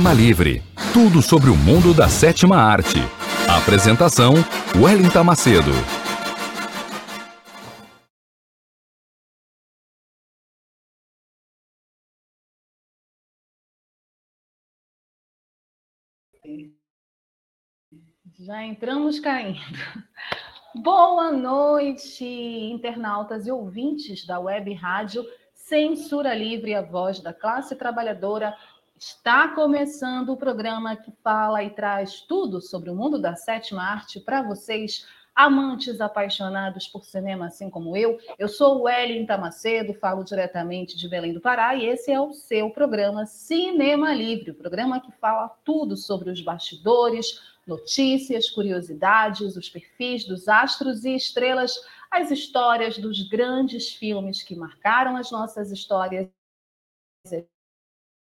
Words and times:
Cinema 0.00 0.14
Livre. 0.14 0.62
Tudo 0.94 1.20
sobre 1.20 1.50
o 1.50 1.54
mundo 1.54 1.92
da 1.92 2.08
sétima 2.08 2.56
arte. 2.56 2.96
Apresentação: 3.46 4.32
Wellington 4.74 5.22
Macedo. 5.22 5.72
Já 18.38 18.64
entramos 18.64 19.20
caindo. 19.20 19.60
Boa 20.76 21.30
noite, 21.30 22.24
internautas 22.24 23.46
e 23.46 23.50
ouvintes 23.50 24.24
da 24.24 24.40
Web 24.40 24.72
Rádio 24.72 25.22
Censura 25.70 26.34
Livre, 26.34 26.74
a 26.74 26.82
voz 26.82 27.20
da 27.20 27.32
classe 27.32 27.76
trabalhadora 27.76 28.56
Está 29.02 29.48
começando 29.54 30.28
o 30.28 30.36
programa 30.36 30.94
que 30.94 31.10
fala 31.24 31.64
e 31.64 31.70
traz 31.70 32.20
tudo 32.20 32.60
sobre 32.60 32.90
o 32.90 32.94
mundo 32.94 33.18
da 33.18 33.34
sétima 33.34 33.82
arte 33.82 34.20
para 34.20 34.42
vocês, 34.42 35.06
amantes 35.34 36.02
apaixonados 36.02 36.86
por 36.86 37.02
cinema, 37.06 37.46
assim 37.46 37.70
como 37.70 37.96
eu. 37.96 38.18
Eu 38.38 38.46
sou 38.46 38.76
o 38.76 38.82
Wellington 38.82 39.38
Macedo, 39.38 39.94
falo 39.94 40.22
diretamente 40.22 40.98
de 40.98 41.08
Belém 41.08 41.32
do 41.32 41.40
Pará 41.40 41.74
e 41.74 41.86
esse 41.86 42.12
é 42.12 42.20
o 42.20 42.34
seu 42.34 42.68
programa 42.68 43.24
Cinema 43.24 44.12
Livre, 44.12 44.50
o 44.50 44.54
programa 44.54 45.00
que 45.00 45.10
fala 45.12 45.48
tudo 45.64 45.96
sobre 45.96 46.28
os 46.28 46.42
bastidores, 46.42 47.56
notícias, 47.66 48.50
curiosidades, 48.50 49.56
os 49.56 49.70
perfis 49.70 50.26
dos 50.26 50.46
astros 50.46 51.06
e 51.06 51.14
estrelas, 51.14 51.72
as 52.10 52.30
histórias 52.30 52.98
dos 52.98 53.26
grandes 53.30 53.94
filmes 53.94 54.42
que 54.42 54.54
marcaram 54.54 55.16
as 55.16 55.30
nossas 55.30 55.72
histórias 55.72 56.28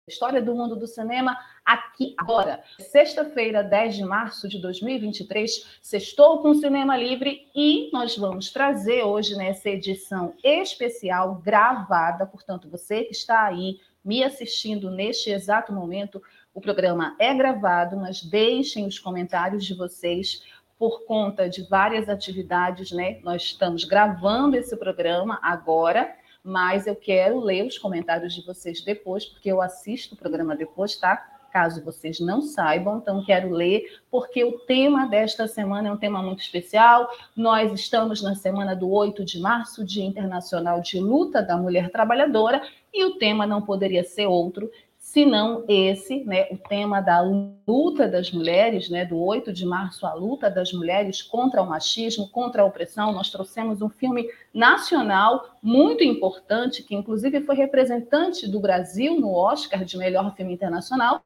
História 0.08 0.40
do 0.40 0.54
Mundo 0.54 0.74
do 0.74 0.86
Cinema, 0.86 1.38
aqui 1.64 2.14
agora. 2.16 2.62
Sexta-feira, 2.78 3.62
10 3.62 3.96
de 3.96 4.04
março 4.04 4.48
de 4.48 4.58
2023, 4.58 5.78
sextou 5.82 6.40
com 6.40 6.54
Cinema 6.54 6.96
Livre 6.96 7.46
e 7.54 7.90
nós 7.92 8.16
vamos 8.16 8.50
trazer 8.50 9.04
hoje 9.04 9.36
nessa 9.36 9.68
edição 9.68 10.34
especial 10.42 11.34
gravada, 11.36 12.26
portanto, 12.26 12.68
você 12.70 13.04
que 13.04 13.12
está 13.12 13.44
aí 13.44 13.78
me 14.04 14.24
assistindo 14.24 14.90
neste 14.90 15.30
exato 15.30 15.72
momento, 15.72 16.22
o 16.54 16.60
programa 16.60 17.14
é 17.18 17.34
gravado, 17.34 17.96
mas 17.96 18.22
deixem 18.22 18.86
os 18.86 18.98
comentários 18.98 19.64
de 19.64 19.74
vocês 19.74 20.42
por 20.78 21.04
conta 21.04 21.48
de 21.48 21.62
várias 21.68 22.08
atividades, 22.08 22.92
né? 22.92 23.20
Nós 23.22 23.42
estamos 23.42 23.84
gravando 23.84 24.56
esse 24.56 24.76
programa 24.76 25.38
agora 25.42 26.16
mas 26.42 26.86
eu 26.86 26.96
quero 26.96 27.40
ler 27.40 27.66
os 27.66 27.78
comentários 27.78 28.34
de 28.34 28.44
vocês 28.44 28.80
depois, 28.80 29.24
porque 29.24 29.50
eu 29.50 29.60
assisto 29.60 30.14
o 30.14 30.18
programa 30.18 30.56
depois, 30.56 30.96
tá? 30.96 31.38
Caso 31.52 31.82
vocês 31.82 32.20
não 32.20 32.42
saibam, 32.42 32.98
então 32.98 33.24
quero 33.24 33.50
ler, 33.50 34.00
porque 34.10 34.44
o 34.44 34.58
tema 34.60 35.06
desta 35.06 35.48
semana 35.48 35.88
é 35.88 35.92
um 35.92 35.96
tema 35.96 36.22
muito 36.22 36.40
especial. 36.40 37.08
Nós 37.34 37.72
estamos 37.72 38.22
na 38.22 38.34
semana 38.34 38.76
do 38.76 38.90
8 38.90 39.24
de 39.24 39.40
março, 39.40 39.84
Dia 39.84 40.04
Internacional 40.04 40.80
de 40.80 41.00
Luta 41.00 41.42
da 41.42 41.56
Mulher 41.56 41.90
Trabalhadora, 41.90 42.62
e 42.92 43.04
o 43.04 43.16
tema 43.16 43.46
não 43.46 43.62
poderia 43.62 44.04
ser 44.04 44.26
outro 44.26 44.70
se 45.08 45.24
não 45.24 45.64
esse, 45.66 46.22
né, 46.24 46.48
o 46.50 46.58
tema 46.58 47.00
da 47.00 47.22
luta 47.22 48.06
das 48.06 48.30
mulheres, 48.30 48.90
né, 48.90 49.06
do 49.06 49.18
8 49.18 49.54
de 49.54 49.64
março, 49.64 50.06
a 50.06 50.12
luta 50.12 50.50
das 50.50 50.70
mulheres 50.70 51.22
contra 51.22 51.62
o 51.62 51.66
machismo, 51.66 52.28
contra 52.28 52.60
a 52.60 52.64
opressão. 52.66 53.10
Nós 53.10 53.30
trouxemos 53.30 53.80
um 53.80 53.88
filme 53.88 54.28
nacional 54.52 55.56
muito 55.62 56.04
importante, 56.04 56.82
que 56.82 56.94
inclusive 56.94 57.40
foi 57.40 57.56
representante 57.56 58.46
do 58.46 58.60
Brasil 58.60 59.18
no 59.18 59.32
Oscar 59.32 59.82
de 59.82 59.96
melhor 59.96 60.36
filme 60.36 60.52
internacional. 60.52 61.22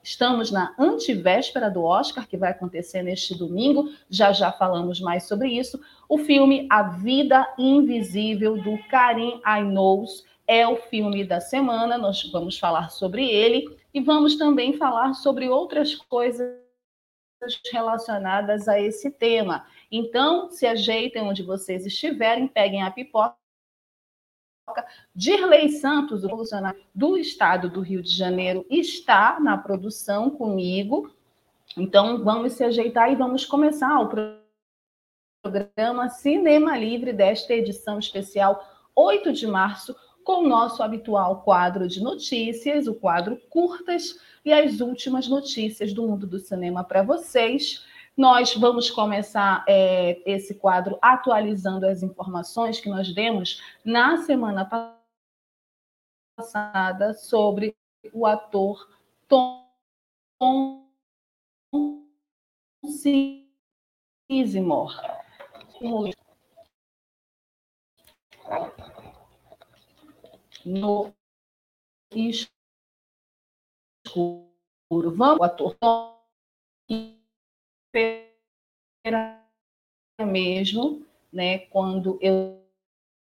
Estamos 0.00 0.52
na 0.52 0.72
antivéspera 0.78 1.68
do 1.68 1.82
Oscar, 1.82 2.24
que 2.24 2.36
vai 2.36 2.52
acontecer 2.52 3.02
neste 3.02 3.36
domingo. 3.36 3.90
Já 4.08 4.32
já 4.32 4.52
falamos 4.52 5.00
mais 5.00 5.24
sobre 5.24 5.48
isso. 5.48 5.80
O 6.08 6.18
filme 6.18 6.68
A 6.70 6.84
Vida 6.84 7.52
Invisível, 7.58 8.62
do 8.62 8.78
Karim 8.88 9.40
Ainous, 9.44 10.24
é 10.48 10.66
o 10.66 10.76
filme 10.76 11.24
da 11.24 11.40
semana, 11.40 11.98
nós 11.98 12.22
vamos 12.32 12.58
falar 12.58 12.88
sobre 12.88 13.30
ele 13.30 13.78
e 13.92 14.00
vamos 14.00 14.36
também 14.36 14.72
falar 14.78 15.12
sobre 15.12 15.46
outras 15.46 15.94
coisas 15.94 16.58
relacionadas 17.70 18.66
a 18.66 18.80
esse 18.80 19.10
tema. 19.10 19.66
Então, 19.92 20.50
se 20.50 20.66
ajeitem 20.66 21.22
onde 21.22 21.42
vocês 21.42 21.84
estiverem, 21.84 22.48
peguem 22.48 22.82
a 22.82 22.90
pipoca. 22.90 23.36
Dirley 25.14 25.68
Santos, 25.70 26.24
o 26.24 26.28
funcionário 26.30 26.82
do 26.94 27.16
estado 27.16 27.70
do 27.70 27.80
Rio 27.80 28.02
de 28.02 28.10
Janeiro, 28.10 28.66
está 28.70 29.38
na 29.40 29.56
produção 29.56 30.30
comigo. 30.30 31.14
Então, 31.76 32.24
vamos 32.24 32.54
se 32.54 32.64
ajeitar 32.64 33.12
e 33.12 33.16
vamos 33.16 33.44
começar 33.44 34.00
o 34.00 34.08
programa 35.42 36.08
Cinema 36.08 36.76
Livre 36.76 37.12
desta 37.12 37.52
edição 37.54 37.98
especial 37.98 38.62
8 38.94 39.32
de 39.32 39.46
março, 39.46 39.94
com 40.28 40.44
o 40.44 40.46
nosso 40.46 40.82
habitual 40.82 41.40
quadro 41.40 41.88
de 41.88 42.02
notícias, 42.02 42.86
o 42.86 42.94
quadro 42.94 43.38
curtas 43.48 44.20
e 44.44 44.52
as 44.52 44.78
últimas 44.78 45.26
notícias 45.26 45.94
do 45.94 46.06
mundo 46.06 46.26
do 46.26 46.38
cinema 46.38 46.84
para 46.84 47.02
vocês. 47.02 47.82
Nós 48.14 48.54
vamos 48.54 48.90
começar 48.90 49.64
é, 49.66 50.20
esse 50.30 50.54
quadro 50.56 50.98
atualizando 51.00 51.86
as 51.86 52.02
informações 52.02 52.78
que 52.78 52.90
nós 52.90 53.10
demos 53.14 53.62
na 53.82 54.18
semana 54.18 54.68
passada 56.36 57.14
sobre 57.14 57.74
o 58.12 58.26
ator 58.26 58.86
Tom 59.26 59.66
Sizemore 64.28 64.94
no 70.68 71.12
escuro. 72.14 72.48
Vamos, 74.90 75.42
ator 75.42 75.76
mesmo, 80.26 81.02
né, 81.32 81.58
quando 81.58 82.18
eu 82.20 82.60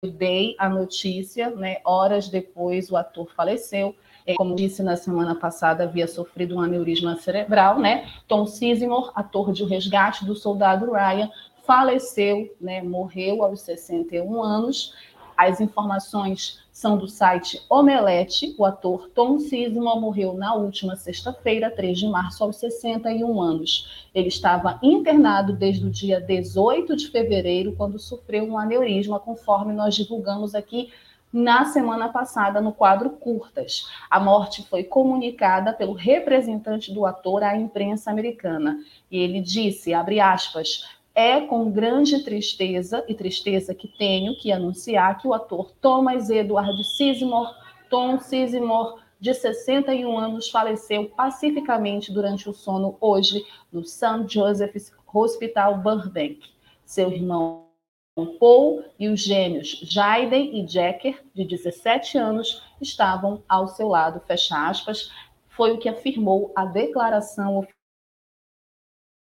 dei 0.03 0.55
a 0.59 0.69
notícia, 0.69 1.51
né, 1.51 1.79
horas 1.85 2.29
depois 2.29 2.91
o 2.91 2.97
ator 2.97 3.31
faleceu. 3.35 3.95
É, 4.27 4.35
como 4.35 4.55
disse 4.55 4.83
na 4.83 4.97
semana 4.97 5.35
passada, 5.35 5.85
havia 5.85 6.07
sofrido 6.07 6.57
um 6.57 6.61
aneurisma 6.61 7.17
cerebral, 7.17 7.81
né? 7.81 8.13
Tom 8.27 8.47
Sizemore, 8.47 9.11
ator 9.15 9.53
de 9.53 9.63
O 9.63 9.67
Resgate 9.67 10.27
do 10.27 10.37
Soldado 10.37 10.93
Ryan, 10.93 11.31
faleceu, 11.65 12.55
né, 12.61 12.83
morreu 12.83 13.43
aos 13.43 13.63
61 13.63 14.43
anos. 14.43 14.95
As 15.39 15.61
informações 15.61 16.59
são 16.73 16.99
do 16.99 17.07
site 17.07 17.63
Omelete. 17.71 18.57
O 18.59 18.65
ator 18.65 19.09
Tom 19.15 19.39
Sismo 19.39 19.85
morreu 20.01 20.35
na 20.35 20.53
última 20.57 20.97
sexta-feira, 20.97 21.71
3 21.71 21.97
de 21.97 22.09
março, 22.09 22.43
aos 22.43 22.57
61 22.57 23.41
anos. 23.41 24.09
Ele 24.13 24.27
estava 24.27 24.81
internado 24.83 25.53
desde 25.53 25.87
o 25.87 25.91
dia 25.91 26.21
18 26.21 26.97
de 26.97 27.09
fevereiro, 27.09 27.77
quando 27.77 28.01
sofreu 28.01 28.49
um 28.49 28.59
aneurisma, 28.59 29.21
conforme 29.21 29.73
nós 29.73 29.95
divulgamos 29.95 30.57
aqui 30.57 30.91
na 31.33 31.67
semana 31.67 32.09
passada 32.09 32.61
no 32.61 32.73
quadro 32.73 33.11
Curtas. 33.11 33.87
A 34.11 34.19
morte 34.19 34.67
foi 34.67 34.83
comunicada 34.83 35.73
pelo 35.73 35.93
representante 35.93 36.93
do 36.93 37.07
ator 37.07 37.45
à 37.45 37.57
imprensa 37.57 38.11
americana. 38.11 38.77
E 39.09 39.19
ele 39.19 39.41
disse, 39.41 39.95
abre 39.95 40.19
aspas, 40.19 40.85
é 41.15 41.41
com 41.41 41.71
grande 41.71 42.23
tristeza, 42.23 43.05
e 43.09 43.15
tristeza 43.15 43.75
que 43.75 43.89
tenho 43.89 44.37
que 44.37 44.53
anunciar, 44.53 45.19
que 45.19 45.27
o 45.27 45.35
ator 45.35 45.73
Thomas 45.81 46.31
Edward 46.31 46.83
Sizemore, 46.85 47.55
Tom 47.91 48.19
de 49.21 49.35
61 49.35 50.17
anos, 50.17 50.49
faleceu 50.49 51.09
pacificamente 51.09 52.13
durante 52.13 52.49
o 52.49 52.53
sono 52.53 52.97
hoje 53.01 53.45
no 53.73 53.85
St. 53.85 54.27
Joseph's 54.29 54.93
Hospital 55.13 55.79
Burbank. 55.79 56.41
Seu 56.85 57.11
irmão 57.11 57.69
Paul 58.39 58.85
e 58.99 59.09
os 59.09 59.21
gêmeos 59.21 59.81
Jaden 59.83 60.61
e 60.61 60.67
Jacker, 60.67 61.25
de 61.35 61.45
17 61.45 62.19
anos, 62.19 62.63
estavam 62.81 63.43
ao 63.49 63.69
seu 63.69 63.89
lado, 63.89 64.21
fecha 64.27 64.69
aspas, 64.69 65.11
foi 65.49 65.73
o 65.73 65.79
que 65.79 65.89
afirmou 65.89 66.53
a 66.55 66.65
declaração 66.65 67.67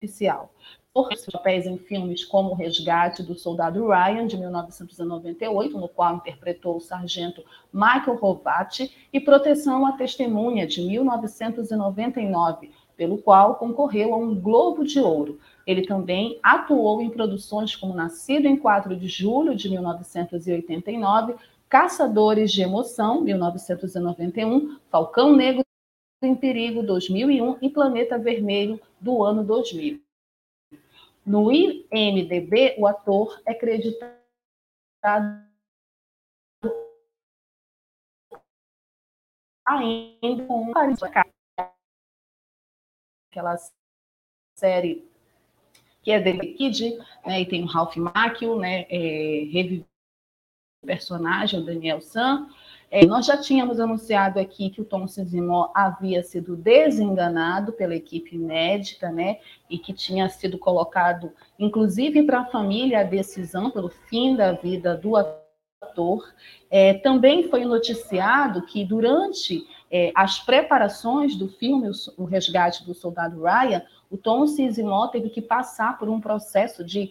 oficial 0.02 0.52
por 0.96 1.10
papéis 1.30 1.66
em 1.66 1.76
filmes 1.76 2.24
como 2.24 2.52
O 2.52 2.54
Resgate 2.54 3.22
do 3.22 3.34
Soldado 3.34 3.86
Ryan, 3.86 4.26
de 4.26 4.38
1998, 4.38 5.78
no 5.78 5.88
qual 5.88 6.16
interpretou 6.16 6.78
o 6.78 6.80
sargento 6.80 7.44
Michael 7.70 8.16
Rovati, 8.16 8.90
e 9.12 9.20
Proteção 9.20 9.84
à 9.84 9.92
Testemunha, 9.92 10.66
de 10.66 10.80
1999, 10.80 12.70
pelo 12.96 13.18
qual 13.18 13.56
concorreu 13.56 14.14
a 14.14 14.16
um 14.16 14.34
Globo 14.34 14.86
de 14.86 14.98
Ouro. 14.98 15.38
Ele 15.66 15.86
também 15.86 16.40
atuou 16.42 17.02
em 17.02 17.10
produções 17.10 17.76
como 17.76 17.92
Nascido 17.92 18.46
em 18.46 18.56
4 18.56 18.96
de 18.96 19.06
julho, 19.06 19.54
de 19.54 19.68
1989, 19.68 21.34
Caçadores 21.68 22.50
de 22.50 22.62
Emoção, 22.62 23.20
1991, 23.20 24.78
Falcão 24.90 25.36
Negro 25.36 25.62
em 26.22 26.34
Perigo, 26.34 26.82
2001 26.82 27.58
e 27.60 27.68
Planeta 27.68 28.18
Vermelho, 28.18 28.80
do 28.98 29.22
ano 29.22 29.44
2000. 29.44 30.05
No 31.26 31.50
IMDB, 31.50 32.76
o 32.78 32.86
ator 32.86 33.42
é 33.44 33.52
creditado 33.52 35.44
ainda 39.66 40.46
com 40.46 40.72
aquela 43.32 43.56
série 44.56 45.10
que 46.02 46.12
é 46.12 46.20
dele 46.20 46.54
Kid, 46.54 46.96
né, 47.26 47.40
e 47.40 47.46
tem 47.46 47.64
o 47.64 47.66
Ralph 47.66 47.96
Macchio, 47.96 48.60
né, 48.60 48.86
é, 48.88 49.84
personagem, 50.84 51.58
o 51.58 51.64
Daniel 51.64 52.00
San, 52.00 52.48
é, 52.90 53.04
nós 53.04 53.26
já 53.26 53.36
tínhamos 53.36 53.80
anunciado 53.80 54.38
aqui 54.38 54.70
que 54.70 54.80
o 54.80 54.84
Tom 54.84 55.08
Sizimó 55.08 55.70
havia 55.74 56.22
sido 56.22 56.56
desenganado 56.56 57.72
pela 57.72 57.96
equipe 57.96 58.38
médica, 58.38 59.10
né? 59.10 59.38
E 59.68 59.78
que 59.78 59.92
tinha 59.92 60.28
sido 60.28 60.56
colocado, 60.56 61.32
inclusive 61.58 62.22
para 62.22 62.40
a 62.40 62.46
família, 62.46 63.00
a 63.00 63.04
decisão 63.04 63.70
pelo 63.70 63.88
fim 63.88 64.36
da 64.36 64.52
vida 64.52 64.96
do 64.96 65.16
ator. 65.16 66.32
É, 66.70 66.94
também 66.94 67.48
foi 67.48 67.64
noticiado 67.64 68.62
que 68.62 68.84
durante 68.84 69.66
é, 69.90 70.12
as 70.14 70.38
preparações 70.38 71.36
do 71.36 71.48
filme 71.48 71.90
O 72.16 72.24
Resgate 72.24 72.84
do 72.84 72.94
Soldado 72.94 73.42
Ryan, 73.42 73.82
o 74.10 74.16
Tom 74.16 74.46
Sizimó 74.46 75.08
teve 75.08 75.28
que 75.30 75.42
passar 75.42 75.98
por 75.98 76.08
um 76.08 76.20
processo 76.20 76.84
de 76.84 77.10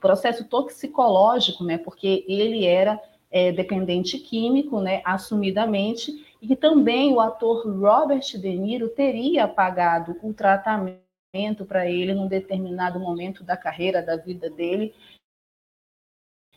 processo 0.00 0.44
toxicológico, 0.44 1.64
né? 1.64 1.78
Porque 1.78 2.24
ele 2.28 2.64
era 2.64 3.00
é, 3.30 3.52
dependente 3.52 4.18
químico, 4.18 4.80
né, 4.80 5.02
assumidamente, 5.04 6.24
e 6.40 6.46
que 6.46 6.56
também 6.56 7.12
o 7.12 7.20
ator 7.20 7.66
Robert 7.66 8.24
De 8.38 8.56
Niro 8.56 8.88
teria 8.88 9.48
pagado 9.48 10.16
o 10.22 10.32
tratamento 10.32 11.64
para 11.66 11.88
ele 11.88 12.14
num 12.14 12.28
determinado 12.28 12.98
momento 12.98 13.44
da 13.44 13.56
carreira, 13.56 14.02
da 14.02 14.16
vida 14.16 14.48
dele. 14.48 14.94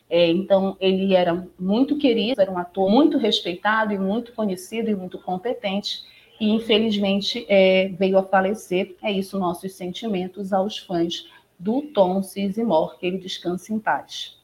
É, 0.08 0.26
então, 0.28 0.76
ele 0.80 1.14
era 1.14 1.46
muito 1.58 1.96
querido, 1.96 2.40
era 2.40 2.50
um 2.50 2.58
ator 2.58 2.90
muito 2.90 3.16
respeitado 3.16 3.92
e 3.92 3.98
muito 3.98 4.32
conhecido 4.32 4.90
e 4.90 4.96
muito 4.96 5.18
competente, 5.18 6.02
e 6.40 6.50
infelizmente 6.50 7.46
é, 7.48 7.88
veio 7.90 8.18
a 8.18 8.22
falecer. 8.22 8.96
É 9.02 9.12
isso, 9.12 9.38
nossos 9.38 9.74
sentimentos 9.74 10.52
aos 10.52 10.78
fãs 10.78 11.28
do 11.58 11.82
Tom 11.82 12.22
Sizemore, 12.22 12.98
que 12.98 13.06
ele 13.06 13.18
descanse 13.18 13.72
em 13.72 13.78
paz. 13.78 14.39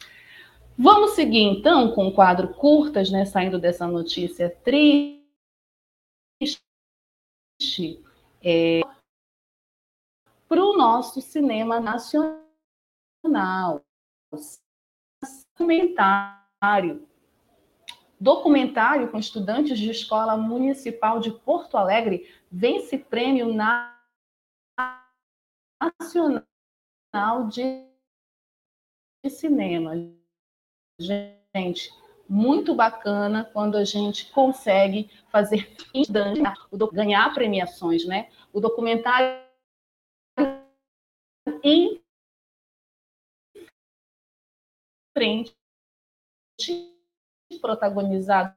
Vamos 0.79 1.13
seguir 1.13 1.41
então 1.41 1.95
com 1.95 2.09
o 2.09 2.13
quadro 2.13 2.53
curtas, 2.53 3.11
né? 3.11 3.25
Saindo 3.25 3.59
dessa 3.59 3.87
notícia 3.87 4.51
triste. 4.51 5.23
É, 8.45 8.83
para 10.47 10.63
o 10.63 10.77
nosso 10.77 11.23
cinema 11.23 11.81
nacional. 11.81 12.45
Documentário. 15.59 17.09
Documentário 18.21 19.11
com 19.11 19.19
estudantes 19.19 19.79
de 19.79 19.91
escola 19.91 20.37
municipal 20.37 21.21
de 21.21 21.31
Porto 21.31 21.79
Alegre 21.79 22.31
vence 22.51 22.99
prêmio 22.99 23.55
nacional 25.81 27.49
de 27.49 27.87
cinema 29.29 29.95
gente, 30.99 31.91
muito 32.29 32.75
bacana 32.75 33.45
quando 33.53 33.77
a 33.77 33.85
gente 33.85 34.31
consegue 34.33 35.11
fazer 35.31 35.77
ganhar 36.93 37.33
premiações, 37.35 38.05
né? 38.07 38.31
O 38.53 38.61
documentário 38.61 39.47
em 41.63 42.03
frente 45.17 45.57
protagonizado 47.61 48.55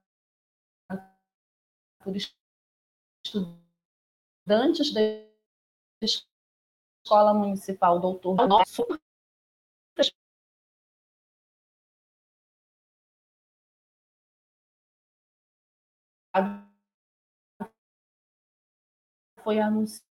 por 2.03 2.15
estudantes 3.25 4.93
da 4.93 5.01
Escola 6.01 7.33
Municipal 7.33 7.99
Doutor 7.99 8.47
Nosso 8.47 8.85
foi 19.43 19.59
anunciado 19.59 20.03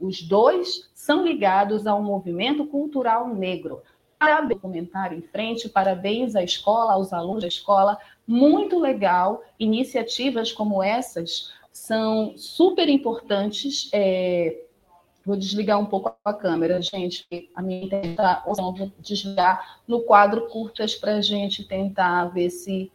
Os 0.00 0.22
dois 0.22 0.90
são 0.94 1.24
ligados 1.24 1.86
ao 1.86 2.02
movimento 2.02 2.66
cultural 2.66 3.28
negro. 3.28 3.82
Parabéns, 4.18 4.60
comentário 4.60 5.18
em 5.18 5.22
frente, 5.22 5.68
parabéns 5.68 6.36
à 6.36 6.42
escola, 6.42 6.92
aos 6.92 7.12
alunos 7.12 7.42
da 7.42 7.48
escola. 7.48 7.98
Muito 8.26 8.78
legal. 8.78 9.44
Iniciativas 9.58 10.52
como 10.52 10.82
essas 10.82 11.52
são 11.72 12.36
super 12.36 12.88
importantes 12.88 13.90
é, 13.92 14.64
Vou 15.24 15.36
desligar 15.36 15.78
um 15.78 15.86
pouco 15.86 16.16
a 16.24 16.34
câmera, 16.34 16.82
gente. 16.82 17.26
A 17.54 17.62
minha 17.62 17.86
está. 17.86 18.42
Vou 18.44 18.90
desligar 18.98 19.80
no 19.86 20.02
quadro 20.02 20.48
curtas 20.48 20.94
para 20.94 21.16
a 21.16 21.20
gente 21.20 21.64
tentar 21.64 22.26
ver 22.26 22.50
se 22.50 22.90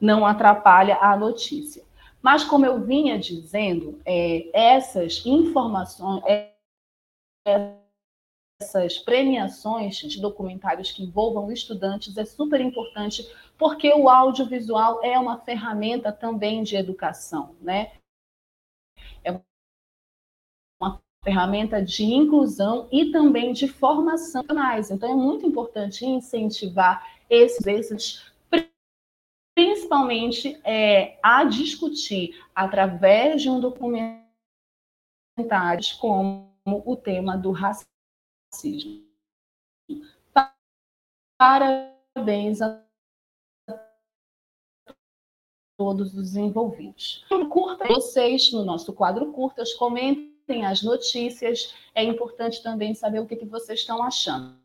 não 0.00 0.24
atrapalha 0.24 0.96
a 1.00 1.16
notícia. 1.16 1.84
Mas, 2.22 2.42
como 2.42 2.66
eu 2.66 2.80
vinha 2.80 3.18
dizendo, 3.18 4.00
é, 4.04 4.48
essas 4.52 5.24
informações, 5.24 6.22
é, 6.26 6.50
essas 8.60 8.98
premiações 8.98 9.96
de 9.96 10.20
documentários 10.20 10.90
que 10.90 11.02
envolvam 11.04 11.52
estudantes 11.52 12.16
é 12.16 12.24
super 12.24 12.60
importante, 12.60 13.26
porque 13.58 13.92
o 13.92 14.08
audiovisual 14.08 15.04
é 15.04 15.18
uma 15.18 15.38
ferramenta 15.38 16.10
também 16.10 16.62
de 16.62 16.74
educação, 16.74 17.54
né? 17.60 17.92
Ferramenta 21.26 21.82
de 21.82 22.04
inclusão 22.04 22.88
e 22.92 23.10
também 23.10 23.52
de 23.52 23.66
formação. 23.66 24.44
Então, 24.90 25.10
é 25.10 25.14
muito 25.14 25.44
importante 25.44 26.06
incentivar 26.06 27.04
esses, 27.28 27.66
esses 27.66 28.32
principalmente 29.52 30.60
é, 30.62 31.18
a 31.20 31.42
discutir 31.42 32.40
através 32.54 33.42
de 33.42 33.50
um 33.50 33.58
documentário 33.58 34.22
como 36.00 36.54
o 36.64 36.94
tema 36.94 37.36
do 37.36 37.50
racismo. 37.50 39.04
Parabéns 41.36 42.62
a 42.62 42.86
todos 45.76 46.14
os 46.14 46.36
envolvidos. 46.36 47.26
Curta 47.50 47.88
vocês 47.88 48.52
no 48.52 48.64
nosso 48.64 48.92
quadro 48.92 49.32
curtas, 49.32 49.74
comentem 49.74 50.35
as 50.64 50.82
notícias. 50.82 51.74
É 51.94 52.02
importante 52.02 52.62
também 52.62 52.94
saber 52.94 53.20
o 53.20 53.26
que, 53.26 53.36
que 53.36 53.44
vocês 53.44 53.80
estão 53.80 54.02
achando. 54.02 54.56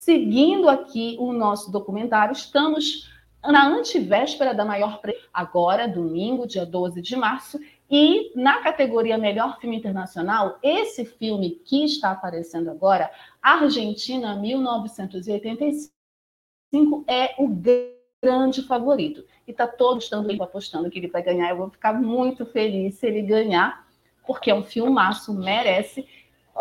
Seguindo 0.00 0.68
aqui 0.68 1.16
o 1.18 1.32
nosso 1.32 1.70
documentário, 1.70 2.32
estamos 2.32 3.10
na 3.42 3.66
antivéspera 3.66 4.54
da 4.54 4.64
maior 4.64 5.00
agora, 5.32 5.88
domingo, 5.88 6.46
dia 6.46 6.64
12 6.64 7.02
de 7.02 7.16
março, 7.16 7.58
e 7.90 8.32
na 8.36 8.62
categoria 8.62 9.18
Melhor 9.18 9.58
Filme 9.60 9.76
Internacional, 9.76 10.58
esse 10.62 11.04
filme 11.04 11.50
que 11.64 11.84
está 11.84 12.12
aparecendo 12.12 12.70
agora, 12.70 13.10
Argentina 13.42 14.36
1985, 14.36 15.92
é 17.08 17.34
o 17.38 17.48
grande 17.48 17.95
favorito. 18.66 19.24
E 19.46 19.50
está 19.50 19.66
todos 19.66 20.08
dando 20.08 20.42
apostando 20.42 20.90
que 20.90 20.98
ele 20.98 21.08
vai 21.08 21.22
ganhar. 21.22 21.50
Eu 21.50 21.56
vou 21.56 21.70
ficar 21.70 21.92
muito 21.92 22.44
feliz 22.46 22.96
se 22.96 23.06
ele 23.06 23.22
ganhar, 23.22 23.86
porque 24.26 24.50
é 24.50 24.54
um 24.54 24.64
filmaço, 24.64 25.32
merece. 25.34 26.08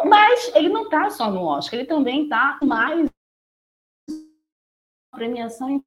Mas 0.06 0.54
ele 0.56 0.70
não 0.70 0.84
está 0.84 1.10
só 1.10 1.32
no 1.32 1.44
Oscar, 1.44 1.80
ele 1.80 1.88
também 1.88 2.24
está 2.24 2.60
mais 2.62 3.10
premiação 5.12 5.82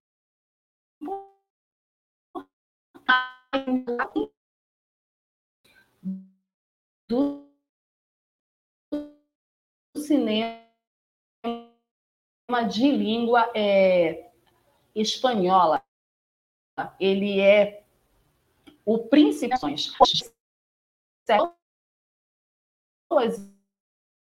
do 7.06 7.46
cinema 9.94 10.62
de 12.68 12.90
língua 12.90 13.50
é, 13.54 14.27
espanhola. 14.94 15.82
Ele 16.98 17.40
é 17.40 17.84
o 18.84 18.98
principal 18.98 19.70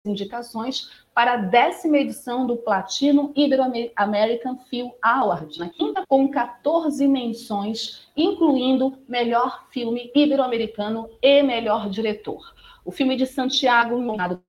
indicações 0.05 0.91
para 1.13 1.33
a 1.33 1.37
décima 1.37 1.97
edição 1.97 2.45
do 2.45 2.57
Platino 2.57 3.31
Ibero-American 3.35 4.57
Film 4.65 4.91
Award, 5.01 5.57
na 5.59 5.69
quinta, 5.69 6.05
com 6.05 6.29
14 6.29 7.07
menções, 7.07 8.07
incluindo 8.15 9.01
melhor 9.07 9.67
filme 9.69 10.11
ibero-americano 10.13 11.09
e 11.21 11.41
melhor 11.41 11.89
diretor. 11.89 12.53
O 12.83 12.91
filme 12.91 13.15
de 13.15 13.25
Santiago, 13.25 13.97
nominado 13.97 14.43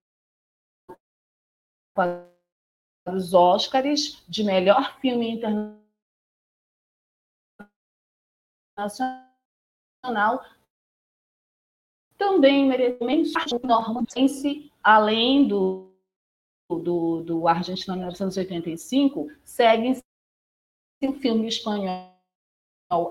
para 1.94 2.28
os 3.06 3.32
Oscars 3.32 4.24
de 4.28 4.42
melhor 4.42 4.98
filme 4.98 5.30
internacional, 5.30 5.83
também 12.18 12.66
merece 12.66 13.02
menção 13.04 13.42
além 14.82 15.46
do, 15.46 15.90
do, 16.68 17.22
do 17.22 17.48
Argentina 17.48 17.96
1985, 17.96 19.28
segue 19.42 20.00
o 21.02 21.12
filme 21.14 21.48
espanhol 21.48 22.10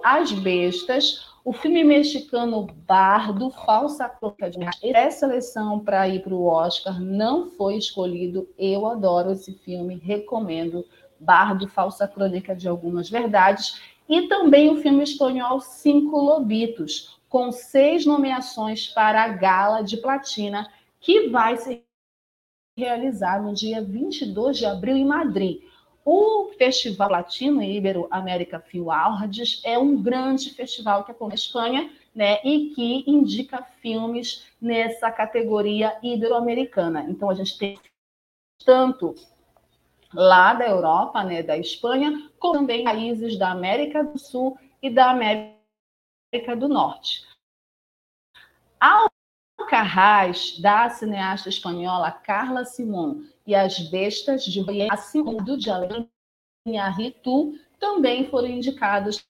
As 0.04 0.32
Bestas, 0.32 1.28
o 1.46 1.52
filme 1.52 1.84
mexicano 1.84 2.66
Bardo, 2.66 3.50
Falsa 3.50 4.08
Cloca 4.08 4.50
de 4.50 4.60
Essa 4.82 5.28
seleção 5.28 5.80
para 5.80 6.08
ir 6.08 6.24
para 6.24 6.34
o 6.34 6.46
Oscar 6.46 7.00
não 7.02 7.52
foi 7.52 7.78
escolhido. 7.78 8.48
Eu 8.58 8.86
adoro 8.86 9.32
esse 9.32 9.54
filme, 9.54 9.96
recomendo. 9.96 10.86
Bardo, 11.20 11.68
Falsa 11.70 12.08
Crônica 12.08 12.56
de 12.56 12.68
Algumas 12.68 13.10
Verdades. 13.10 13.82
E 14.08 14.28
também 14.28 14.70
o 14.70 14.82
filme 14.82 15.04
espanhol 15.04 15.60
Cinco 15.60 16.18
Lobitos, 16.18 17.20
com 17.30 17.52
seis 17.52 18.06
nomeações 18.06 18.88
para 18.88 19.24
a 19.24 19.30
Gala 19.30 19.82
de 19.82 19.98
Platina 19.98 20.72
que 21.00 21.30
vai 21.30 21.58
se 21.58 21.84
realizar 22.78 23.42
no 23.42 23.54
dia 23.54 23.82
22 23.82 24.58
de 24.58 24.66
abril 24.66 24.96
em 24.96 25.06
Madrid. 25.06 25.62
O 26.06 26.52
Festival 26.58 27.10
Latino 27.10 27.64
Ibero 27.64 28.08
América 28.12 28.60
Film 28.60 28.92
Awards 28.92 29.62
é 29.64 29.78
um 29.78 30.02
grande 30.02 30.50
festival 30.54 31.04
que 31.04 31.12
acontece 31.12 31.54
na 31.54 31.70
Espanha, 31.70 31.92
né, 32.14 32.40
e 32.44 32.70
que 32.76 33.04
indica 33.10 33.64
filmes 33.82 34.46
nessa 34.62 35.10
categoria 35.12 35.98
ibero-americana. 36.04 37.06
Então 37.10 37.30
a 37.30 37.34
gente 37.34 37.58
tem 37.58 37.80
tanto 38.64 39.16
lá 40.14 40.54
da 40.54 40.68
Europa, 40.68 41.24
né, 41.24 41.42
da 41.44 41.58
Espanha, 41.58 42.30
como 42.40 42.54
também 42.54 42.84
países 42.84 43.38
da 43.38 43.52
América 43.52 44.04
do 44.04 44.18
Sul 44.18 44.58
e 44.82 44.90
da 44.90 45.12
América 45.12 46.56
do 46.58 46.68
Norte. 46.68 47.24
Ao 48.80 49.10
Carrás, 49.70 50.60
da 50.60 50.90
cineasta 50.90 51.50
espanhola 51.50 52.12
Carla 52.12 52.66
Simón, 52.66 53.24
e 53.46 53.54
As 53.56 53.80
Bestas 53.80 54.46
de 54.46 54.62
Oriente, 54.62 54.94
assim 54.94 55.24
como 55.24 55.44
do 55.44 55.58
de 55.58 55.70
Ritu, 56.96 57.60
também 57.80 58.30
foram 58.30 58.48
indicados 58.48 59.26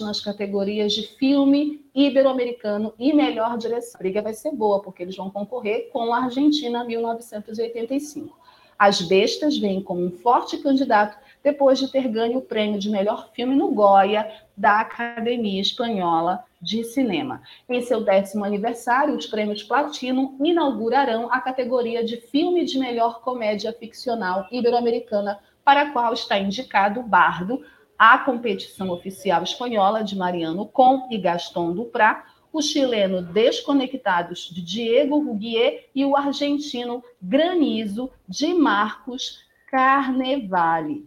nas 0.00 0.20
categorias 0.20 0.92
de 0.92 1.06
filme 1.16 1.88
ibero-americano 1.94 2.92
e 2.98 3.14
melhor 3.14 3.56
direção. 3.56 3.94
A 3.94 3.98
briga 3.98 4.20
vai 4.20 4.34
ser 4.34 4.52
boa, 4.52 4.82
porque 4.82 5.02
eles 5.02 5.16
vão 5.16 5.30
concorrer 5.30 5.90
com 5.90 6.12
a 6.12 6.24
Argentina 6.24 6.84
1985. 6.84 8.38
As 8.78 9.00
Bestas 9.00 9.56
vêm 9.56 9.82
como 9.82 10.04
um 10.04 10.10
forte 10.10 10.58
candidato 10.58 11.16
depois 11.42 11.78
de 11.78 11.90
ter 11.90 12.08
ganho 12.08 12.38
o 12.38 12.42
prêmio 12.42 12.78
de 12.78 12.90
melhor 12.90 13.30
filme 13.32 13.54
no 13.54 13.72
Goya 13.72 14.30
da 14.56 14.80
Academia 14.80 15.60
Espanhola 15.60 16.44
de 16.60 16.82
Cinema. 16.84 17.40
Em 17.68 17.80
seu 17.82 18.02
décimo 18.02 18.44
aniversário, 18.44 19.14
os 19.14 19.26
prêmios 19.26 19.62
Platino 19.62 20.36
inaugurarão 20.42 21.32
a 21.32 21.40
categoria 21.40 22.04
de 22.04 22.16
filme 22.16 22.64
de 22.64 22.78
melhor 22.78 23.20
comédia 23.20 23.72
ficcional 23.72 24.46
ibero-americana, 24.50 25.38
para 25.64 25.82
a 25.82 25.90
qual 25.92 26.12
está 26.12 26.38
indicado 26.38 27.02
Bardo, 27.02 27.64
a 27.98 28.18
competição 28.18 28.90
oficial 28.90 29.42
espanhola 29.42 30.04
de 30.04 30.16
Mariano 30.16 30.66
Com 30.66 31.08
e 31.10 31.16
Gaston 31.16 31.72
Duprat, 31.72 32.24
o 32.56 32.62
chileno 32.62 33.20
Desconectados 33.20 34.48
de 34.50 34.62
Diego 34.62 35.18
Rugier 35.18 35.90
e 35.94 36.06
o 36.06 36.16
argentino 36.16 37.04
Granizo 37.20 38.10
de 38.26 38.54
Marcos 38.54 39.44
Carnevale. 39.70 41.06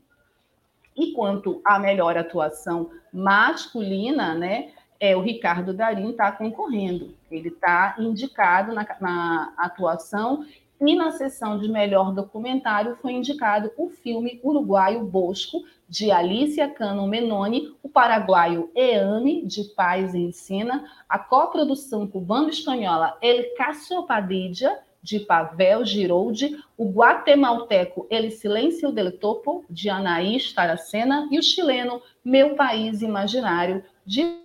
E 0.95 1.11
quanto 1.11 1.59
à 1.65 1.79
melhor 1.79 2.15
atuação 2.15 2.91
masculina, 3.11 4.35
né, 4.35 4.69
é, 4.99 5.17
o 5.17 5.21
Ricardo 5.21 5.73
Darim 5.73 6.11
está 6.11 6.31
concorrendo. 6.31 7.15
Ele 7.31 7.49
está 7.49 7.95
indicado 7.97 8.71
na, 8.71 8.85
na 9.01 9.51
atuação 9.57 10.45
e 10.79 10.95
na 10.95 11.09
sessão 11.09 11.57
de 11.57 11.67
melhor 11.67 12.13
documentário 12.13 12.95
foi 13.01 13.13
indicado 13.13 13.71
o 13.75 13.89
filme 13.89 14.39
uruguaio 14.43 15.03
Bosco, 15.03 15.63
de 15.89 16.11
Alicia 16.11 16.69
Cano 16.69 17.07
Menoni, 17.07 17.75
o 17.81 17.89
paraguaio 17.89 18.69
Eame, 18.75 19.43
de 19.43 19.63
Paz 19.75 20.13
e 20.13 20.19
Ensina, 20.19 20.85
a 21.09 21.17
coprodução 21.17 22.07
cubano-espanhola 22.07 23.17
El 23.21 23.55
Caso 23.55 24.03
Padilla, 24.03 24.79
de 25.01 25.19
Pavel 25.19 25.83
Giroldi, 25.85 26.61
o 26.77 26.91
guatemalteco 26.91 28.05
El 28.09 28.29
Silêncio 28.31 28.91
del 28.91 29.17
Topo, 29.17 29.65
de 29.69 29.89
Anaís 29.89 30.53
Taracena, 30.53 31.27
e 31.31 31.39
o 31.39 31.43
chileno 31.43 32.01
Meu 32.23 32.55
País 32.55 33.01
Imaginário, 33.01 33.83
de 34.05 34.39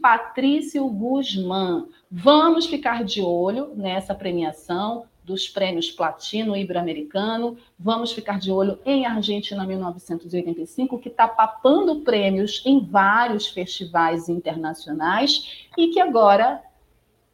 Patrício 0.00 0.86
Guzmán. 0.86 1.88
Vamos 2.08 2.66
ficar 2.66 3.04
de 3.04 3.20
olho 3.20 3.72
nessa 3.74 4.14
premiação, 4.14 5.06
dos 5.24 5.48
prêmios 5.48 5.90
Platino 5.90 6.56
Ibero-Americano. 6.56 7.56
Vamos 7.78 8.12
ficar 8.12 8.38
de 8.38 8.50
olho 8.50 8.78
em 8.84 9.06
Argentina 9.06 9.64
1985, 9.64 10.98
que 10.98 11.08
está 11.08 11.28
papando 11.28 12.00
prêmios 12.00 12.62
em 12.66 12.80
vários 12.80 13.46
festivais 13.46 14.28
internacionais 14.28 15.66
e 15.76 15.88
que 15.88 16.00
agora, 16.00 16.62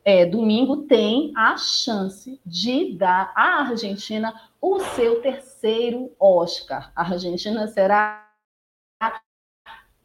é, 0.05 0.27
domingo, 0.27 0.79
tem 0.79 1.33
a 1.37 1.57
chance 1.57 2.41
de 2.45 2.93
dar 2.95 3.33
à 3.35 3.63
Argentina 3.63 4.35
o 4.61 4.81
seu 4.81 5.21
terceiro 5.23 6.11
Oscar. 6.19 6.93
A 6.95 7.03
Argentina 7.03 7.67
será 7.69 8.29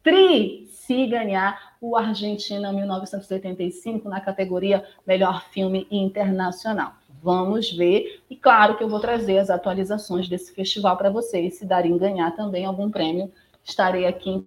tri 0.02 0.66
se 0.66 1.06
ganhar 1.06 1.76
o 1.80 1.96
Argentina 1.96 2.70
1985 2.70 4.06
na 4.08 4.20
categoria 4.20 4.86
Melhor 5.06 5.42
Filme 5.48 5.88
Internacional. 5.90 6.92
Vamos 7.24 7.72
ver. 7.72 8.22
E 8.28 8.36
claro 8.36 8.76
que 8.76 8.84
eu 8.84 8.88
vou 8.88 9.00
trazer 9.00 9.38
as 9.38 9.48
atualizações 9.48 10.28
desse 10.28 10.54
festival 10.54 10.94
para 10.98 11.08
vocês. 11.08 11.54
Se 11.54 11.64
darem 11.64 11.96
ganhar 11.96 12.36
também 12.36 12.66
algum 12.66 12.90
prêmio, 12.90 13.32
estarei 13.62 14.04
aqui 14.04 14.46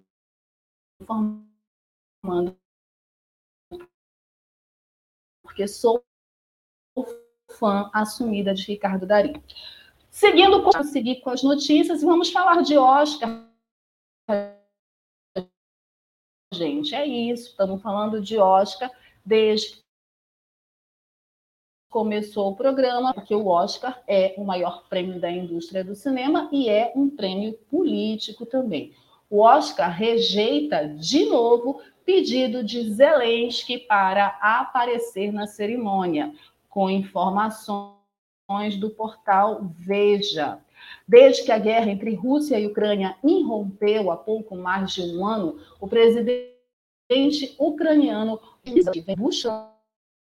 informando. 1.02 2.56
Porque 5.42 5.66
sou 5.66 6.04
fã 7.50 7.90
assumida 7.92 8.54
de 8.54 8.62
Ricardo 8.62 9.04
Darim. 9.04 9.42
Seguindo, 10.08 10.62
seguir 10.84 11.20
com 11.20 11.30
as 11.30 11.42
notícias, 11.42 12.00
vamos 12.00 12.30
falar 12.30 12.62
de 12.62 12.78
Oscar 12.78 13.48
gente. 16.52 16.94
É 16.94 17.04
isso, 17.04 17.50
estamos 17.50 17.82
falando 17.82 18.20
de 18.20 18.38
Oscar 18.38 18.88
desde 19.24 19.82
começou 21.90 22.50
o 22.50 22.56
programa, 22.56 23.14
porque 23.14 23.34
o 23.34 23.46
Oscar 23.46 24.00
é 24.06 24.34
o 24.36 24.44
maior 24.44 24.84
prêmio 24.88 25.18
da 25.20 25.30
indústria 25.30 25.82
do 25.82 25.94
cinema 25.94 26.48
e 26.52 26.68
é 26.68 26.92
um 26.94 27.08
prêmio 27.08 27.54
político 27.70 28.44
também. 28.44 28.92
O 29.30 29.40
Oscar 29.40 29.90
rejeita 29.90 30.88
de 30.88 31.26
novo 31.26 31.80
pedido 32.04 32.64
de 32.64 32.90
Zelensky 32.90 33.78
para 33.78 34.38
aparecer 34.40 35.32
na 35.32 35.46
cerimônia, 35.46 36.32
com 36.68 36.88
informações 36.88 37.96
do 38.78 38.88
portal 38.90 39.60
Veja. 39.76 40.58
Desde 41.06 41.44
que 41.44 41.52
a 41.52 41.58
guerra 41.58 41.90
entre 41.90 42.14
Rússia 42.14 42.58
e 42.58 42.66
Ucrânia 42.66 43.16
irrompeu 43.22 44.10
há 44.10 44.16
pouco 44.16 44.56
mais 44.56 44.92
de 44.92 45.02
um 45.02 45.26
ano, 45.26 45.58
o 45.80 45.86
presidente 45.86 46.56
ucraniano 47.58 48.40
vem 48.64 49.16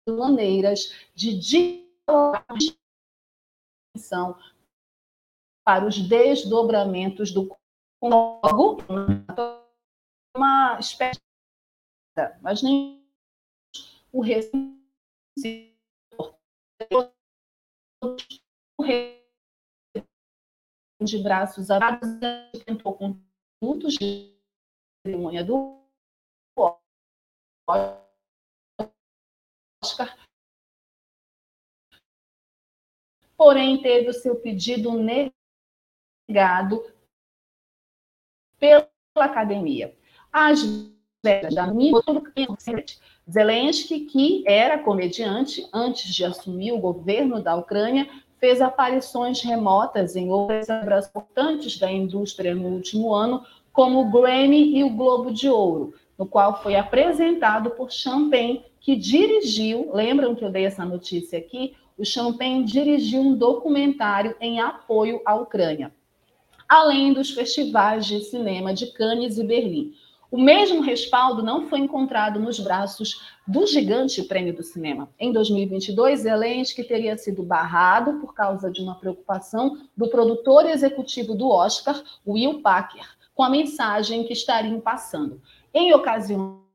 maneiras 0.09 0.95
de 1.15 1.39
dialogar 1.39 2.47
para 5.65 5.87
os 5.87 5.99
desdobramentos 5.99 7.33
do 7.33 7.49
Congo, 8.01 8.79
uma 10.35 10.79
espécie, 10.79 11.21
mas 12.41 12.63
nem 12.63 13.05
o 14.13 14.23
de 21.03 21.19
braços 21.23 21.71
abertos, 21.71 22.09
tentou 22.65 22.95
com 22.95 23.19
muitos 23.63 23.95
de 23.95 24.35
cerimônia 25.05 25.45
do 25.45 25.81
Oscar, 29.83 30.15
porém 33.37 33.81
teve 33.81 34.11
o 34.11 34.13
seu 34.15 34.37
pedido 34.37 34.93
negado 36.29 36.85
pela 38.59 38.87
academia. 39.17 39.97
As 40.31 40.61
velhas 41.25 41.55
da 41.55 41.67
Zelensky, 43.31 44.01
que 44.07 44.45
era 44.47 44.83
comediante 44.83 45.67
antes 45.73 46.13
de 46.15 46.25
assumir 46.25 46.73
o 46.73 46.79
governo 46.79 47.43
da 47.43 47.57
Ucrânia, 47.57 48.07
fez 48.39 48.61
aparições 48.61 49.41
remotas 49.43 50.15
em 50.15 50.31
outras 50.31 50.69
obras 50.69 51.09
importantes 51.09 51.79
da 51.79 51.91
indústria 51.91 52.55
no 52.55 52.69
último 52.69 53.15
ano, 53.15 53.47
como 53.73 54.01
o 54.01 54.11
Grammy 54.11 54.77
e 54.77 54.85
o 54.85 54.91
Globo 54.91 55.33
de 55.33 55.49
Ouro, 55.49 55.95
no 56.19 56.27
qual 56.27 56.63
foi 56.63 56.77
apresentado 56.77 57.71
por 57.71 57.91
Champagne, 57.91 58.70
que 58.81 58.97
dirigiu, 58.97 59.91
lembram 59.93 60.35
que 60.35 60.45
eu 60.45 60.51
dei 60.51 60.65
essa 60.65 60.85
notícia 60.85 61.39
aqui? 61.39 61.75
O 61.97 62.05
Champagne 62.05 62.65
dirigiu 62.65 63.21
um 63.21 63.37
documentário 63.37 64.35
em 64.41 64.59
apoio 64.59 65.21
à 65.27 65.35
Ucrânia, 65.35 65.93
além 66.67 67.13
dos 67.13 67.31
festivais 67.31 68.07
de 68.07 68.21
cinema 68.21 68.73
de 68.73 68.87
Cannes 68.93 69.37
e 69.37 69.45
Berlim. 69.45 69.93
O 70.31 70.41
mesmo 70.41 70.81
respaldo 70.81 71.43
não 71.43 71.69
foi 71.69 71.81
encontrado 71.81 72.39
nos 72.39 72.61
braços 72.61 73.21
do 73.47 73.67
gigante 73.67 74.23
prêmio 74.23 74.55
do 74.55 74.63
cinema. 74.63 75.11
Em 75.19 75.33
2022, 75.33 76.21
Zelensky 76.21 76.85
teria 76.85 77.19
sido 77.19 77.43
barrado 77.43 78.21
por 78.21 78.33
causa 78.33 78.71
de 78.71 78.81
uma 78.81 78.95
preocupação 78.95 79.77
do 79.97 80.09
produtor 80.09 80.67
executivo 80.67 81.35
do 81.35 81.49
Oscar, 81.49 82.01
Will 82.25 82.63
Packer, 82.63 83.05
com 83.35 83.43
a 83.43 83.51
mensagem 83.51 84.23
que 84.25 84.33
estariam 84.33 84.81
passando. 84.81 85.43
Em 85.75 85.93
ocasiões 85.93 86.70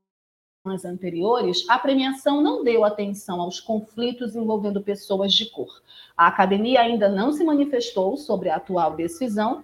anteriores, 0.65 1.65
a 1.69 1.78
premiação 1.78 2.41
não 2.41 2.63
deu 2.63 2.84
atenção 2.84 3.39
aos 3.39 3.60
conflitos 3.60 4.36
envolvendo 4.36 4.82
pessoas 4.82 5.34
de 5.34 5.45
cor. 5.51 5.82
A 6.17 6.28
academia 6.28 6.82
ainda 6.82 7.08
não 7.08 7.32
se 7.32 7.43
manifestou 7.43 8.17
sobre 8.17 8.49
a 8.49 8.56
atual 8.56 8.95
decisão. 8.95 9.63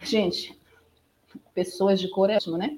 Gente, 0.00 0.56
pessoas 1.54 2.00
de 2.00 2.08
cor 2.08 2.30
é 2.30 2.36
ótimo, 2.36 2.56
né? 2.56 2.76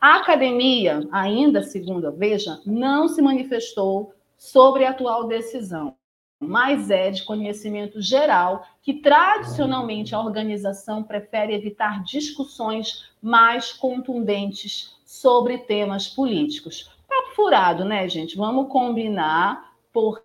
A 0.00 0.16
academia, 0.16 1.06
ainda 1.12 1.62
segundo 1.62 2.08
a 2.08 2.10
Veja, 2.10 2.60
não 2.64 3.06
se 3.08 3.20
manifestou 3.20 4.14
sobre 4.36 4.84
a 4.84 4.90
atual 4.90 5.28
decisão, 5.28 5.94
mas 6.40 6.90
é 6.90 7.10
de 7.10 7.22
conhecimento 7.22 8.00
geral 8.00 8.66
que, 8.82 8.94
tradicionalmente, 8.94 10.14
a 10.14 10.20
organização 10.20 11.04
prefere 11.04 11.54
evitar 11.54 12.02
discussões 12.02 13.12
mais 13.22 13.72
contundentes 13.72 14.96
sobre 15.04 15.58
temas 15.58 16.08
políticos. 16.08 16.90
Papo 17.12 17.34
furado, 17.34 17.84
né, 17.84 18.08
gente? 18.08 18.36
Vamos 18.36 18.72
combinar, 18.72 19.76
porque 19.92 20.24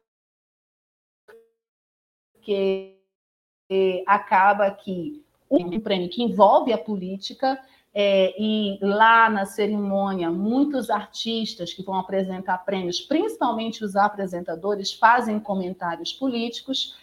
acaba 4.05 4.71
que 4.71 5.21
um 5.49 5.79
prêmio 5.81 6.09
que 6.09 6.23
envolve 6.23 6.71
a 6.71 6.77
política 6.77 7.61
é, 7.93 8.33
e 8.41 8.79
lá 8.81 9.29
na 9.29 9.45
cerimônia, 9.45 10.31
muitos 10.31 10.89
artistas 10.89 11.73
que 11.73 11.83
vão 11.83 11.95
apresentar 11.95 12.59
prêmios, 12.59 13.01
principalmente 13.01 13.83
os 13.83 13.97
apresentadores, 13.97 14.93
fazem 14.93 15.39
comentários 15.39 16.13
políticos. 16.13 16.97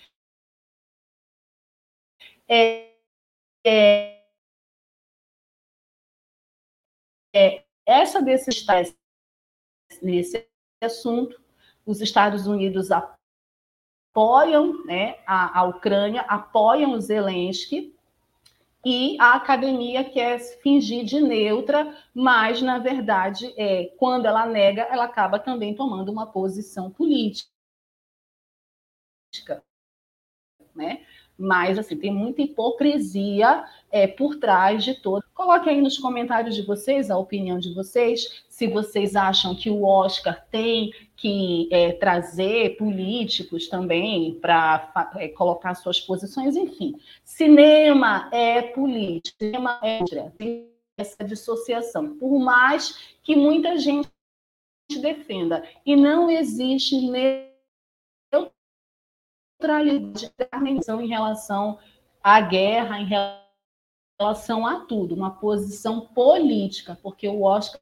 É, 2.49 2.94
é, 3.66 4.25
é, 7.35 7.64
essa 7.85 8.23
decisão 8.23 8.94
nesse 10.05 10.47
assunto, 10.81 11.40
os 11.85 12.01
Estados 12.01 12.47
Unidos 12.47 12.90
apoiam 12.90 14.85
né, 14.85 15.19
a, 15.27 15.61
a 15.61 15.64
Ucrânia, 15.64 16.23
apoiam 16.23 16.93
o 16.93 17.01
Zelensky, 17.01 17.95
e 18.85 19.17
a 19.19 19.35
academia 19.35 20.05
quer 20.05 20.38
fingir 20.61 21.05
de 21.05 21.19
neutra, 21.19 21.97
mas, 22.12 22.61
na 22.61 22.79
verdade, 22.79 23.53
é, 23.57 23.87
quando 23.97 24.27
ela 24.27 24.45
nega, 24.45 24.83
ela 24.83 25.05
acaba 25.05 25.38
também 25.38 25.75
tomando 25.75 26.12
uma 26.12 26.27
posição 26.27 26.90
política. 26.90 27.49
Né? 30.75 31.07
Mas, 31.38 31.79
assim, 31.79 31.97
tem 31.97 32.12
muita 32.12 32.43
hipocrisia 32.43 33.64
é, 33.90 34.07
por 34.07 34.37
trás 34.37 34.85
de 34.85 34.95
todo. 34.95 35.24
Coloque 35.35 35.68
aí 35.68 35.81
nos 35.81 35.99
comentários 35.99 36.55
de 36.55 36.62
vocês 36.62 37.11
a 37.11 37.18
opinião 37.18 37.59
de 37.59 37.75
vocês, 37.75 38.44
se 38.49 38.68
vocês 38.68 39.16
acham 39.16 39.53
que 39.53 39.68
o 39.68 39.83
Oscar 39.83 40.47
tem 40.49 40.92
que 41.16 41.68
é, 41.73 41.92
trazer 41.92 42.77
políticos 42.77 43.66
também 43.66 44.38
para 44.40 45.11
é, 45.16 45.27
colocar 45.29 45.75
suas 45.75 46.01
posições, 46.01 46.55
enfim. 46.55 46.94
Cinema 47.25 48.31
é 48.33 48.62
política, 48.62 49.37
cinema 49.40 49.81
é 49.83 49.99
tem 50.38 50.70
essa 50.97 51.25
dissociação, 51.25 52.16
por 52.16 52.38
mais 52.38 53.16
que 53.25 53.35
muita 53.35 53.77
gente 53.77 54.09
defenda. 55.01 55.66
E 55.85 55.97
não 55.97 56.31
existe 56.31 56.97
neutralidade 59.61 60.31
em 61.03 61.09
relação 61.09 61.77
à 62.23 62.40
guerra, 62.40 63.01
em 63.01 63.07
relação 63.07 63.44
a 64.20 64.81
tudo, 64.87 65.14
uma 65.14 65.38
posição 65.38 66.07
política, 66.09 66.98
porque 67.03 67.27
o 67.29 67.42
Oscar 67.42 67.81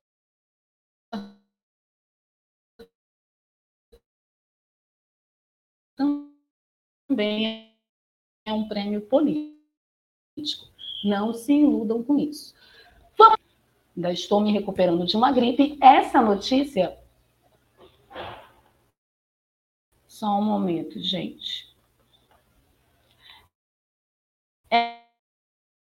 também 7.07 7.77
é 8.47 8.53
um 8.53 8.67
prêmio 8.67 9.03
político. 9.03 9.53
Não 11.05 11.35
se 11.35 11.53
iludam 11.53 12.03
com 12.03 12.19
isso. 12.19 12.55
Vamos... 13.17 13.39
Ainda 13.95 14.13
estou 14.13 14.41
me 14.41 14.51
recuperando 14.53 15.05
de 15.05 15.17
uma 15.17 15.31
gripe. 15.31 15.77
Essa 15.83 16.23
notícia. 16.23 16.99
Só 20.07 20.39
um 20.39 20.43
momento, 20.43 20.99
gente. 20.99 21.72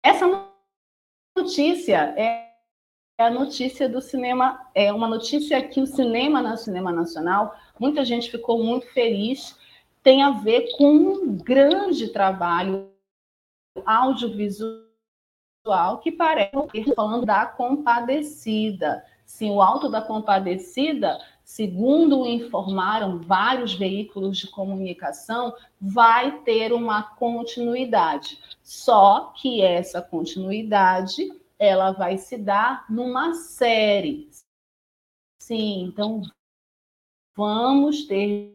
Essa 0.08 0.26
notícia 1.36 2.14
é 2.16 2.54
a 3.18 3.28
notícia 3.28 3.86
do 3.86 4.00
cinema, 4.00 4.66
é 4.74 4.90
uma 4.90 5.06
notícia 5.06 5.60
que 5.68 5.82
o 5.82 5.86
cinema 5.86 6.40
na 6.40 6.56
Cinema 6.56 6.90
Nacional, 6.90 7.54
muita 7.78 8.06
gente 8.06 8.30
ficou 8.30 8.64
muito 8.64 8.86
feliz, 8.94 9.54
tem 10.02 10.22
a 10.22 10.30
ver 10.30 10.74
com 10.78 10.90
um 10.90 11.36
grande 11.36 12.08
trabalho 12.08 12.90
audiovisual 13.84 14.88
que 16.02 16.10
parece 16.10 16.94
falando 16.96 17.26
da 17.26 17.44
compadecida. 17.44 19.04
Sim, 19.26 19.50
o 19.50 19.60
Alto 19.60 19.90
da 19.90 20.00
Compadecida, 20.00 21.20
segundo 21.48 22.26
informaram 22.26 23.20
vários 23.20 23.72
veículos 23.72 24.36
de 24.36 24.50
comunicação, 24.50 25.56
vai 25.80 26.42
ter 26.42 26.74
uma 26.74 27.02
continuidade. 27.02 28.38
Só 28.62 29.32
que 29.34 29.62
essa 29.62 30.02
continuidade 30.02 31.26
ela 31.58 31.90
vai 31.90 32.18
se 32.18 32.36
dar 32.36 32.84
numa 32.90 33.32
série. 33.32 34.28
Sim, 35.40 35.84
então 35.84 36.20
vamos 37.34 38.04
ter 38.04 38.54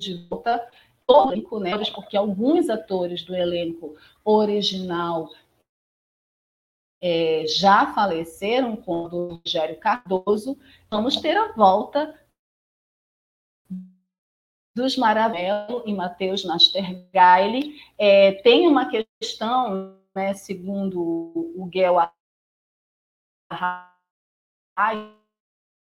de 0.00 0.26
volta 0.28 0.68
elenco, 1.08 1.60
né? 1.60 1.70
Porque 1.94 2.16
alguns 2.16 2.68
atores 2.68 3.22
do 3.22 3.32
elenco 3.32 3.96
original 4.24 5.30
é, 7.06 7.46
já 7.46 7.92
faleceram, 7.92 8.74
como 8.74 9.14
o 9.14 9.34
Rogério 9.34 9.78
Cardoso. 9.78 10.58
Vamos 10.90 11.20
ter 11.20 11.36
a 11.36 11.52
volta 11.52 12.18
dos 14.74 14.96
Maravello 14.96 15.82
e 15.86 15.92
Matheus 15.92 16.46
Nastergaile. 16.46 17.78
É, 17.98 18.32
tem 18.40 18.66
uma 18.66 18.88
questão, 18.90 20.00
né, 20.14 20.32
segundo 20.32 20.98
o 21.54 21.66
Guel 21.66 21.98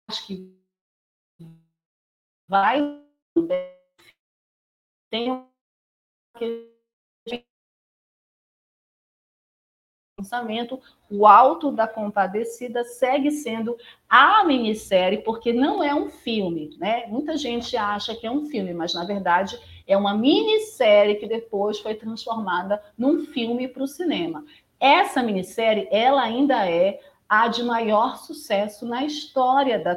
acho 0.06 0.26
que 0.26 0.54
vai 2.46 3.02
tem 5.10 5.48
pensamento, 10.16 10.80
o 11.10 11.26
Alto 11.26 11.70
da 11.70 11.86
Compadecida 11.86 12.82
segue 12.84 13.30
sendo 13.30 13.76
a 14.08 14.42
minissérie, 14.44 15.18
porque 15.18 15.52
não 15.52 15.84
é 15.84 15.94
um 15.94 16.08
filme, 16.08 16.74
né? 16.78 17.06
Muita 17.06 17.36
gente 17.36 17.76
acha 17.76 18.14
que 18.14 18.26
é 18.26 18.30
um 18.30 18.46
filme, 18.46 18.72
mas 18.72 18.94
na 18.94 19.04
verdade 19.04 19.60
é 19.86 19.94
uma 19.94 20.14
minissérie 20.14 21.16
que 21.16 21.26
depois 21.26 21.80
foi 21.80 21.94
transformada 21.94 22.82
num 22.96 23.26
filme 23.26 23.68
para 23.68 23.82
o 23.82 23.86
cinema. 23.86 24.42
Essa 24.80 25.22
minissérie, 25.22 25.86
ela 25.90 26.22
ainda 26.22 26.66
é 26.66 26.98
a 27.28 27.48
de 27.48 27.62
maior 27.62 28.16
sucesso 28.16 28.86
na 28.86 29.04
história 29.04 29.78
da 29.78 29.94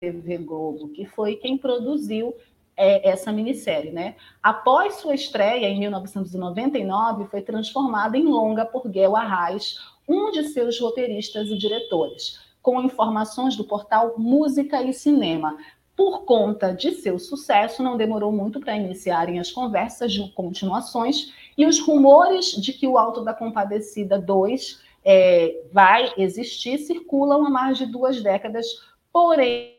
TV 0.00 0.38
Globo, 0.38 0.88
que 0.88 1.06
foi 1.06 1.36
quem 1.36 1.56
produziu 1.56 2.34
é, 2.76 3.08
essa 3.08 3.32
minissérie, 3.32 3.90
né? 3.90 4.16
Após 4.42 4.96
sua 4.96 5.14
estreia 5.14 5.66
em 5.66 5.78
1999, 5.80 7.26
foi 7.26 7.40
transformada 7.40 8.18
em 8.18 8.24
longa 8.24 8.66
por 8.66 8.88
Guel 8.88 9.16
Arraes, 9.16 9.78
um 10.06 10.30
de 10.30 10.44
seus 10.48 10.78
roteiristas 10.78 11.48
e 11.48 11.56
diretores, 11.56 12.38
com 12.60 12.82
informações 12.82 13.56
do 13.56 13.64
portal 13.64 14.14
Música 14.18 14.82
e 14.82 14.92
Cinema. 14.92 15.56
Por 15.96 16.24
conta 16.24 16.74
de 16.74 16.92
seu 16.92 17.18
sucesso, 17.18 17.82
não 17.82 17.96
demorou 17.96 18.30
muito 18.30 18.60
para 18.60 18.76
iniciarem 18.76 19.40
as 19.40 19.50
conversas 19.50 20.12
de 20.12 20.30
continuações 20.32 21.32
e 21.56 21.64
os 21.64 21.80
rumores 21.80 22.50
de 22.50 22.74
que 22.74 22.86
o 22.86 22.98
Alto 22.98 23.24
da 23.24 23.32
Compadecida 23.32 24.18
2 24.18 24.82
é, 25.02 25.62
vai 25.72 26.12
existir 26.18 26.78
circulam 26.78 27.46
há 27.46 27.50
mais 27.50 27.78
de 27.78 27.86
duas 27.86 28.20
décadas, 28.22 28.66
porém, 29.10 29.72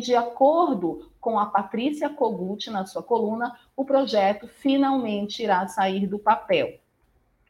de 0.00 0.14
acordo 0.14 1.11
com 1.22 1.38
a 1.38 1.46
Patrícia 1.46 2.10
Kogut 2.10 2.68
na 2.68 2.84
sua 2.84 3.02
coluna, 3.02 3.56
o 3.76 3.84
projeto 3.84 4.48
finalmente 4.48 5.44
irá 5.44 5.66
sair 5.68 6.06
do 6.06 6.18
papel. 6.18 6.74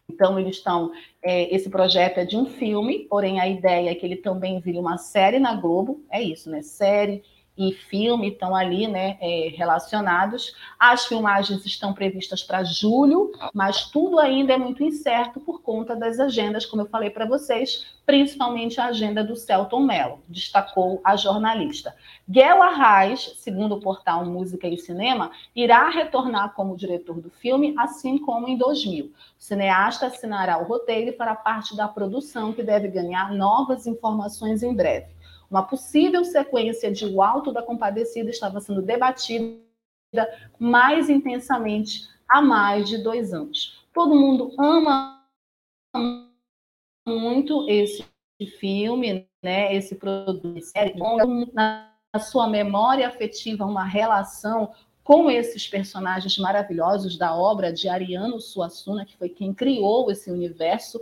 Então, 0.08 0.38
eles 0.38 0.56
estão. 0.56 0.92
É, 1.22 1.52
esse 1.54 1.70
projeto 1.70 2.18
é 2.18 2.24
de 2.26 2.36
um 2.36 2.44
filme, 2.44 3.06
porém 3.08 3.40
a 3.40 3.48
ideia 3.48 3.90
é 3.90 3.94
que 3.94 4.04
ele 4.04 4.16
também 4.16 4.60
vire 4.60 4.78
uma 4.78 4.98
série 4.98 5.38
na 5.38 5.54
Globo, 5.54 6.04
é 6.10 6.20
isso, 6.22 6.50
né? 6.50 6.60
Série 6.60 7.24
e 7.56 7.72
filme 7.72 8.30
estão 8.30 8.54
ali 8.54 8.86
né, 8.88 9.18
é, 9.20 9.52
relacionados. 9.54 10.54
As 10.78 11.06
filmagens 11.06 11.64
estão 11.66 11.92
previstas 11.92 12.42
para 12.42 12.64
julho, 12.64 13.32
mas 13.52 13.90
tudo 13.90 14.18
ainda 14.18 14.54
é 14.54 14.56
muito 14.56 14.82
incerto 14.82 15.40
por 15.40 15.62
conta 15.62 15.94
das 15.94 16.18
agendas, 16.18 16.64
como 16.64 16.82
eu 16.82 16.86
falei 16.86 17.10
para 17.10 17.26
vocês, 17.26 17.86
principalmente 18.06 18.80
a 18.80 18.86
agenda 18.86 19.22
do 19.22 19.36
Celton 19.36 19.80
Mello, 19.80 20.20
destacou 20.28 21.00
a 21.04 21.14
jornalista. 21.14 21.94
Guel 22.28 22.62
Arraes, 22.62 23.34
segundo 23.36 23.74
o 23.74 23.80
portal 23.80 24.24
Música 24.24 24.66
e 24.66 24.78
Cinema, 24.78 25.30
irá 25.54 25.88
retornar 25.90 26.54
como 26.54 26.76
diretor 26.76 27.20
do 27.20 27.30
filme, 27.30 27.74
assim 27.78 28.18
como 28.18 28.48
em 28.48 28.56
2000. 28.56 29.06
O 29.06 29.10
cineasta 29.38 30.06
assinará 30.06 30.58
o 30.58 30.64
roteiro 30.64 31.10
e 31.10 31.16
fará 31.16 31.34
parte 31.34 31.76
da 31.76 31.86
produção, 31.86 32.52
que 32.52 32.62
deve 32.62 32.88
ganhar 32.88 33.32
novas 33.32 33.86
informações 33.86 34.62
em 34.62 34.74
breve. 34.74 35.06
Uma 35.52 35.62
possível 35.62 36.24
sequência 36.24 36.90
de 36.90 37.04
O 37.04 37.20
Alto 37.20 37.52
da 37.52 37.62
Compadecida 37.62 38.30
estava 38.30 38.58
sendo 38.58 38.80
debatida 38.80 39.60
mais 40.58 41.10
intensamente 41.10 42.08
há 42.26 42.40
mais 42.40 42.88
de 42.88 42.96
dois 42.96 43.34
anos. 43.34 43.86
Todo 43.92 44.14
mundo 44.14 44.54
ama 44.58 45.22
muito 47.06 47.68
esse 47.68 48.02
filme, 48.58 49.28
né? 49.42 49.76
Esse 49.76 49.94
produto, 49.94 50.58
série 50.62 50.94
na 51.52 51.92
sua 52.18 52.48
memória 52.48 53.06
afetiva 53.06 53.66
uma 53.66 53.84
relação 53.84 54.72
com 55.04 55.30
esses 55.30 55.68
personagens 55.68 56.38
maravilhosos 56.38 57.18
da 57.18 57.36
obra 57.36 57.70
de 57.70 57.90
Ariano 57.90 58.40
Suassuna, 58.40 59.04
que 59.04 59.18
foi 59.18 59.28
quem 59.28 59.52
criou 59.52 60.10
esse 60.10 60.30
universo 60.30 60.98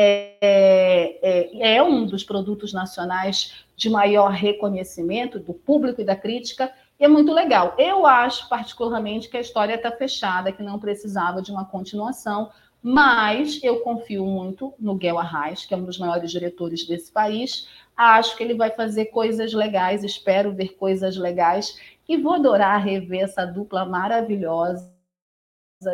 é, 0.00 1.18
é, 1.20 1.76
é, 1.76 1.82
um 1.82 2.06
dos 2.06 2.24
produtos 2.24 2.72
nacionais 2.72 3.66
de 3.76 3.90
maior 3.90 4.30
reconhecimento 4.30 5.38
do 5.38 5.52
público 5.52 6.00
e 6.00 6.04
da 6.04 6.16
crítica, 6.16 6.72
e 6.98 7.04
é 7.04 7.08
muito 7.08 7.32
legal. 7.32 7.74
Eu 7.76 8.06
acho, 8.06 8.48
particularmente, 8.48 9.28
que 9.28 9.36
a 9.36 9.40
história 9.40 9.74
está 9.74 9.90
fechada, 9.90 10.52
que 10.52 10.62
não 10.62 10.78
precisava 10.78 11.42
de 11.42 11.50
uma 11.50 11.66
continuação, 11.66 12.50
mas 12.82 13.62
eu 13.62 13.80
confio 13.80 14.24
muito 14.24 14.72
no 14.78 14.94
Guel 14.94 15.18
Arraes, 15.18 15.66
que 15.66 15.74
é 15.74 15.76
um 15.76 15.84
dos 15.84 15.98
maiores 15.98 16.30
diretores 16.30 16.86
desse 16.86 17.12
país. 17.12 17.68
Acho 17.94 18.36
que 18.36 18.42
ele 18.42 18.54
vai 18.54 18.70
fazer 18.70 19.06
coisas 19.06 19.52
legais, 19.52 20.02
espero 20.02 20.54
ver 20.54 20.76
coisas 20.76 21.16
legais, 21.16 21.78
e 22.08 22.16
vou 22.16 22.34
adorar 22.34 22.82
rever 22.82 23.24
essa 23.24 23.44
dupla 23.44 23.84
maravilhosa 23.84 24.99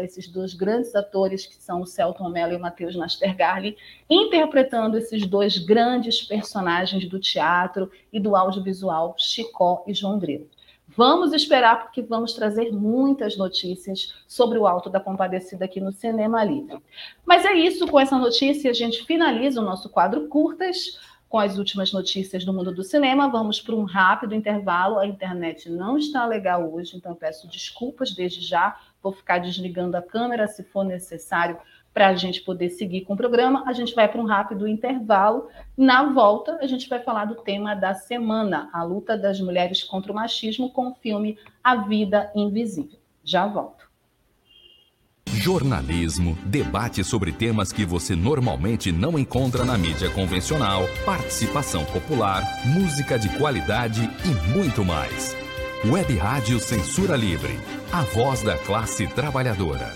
esses 0.03 0.27
dois 0.27 0.53
grandes 0.53 0.97
atores, 0.97 1.47
que 1.47 1.55
são 1.55 1.81
o 1.81 1.87
Celton 1.87 2.29
Mello 2.29 2.53
e 2.53 2.57
o 2.57 2.61
Matheus 2.61 2.97
Nastergalli, 2.97 3.77
interpretando 4.11 4.99
esses 4.99 5.25
dois 5.25 5.59
grandes 5.59 6.23
personagens 6.23 7.09
do 7.09 7.21
teatro 7.21 7.89
e 8.13 8.19
do 8.19 8.35
audiovisual, 8.35 9.15
Chicó 9.17 9.85
e 9.87 9.95
João 9.95 10.19
Grilo. 10.19 10.51
Vamos 10.89 11.33
esperar, 11.33 11.85
porque 11.85 12.03
vamos 12.03 12.33
trazer 12.33 12.73
muitas 12.73 13.37
notícias 13.37 14.13
sobre 14.27 14.59
o 14.59 14.67
Alto 14.67 14.91
da 14.91 14.99
Compadecida 14.99 15.67
aqui 15.67 15.81
no 15.81 15.93
Cinema 15.93 16.43
Livre. 16.43 16.83
Mas 17.25 17.45
é 17.45 17.55
isso, 17.55 17.87
com 17.87 18.01
essa 18.01 18.19
notícia 18.19 18.73
a 18.73 18.75
gente 18.75 19.05
finaliza 19.05 19.61
o 19.61 19.65
nosso 19.65 19.89
quadro 19.89 20.27
Curtas, 20.27 20.99
com 21.29 21.39
as 21.39 21.59
últimas 21.59 21.93
notícias 21.93 22.45
do 22.45 22.53
mundo 22.53 22.73
do 22.73 22.83
cinema. 22.83 23.29
Vamos 23.29 23.61
para 23.61 23.75
um 23.75 23.85
rápido 23.85 24.35
intervalo. 24.35 24.99
A 24.99 25.07
internet 25.07 25.69
não 25.69 25.99
está 25.99 26.25
legal 26.25 26.73
hoje, 26.73 26.97
então 26.97 27.15
peço 27.15 27.49
desculpas 27.49 28.13
desde 28.13 28.41
já 28.41 28.79
vou 29.07 29.13
ficar 29.13 29.39
desligando 29.39 29.97
a 29.97 30.03
câmera 30.03 30.49
se 30.49 30.65
for 30.65 30.85
necessário 30.85 31.57
para 31.95 32.09
a 32.09 32.15
gente 32.15 32.43
poder 32.43 32.71
seguir 32.71 33.03
com 33.03 33.15
o 33.15 33.17
programa. 33.17 33.63
A 33.67 33.73
gente 33.73 33.95
vai 33.95 34.09
para 34.09 34.21
um 34.21 34.27
rápido 34.27 34.67
intervalo. 34.67 35.49
Na 35.77 36.13
volta, 36.13 36.59
a 36.61 36.67
gente 36.67 36.89
vai 36.89 37.01
falar 37.01 37.27
do 37.27 37.37
tema 37.37 37.75
da 37.75 37.95
semana, 37.95 38.69
a 38.73 38.83
luta 38.83 39.17
das 39.17 39.41
mulheres 39.41 39.83
contra 39.83 40.11
o 40.11 40.15
machismo, 40.15 40.71
com 40.71 40.89
o 40.89 40.95
filme 40.95 41.39
A 41.63 41.77
Vida 41.77 42.31
Invisível. 42.35 42.99
Já 43.25 43.47
volto. 43.47 43.87
Jornalismo, 45.29 46.37
debate 46.45 47.05
sobre 47.05 47.33
temas 47.33 47.73
que 47.73 47.85
você 47.85 48.17
normalmente 48.17 48.91
não 48.91 49.19
encontra 49.19 49.65
na 49.65 49.79
mídia 49.79 50.11
convencional, 50.11 50.83
participação 51.05 51.85
popular, 51.85 52.43
música 52.65 53.19
de 53.19 53.29
qualidade 53.39 54.03
e 54.25 54.57
muito 54.57 54.85
mais. 54.85 55.46
Web 55.85 56.17
Rádio 56.17 56.59
Censura 56.59 57.15
Livre, 57.17 57.61
a 57.93 58.01
voz 58.03 58.43
da 58.43 58.57
classe 58.57 59.07
trabalhadora. 59.07 59.95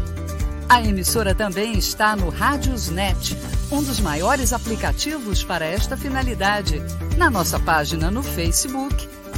A 0.68 0.80
emissora 0.82 1.34
também 1.34 1.72
está 1.72 2.14
no 2.14 2.28
Rádiosnet, 2.28 3.34
um 3.72 3.82
dos 3.82 3.98
maiores 3.98 4.52
aplicativos 4.52 5.42
para 5.42 5.64
esta 5.64 5.96
finalidade, 5.96 6.82
na 7.16 7.30
nossa 7.30 7.58
página 7.58 8.10
no 8.10 8.22
Facebook 8.22 9.21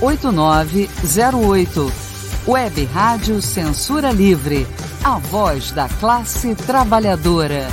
8908. 0.00 1.92
Web 2.46 2.84
Rádio 2.84 3.42
Censura 3.42 4.12
Livre, 4.12 4.64
a 5.02 5.18
voz 5.18 5.72
da 5.72 5.88
classe 5.88 6.54
trabalhadora. 6.54 7.66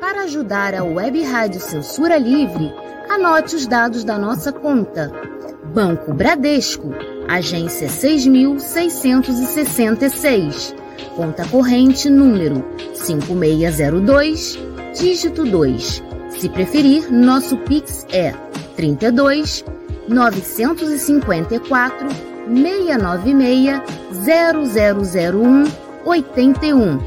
Para 0.00 0.22
ajudar 0.24 0.74
a 0.74 0.84
Web 0.84 1.24
Rádio 1.24 1.60
Censura 1.60 2.16
Livre, 2.16 2.72
anote 3.08 3.56
os 3.56 3.66
dados 3.66 4.04
da 4.04 4.16
nossa 4.18 4.52
conta. 4.52 5.10
Banco 5.74 6.14
Bradesco, 6.14 6.94
agência 7.28 7.88
6666 7.88 10.76
conta 11.16 11.44
corrente 11.46 12.10
número 12.10 12.64
5602, 12.94 14.58
dígito 14.98 15.44
2. 15.44 16.02
Se 16.30 16.48
preferir, 16.48 17.10
nosso 17.10 17.56
Pix 17.58 18.04
é 18.10 18.34
32 18.76 19.64
954 20.08 22.08
696 22.46 23.82
0001 24.12 25.64
81. 26.04 26.98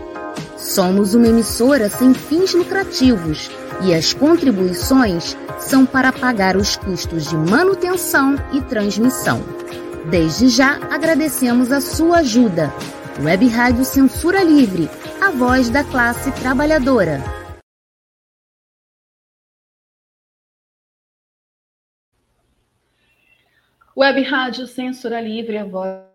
Somos 0.57 1.13
uma 1.13 1.27
emissora 1.27 1.89
sem 1.89 2.13
fins 2.13 2.53
lucrativos 2.53 3.51
e 3.83 3.93
as 3.93 4.13
contribuições 4.13 5.37
são 5.59 5.85
para 5.85 6.11
pagar 6.11 6.57
os 6.57 6.75
custos 6.75 7.27
de 7.27 7.35
manutenção 7.35 8.35
e 8.51 8.61
transmissão. 8.61 9.41
Desde 10.09 10.49
já 10.49 10.79
agradecemos 10.89 11.71
a 11.71 11.81
sua 11.81 12.19
ajuda. 12.19 12.73
Web 13.23 13.47
Rádio 13.47 13.83
Censura 13.83 14.43
Livre, 14.43 14.89
a 15.19 15.29
voz 15.29 15.69
da 15.69 15.83
classe 15.83 16.31
trabalhadora. 16.31 17.36
Web 23.99 24.21
Rádio 24.21 24.67
Censura 24.67 25.19
Livre, 25.19 25.57
a 25.57 25.65
voz 25.65 26.05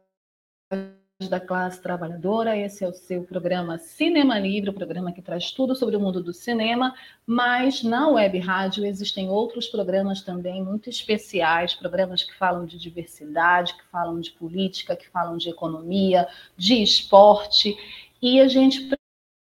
da 1.28 1.40
classe 1.40 1.82
trabalhadora. 1.82 2.56
Esse 2.56 2.84
é 2.84 2.88
o 2.88 2.92
seu 2.92 3.24
programa 3.24 3.76
Cinema 3.76 4.38
Livre, 4.38 4.70
o 4.70 4.72
programa 4.72 5.10
que 5.10 5.20
traz 5.20 5.50
tudo 5.50 5.74
sobre 5.74 5.96
o 5.96 6.00
mundo 6.00 6.22
do 6.22 6.32
cinema. 6.32 6.94
Mas 7.26 7.82
na 7.82 8.08
web 8.08 8.38
rádio 8.38 8.86
existem 8.86 9.28
outros 9.28 9.66
programas 9.66 10.22
também 10.22 10.62
muito 10.62 10.88
especiais, 10.88 11.74
programas 11.74 12.22
que 12.22 12.32
falam 12.38 12.64
de 12.64 12.78
diversidade, 12.78 13.74
que 13.74 13.84
falam 13.90 14.20
de 14.20 14.30
política, 14.30 14.94
que 14.94 15.10
falam 15.10 15.36
de 15.36 15.50
economia, 15.50 16.28
de 16.56 16.80
esporte. 16.84 17.76
E 18.22 18.40
a 18.40 18.46
gente 18.46 18.96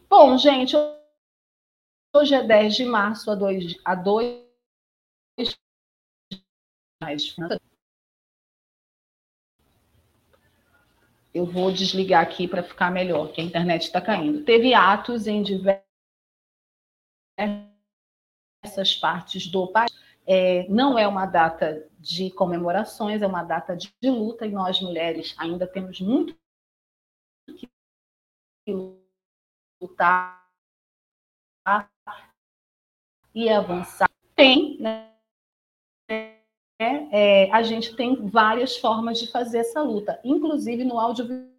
Bom, 0.09 0.39
gente, 0.39 0.75
hoje 2.17 2.35
é 2.35 2.43
10 2.43 2.75
de 2.75 2.87
março 2.87 3.31
a 3.31 3.35
2 3.35 3.83
a 3.85 3.95
2 3.95 4.49
mais 7.03 7.37
eu 11.35 11.45
vou 11.45 11.71
desligar 11.71 12.23
aqui 12.23 12.49
para 12.49 12.63
ficar 12.63 12.91
melhor, 12.91 13.31
que 13.31 13.43
a 13.43 13.45
internet 13.45 13.83
está 13.83 14.01
caindo. 14.01 14.43
Teve 14.43 14.73
atos 14.73 15.27
em 15.27 15.43
diversas 18.63 18.95
partes 18.95 19.47
do 19.47 19.67
país. 19.69 19.91
É, 20.27 20.69
não 20.69 20.99
é 20.99 21.09
uma 21.09 21.27
data 21.27 21.89
de 21.99 22.31
comemorações, 22.31 23.23
é 23.23 23.27
uma 23.27 23.43
data 23.43 23.77
de, 23.77 23.93
de 24.01 24.11
luta, 24.11 24.47
e 24.47 24.51
nós, 24.51 24.81
mulheres, 24.81 25.35
ainda 25.39 25.67
temos 25.67 26.01
muito 26.01 26.39
que 28.65 28.73
lutar 29.81 30.49
e 33.35 33.49
avançar. 33.49 34.09
Tem, 34.37 34.79
né? 34.81 35.11
É, 37.13 37.51
a 37.53 37.63
gente 37.63 37.95
tem 37.95 38.27
várias 38.29 38.77
formas 38.77 39.19
de 39.19 39.31
fazer 39.31 39.59
essa 39.59 39.83
luta, 39.83 40.19
inclusive 40.25 40.83
no 40.85 40.99
audiovisual. 40.99 41.51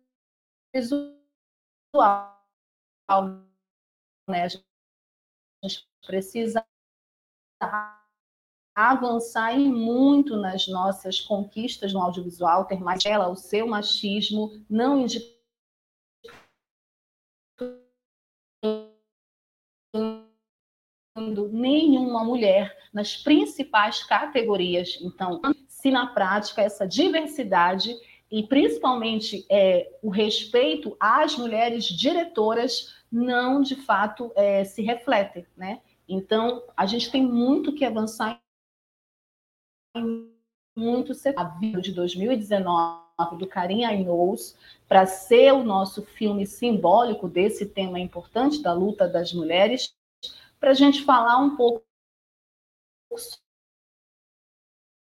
Né? 4.28 4.46
A 4.46 5.68
gente 5.68 5.88
precisa 6.06 6.66
avançar 8.76 9.54
em 9.54 9.72
muito 9.72 10.38
nas 10.38 10.68
nossas 10.68 11.20
conquistas 11.20 11.94
no 11.94 12.02
audiovisual, 12.02 12.66
ter 12.66 12.80
mais 12.80 13.06
ela, 13.06 13.30
o 13.30 13.36
seu 13.36 13.68
machismo, 13.68 14.52
não 14.70 15.02
indicando 15.02 15.42
nenhuma 21.52 22.24
mulher 22.24 22.78
nas 22.94 23.18
principais 23.18 24.04
categorias. 24.04 24.98
Então, 25.02 25.42
se 25.68 25.92
na 25.92 26.08
prática 26.08 26.62
essa 26.62 26.88
diversidade 26.88 27.94
e 28.32 28.44
principalmente 28.44 29.46
é, 29.50 29.92
o 30.02 30.10
respeito 30.10 30.96
às 31.00 31.38
mulheres 31.38 31.84
diretoras 31.86 32.96
não 33.12 33.62
de 33.62 33.76
fato 33.76 34.32
é, 34.36 34.64
se 34.64 34.82
refletem, 34.82 35.46
né? 35.58 35.82
Então, 36.14 36.62
a 36.76 36.86
gente 36.86 37.10
tem 37.10 37.26
muito 37.26 37.74
que 37.74 37.86
avançar 37.86 38.44
muito 40.76 41.14
a 41.38 41.44
vida 41.58 41.82
de 41.82 41.94
2019 41.94 43.38
do 43.38 43.48
Karim 43.48 43.86
Ainous 43.86 44.58
para 44.90 45.06
ser 45.06 45.54
o 45.54 45.64
nosso 45.64 46.06
filme 46.06 46.46
simbólico 46.46 47.30
desse 47.30 47.66
tema 47.66 47.98
importante 47.98 48.62
da 48.62 48.74
luta 48.74 49.08
das 49.08 49.32
mulheres, 49.32 49.96
para 50.60 50.72
a 50.72 50.74
gente 50.74 51.02
falar 51.06 51.38
um 51.38 51.56
pouco 51.56 51.86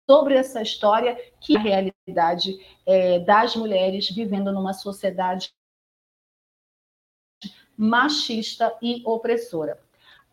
sobre 0.09 0.33
essa 0.35 0.63
história 0.63 1.15
que 1.39 1.55
é 1.55 1.59
a 1.59 1.61
realidade 1.61 2.57
é, 2.83 3.19
das 3.19 3.55
mulheres 3.55 4.09
vivendo 4.09 4.51
numa 4.51 4.73
sociedade 4.73 5.53
machista 7.77 8.75
e 8.81 9.03
opressora. 9.05 9.84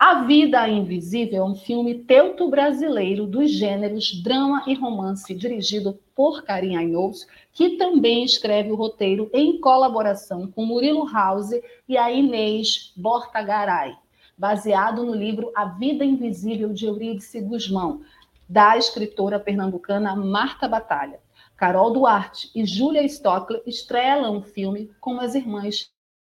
A 0.04 0.24
Vida 0.24 0.68
Invisível 0.68 1.44
é 1.44 1.46
um 1.48 1.54
filme 1.54 1.94
teuto-brasileiro 1.94 3.24
dos 3.24 3.52
gêneros 3.52 4.20
drama 4.20 4.64
e 4.66 4.74
romance, 4.74 5.32
dirigido 5.32 5.96
por 6.12 6.42
Karim 6.42 6.74
Ainous, 6.74 7.24
que 7.52 7.76
também 7.76 8.24
escreve 8.24 8.72
o 8.72 8.74
roteiro 8.74 9.30
em 9.32 9.60
colaboração 9.60 10.50
com 10.50 10.66
Murilo 10.66 11.08
House 11.08 11.52
e 11.88 11.96
a 11.96 12.10
Inês 12.10 12.92
Bortagaray, 12.96 13.94
baseado 14.36 15.04
no 15.04 15.14
livro 15.14 15.52
A 15.54 15.66
Vida 15.66 16.04
Invisível 16.04 16.72
de 16.72 16.86
Eurídice 16.86 17.40
Guzmão, 17.40 18.02
da 18.48 18.76
escritora 18.76 19.38
pernambucana 19.38 20.16
Marta 20.16 20.66
Batalha. 20.66 21.20
Carol 21.56 21.92
Duarte 21.92 22.50
e 22.56 22.66
Júlia 22.66 23.04
Stockler 23.04 23.62
estrelam 23.64 24.38
o 24.38 24.42
filme 24.42 24.90
com 25.00 25.20
as 25.20 25.36
irmãs 25.36 25.92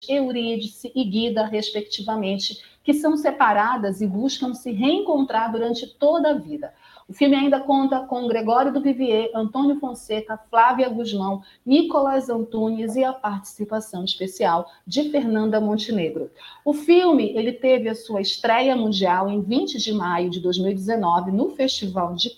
Eurídice 0.08 0.91
e 0.95 1.03
Guida, 1.03 1.45
respectivamente, 1.45 2.62
que 2.88 2.93
são 2.93 3.17
separadas 3.17 4.00
e 4.00 4.08
buscam 4.08 4.54
se 4.54 4.71
reencontrar 4.71 5.52
durante 5.52 5.86
toda 5.86 6.30
a 6.30 6.34
vida. 6.34 6.73
O 7.06 7.12
filme 7.12 7.36
ainda 7.36 7.60
conta 7.60 8.00
com 8.00 8.30
Gregório 8.30 8.71
do 8.71 8.80
Vivier, 8.80 9.30
Antônio 9.36 9.78
Fonseca, 9.78 10.39
Flávia 10.50 10.88
Guzmão, 10.88 11.43
Nicolas 11.65 12.30
Antunes 12.30 12.95
e 12.95 13.04
a 13.04 13.12
participação 13.12 14.06
especial 14.06 14.71
de 14.88 15.12
Fernanda 15.12 15.60
Montenegro. 15.60 16.32
O 16.63 16.73
filme 16.73 17.34
ele 17.36 17.52
teve 17.52 17.89
a 17.89 17.95
sua 17.95 18.21
estreia 18.21 18.73
mundial 18.73 19.30
em 19.30 19.41
20 19.41 19.80
de 19.80 19.91
maio 19.91 20.30
de 20.30 20.39
2019 20.39 21.30
no 21.30 21.50
Festival 21.50 22.15
de 22.15 22.38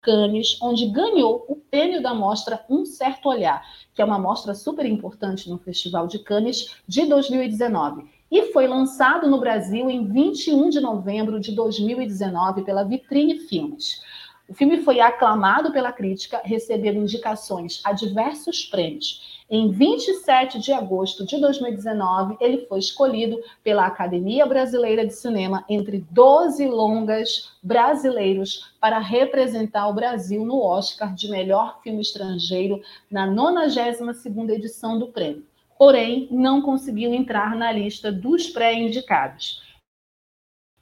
Cannes, 0.00 0.56
onde 0.62 0.86
ganhou 0.86 1.44
o 1.48 1.56
prêmio 1.56 2.00
da 2.00 2.14
mostra 2.14 2.64
Um 2.70 2.86
Certo 2.86 3.28
Olhar, 3.28 3.66
que 3.92 4.00
é 4.00 4.04
uma 4.04 4.20
mostra 4.20 4.54
super 4.54 4.86
importante 4.86 5.50
no 5.50 5.58
Festival 5.58 6.06
de 6.06 6.20
Cannes 6.20 6.76
de 6.86 7.04
2019 7.06 8.17
e 8.30 8.52
foi 8.52 8.66
lançado 8.66 9.28
no 9.28 9.40
Brasil 9.40 9.88
em 9.88 10.06
21 10.06 10.68
de 10.68 10.80
novembro 10.80 11.40
de 11.40 11.52
2019 11.52 12.62
pela 12.62 12.84
Vitrine 12.84 13.38
Filmes. 13.38 14.02
O 14.48 14.54
filme 14.54 14.82
foi 14.82 14.98
aclamado 14.98 15.72
pela 15.72 15.92
crítica, 15.92 16.40
recebendo 16.42 17.00
indicações 17.00 17.82
a 17.84 17.92
diversos 17.92 18.64
prêmios. 18.64 19.42
Em 19.50 19.70
27 19.70 20.58
de 20.58 20.72
agosto 20.72 21.26
de 21.26 21.38
2019, 21.38 22.36
ele 22.40 22.66
foi 22.66 22.78
escolhido 22.78 23.38
pela 23.62 23.86
Academia 23.86 24.46
Brasileira 24.46 25.06
de 25.06 25.14
Cinema 25.14 25.64
entre 25.68 26.04
12 26.10 26.66
longas 26.66 27.52
brasileiros 27.62 28.74
para 28.80 28.98
representar 28.98 29.88
o 29.88 29.94
Brasil 29.94 30.44
no 30.44 30.62
Oscar 30.62 31.14
de 31.14 31.30
melhor 31.30 31.80
filme 31.82 32.00
estrangeiro 32.00 32.80
na 33.10 33.26
92ª 33.26 34.50
edição 34.50 34.98
do 34.98 35.08
prêmio 35.08 35.47
porém 35.78 36.26
não 36.30 36.60
conseguiu 36.60 37.14
entrar 37.14 37.54
na 37.54 37.70
lista 37.70 38.10
dos 38.10 38.48
pré-indicados. 38.48 39.62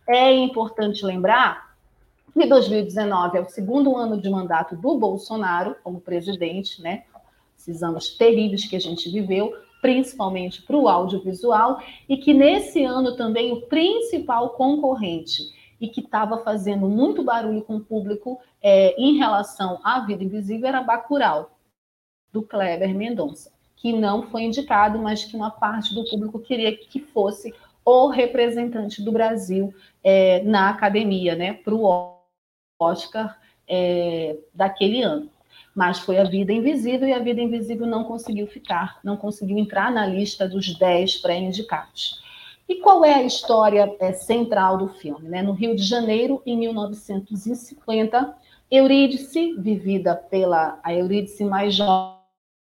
É 0.09 0.33
importante 0.33 1.05
lembrar 1.05 1.77
que 2.33 2.47
2019 2.47 3.39
é 3.39 3.41
o 3.43 3.49
segundo 3.49 3.95
ano 3.95 4.21
de 4.21 4.31
mandato 4.31 4.75
do 4.75 4.97
Bolsonaro 4.97 5.77
como 5.85 6.01
presidente, 6.01 6.81
né? 6.81 7.05
Esses 7.59 7.83
anos 7.83 8.17
terríveis 8.17 8.67
que 8.67 8.77
a 8.77 8.81
gente 8.81 9.11
viveu, 9.11 9.53
principalmente 9.83 10.63
para 10.63 10.77
o 10.77 10.89
audiovisual, 10.89 11.81
e 12.09 12.17
que 12.17 12.33
nesse 12.33 12.85
ano 12.85 13.17
também 13.17 13.53
o 13.53 13.63
principal 13.63 14.51
concorrente 14.51 15.43
e 15.81 15.89
que 15.89 16.01
estava 16.01 16.39
fazendo 16.39 16.89
muito 16.89 17.23
barulho 17.23 17.63
com 17.63 17.77
o 17.77 17.85
público 17.85 18.41
é, 18.63 18.95
em 19.01 19.19
relação 19.19 19.79
à 19.83 20.01
vida 20.01 20.25
invisível 20.25 20.69
era 20.69 20.83
Bacurau, 20.83 21.59
do 22.33 22.43
Kleber 22.43 22.95
Mendonça 22.95 23.56
que 23.77 23.93
não 23.93 24.23
foi 24.25 24.43
indicado, 24.43 24.99
mas 24.99 25.25
que 25.25 25.37
uma 25.37 25.51
parte 25.51 25.95
do 25.95 26.05
público 26.09 26.39
queria 26.39 26.77
que 26.77 27.01
fosse 27.01 27.55
o 27.85 28.09
representante 28.09 29.01
do 29.01 29.13
Brasil 29.13 29.73
é, 30.03 30.43
na 30.43 30.71
academia, 30.71 31.37
né, 31.37 31.53
para 31.53 31.75
o 31.75 32.17
Oscar 32.81 33.39
é, 33.69 34.37
daquele 34.53 35.03
ano. 35.03 35.31
Mas 35.75 35.99
foi 35.99 36.19
a 36.19 36.25
Vida 36.25 36.53
Invisível 36.53 37.07
e 37.07 37.13
a 37.13 37.19
Vida 37.19 37.41
Invisível 37.41 37.87
não 37.87 38.03
conseguiu 38.03 38.47
ficar, 38.47 38.99
não 39.05 39.17
conseguiu 39.17 39.59
entrar 39.59 39.93
na 39.93 40.07
lista 40.07 40.49
dos 40.49 40.77
10 40.77 41.17
pré-indicados. 41.19 42.21
E 42.69 42.77
qual 42.77 43.05
é 43.05 43.15
a 43.15 43.23
história 43.23 43.95
é, 44.01 44.13
central 44.13 44.79
do 44.79 44.89
filme? 44.89 45.29
Né? 45.29 45.43
No 45.43 45.53
Rio 45.53 45.77
de 45.77 45.85
Janeiro, 45.85 46.43
em 46.45 46.57
1950, 46.57 48.37
Eurídice, 48.69 49.55
vivida 49.57 50.17
pela 50.17 50.81
a 50.83 50.93
Eurídice 50.93 51.45
mais 51.45 51.75
jovem, 51.77 52.16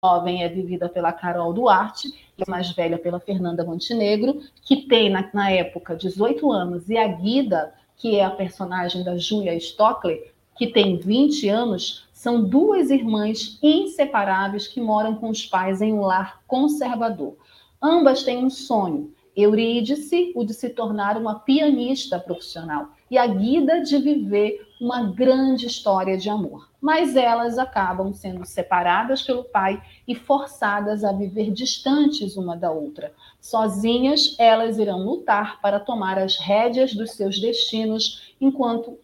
jovem 0.03 0.43
é 0.43 0.49
vivida 0.49 0.89
pela 0.89 1.13
Carol 1.13 1.53
Duarte, 1.53 2.07
e 2.35 2.41
a 2.41 2.49
mais 2.49 2.71
velha 2.71 2.97
pela 2.97 3.19
Fernanda 3.19 3.63
Montenegro, 3.63 4.41
que 4.63 4.87
tem, 4.87 5.11
na, 5.11 5.29
na 5.31 5.51
época, 5.51 5.95
18 5.95 6.51
anos, 6.51 6.89
e 6.89 6.97
a 6.97 7.07
Guida, 7.07 7.71
que 7.95 8.15
é 8.15 8.25
a 8.25 8.31
personagem 8.31 9.03
da 9.03 9.15
Julia 9.15 9.53
Stockler, 9.53 10.33
que 10.57 10.65
tem 10.65 10.97
20 10.97 11.47
anos, 11.49 12.09
são 12.11 12.43
duas 12.43 12.89
irmãs 12.89 13.59
inseparáveis 13.61 14.67
que 14.67 14.81
moram 14.81 15.13
com 15.15 15.29
os 15.29 15.45
pais 15.45 15.83
em 15.83 15.93
um 15.93 16.01
lar 16.01 16.41
conservador. 16.47 17.35
Ambas 17.79 18.23
têm 18.23 18.43
um 18.43 18.49
sonho, 18.49 19.13
Eurídice, 19.35 20.31
o 20.35 20.43
de 20.43 20.55
se 20.55 20.69
tornar 20.69 21.15
uma 21.15 21.39
pianista 21.41 22.19
profissional, 22.19 22.89
e 23.11 23.17
a 23.17 23.27
Guida 23.27 23.81
de 23.81 23.97
viver 23.97 24.73
uma 24.79 25.11
grande 25.11 25.67
história 25.67 26.17
de 26.17 26.29
amor. 26.29 26.71
Mas 26.79 27.17
elas 27.17 27.59
acabam 27.59 28.13
sendo 28.13 28.45
separadas 28.45 29.21
pelo 29.21 29.43
pai 29.43 29.83
e 30.07 30.15
forçadas 30.15 31.03
a 31.03 31.11
viver 31.11 31.51
distantes 31.51 32.37
uma 32.37 32.55
da 32.55 32.71
outra. 32.71 33.13
Sozinhas, 33.41 34.35
elas 34.39 34.79
irão 34.79 35.03
lutar 35.03 35.59
para 35.61 35.77
tomar 35.77 36.17
as 36.17 36.37
rédeas 36.37 36.95
dos 36.95 37.11
seus 37.11 37.37
destinos, 37.39 38.33
enquanto 38.39 38.97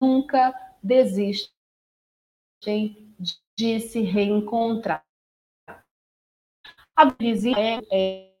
nunca 0.00 0.54
desistem 0.82 1.52
de 3.54 3.80
se 3.80 4.00
reencontrar. 4.00 5.04
A 6.96 7.04
visita 7.04 7.60
é, 7.60 7.80
é 7.92 8.35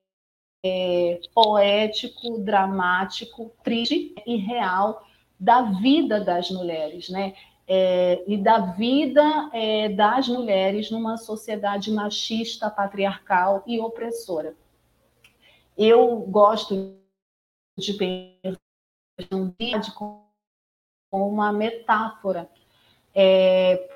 é, 0.66 1.20
poético, 1.34 2.38
dramático, 2.38 3.52
triste 3.62 4.14
e 4.26 4.36
real 4.36 5.06
da 5.38 5.62
vida 5.62 6.20
das 6.20 6.50
mulheres, 6.50 7.08
né? 7.08 7.34
é, 7.66 8.22
e 8.26 8.36
da 8.36 8.58
vida 8.58 9.50
é, 9.52 9.88
das 9.88 10.28
mulheres 10.28 10.90
numa 10.90 11.16
sociedade 11.16 11.90
machista, 11.90 12.70
patriarcal 12.70 13.62
e 13.66 13.80
opressora. 13.80 14.54
Eu 15.76 16.20
gosto 16.20 16.96
de 17.76 17.92
pensar 19.58 19.94
como 19.94 20.24
uma 21.10 21.52
metáfora, 21.52 22.48
é, 23.14 23.88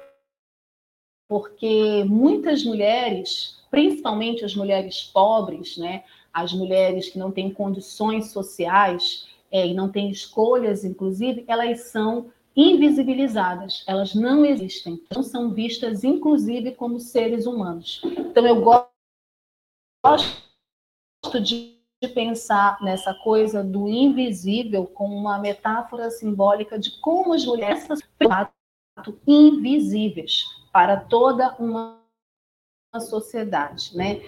porque 1.28 2.04
muitas 2.04 2.64
mulheres, 2.64 3.62
principalmente 3.70 4.44
as 4.44 4.54
mulheres 4.54 5.04
pobres, 5.04 5.76
né, 5.76 6.04
as 6.32 6.52
mulheres 6.52 7.08
que 7.08 7.18
não 7.18 7.30
têm 7.30 7.52
condições 7.52 8.30
sociais 8.30 9.28
é, 9.50 9.66
e 9.66 9.74
não 9.74 9.90
têm 9.90 10.10
escolhas, 10.10 10.84
inclusive, 10.84 11.44
elas 11.48 11.82
são 11.90 12.30
invisibilizadas, 12.54 13.84
elas 13.86 14.14
não 14.14 14.44
existem, 14.44 15.02
não 15.14 15.22
são 15.22 15.50
vistas, 15.50 16.04
inclusive, 16.04 16.72
como 16.72 17.00
seres 17.00 17.46
humanos. 17.46 18.00
Então, 18.04 18.46
eu 18.46 18.60
gosto 18.60 18.90
de 21.42 21.80
pensar 22.14 22.80
nessa 22.82 23.14
coisa 23.14 23.62
do 23.62 23.88
invisível 23.88 24.86
como 24.86 25.14
uma 25.14 25.38
metáfora 25.38 26.10
simbólica 26.10 26.78
de 26.78 26.98
como 27.00 27.34
as 27.34 27.44
mulheres 27.44 27.84
são 27.84 27.96
invisíveis 29.26 30.44
para 30.72 30.98
toda 30.98 31.54
uma 31.58 32.00
sociedade, 32.98 33.96
né? 33.96 34.20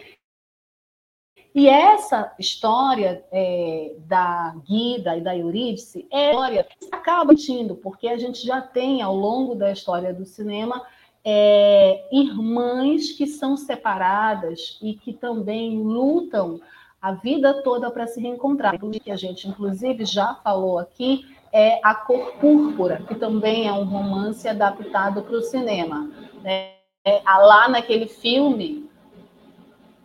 E 1.55 1.69
essa 1.69 2.33
história 2.39 3.25
é, 3.31 3.95
da 4.07 4.55
Guida 4.67 5.17
e 5.17 5.21
da 5.21 5.37
Eurídice 5.37 6.07
é 6.11 6.31
história 6.31 6.65
que 6.65 6.89
acaba 6.91 7.35
tindo, 7.35 7.77
porque 7.77 8.09
a 8.09 8.17
gente 8.17 8.45
já 8.47 8.61
tem, 8.61 9.03
ao 9.03 9.15
longo 9.15 9.55
da 9.55 9.71
história 9.71 10.15
do 10.15 10.25
cinema, 10.25 10.83
é, 11.25 12.09
irmãs 12.11 13.13
que 13.13 13.27
são 13.27 13.57
separadas 13.57 14.79
e 14.81 14.95
que 14.95 15.13
também 15.13 15.79
lutam 15.79 16.61
a 17.01 17.13
vida 17.13 17.63
toda 17.63 17.91
para 17.91 18.07
se 18.07 18.21
reencontrar. 18.21 18.79
Que 18.79 19.11
a 19.11 19.17
gente, 19.17 19.47
inclusive, 19.47 20.05
já 20.07 20.35
falou 20.37 20.79
aqui, 20.79 21.27
é 21.53 21.81
A 21.83 21.95
Cor 21.95 22.33
Púrpura, 22.41 23.03
que 23.07 23.15
também 23.15 23.69
é 23.69 23.73
um 23.73 23.85
romance 23.85 24.49
adaptado 24.49 25.23
para 25.23 25.37
o 25.37 25.43
cinema. 25.43 26.11
Né? 26.43 26.71
É, 27.05 27.21
lá 27.27 27.69
naquele 27.69 28.07
filme 28.07 28.91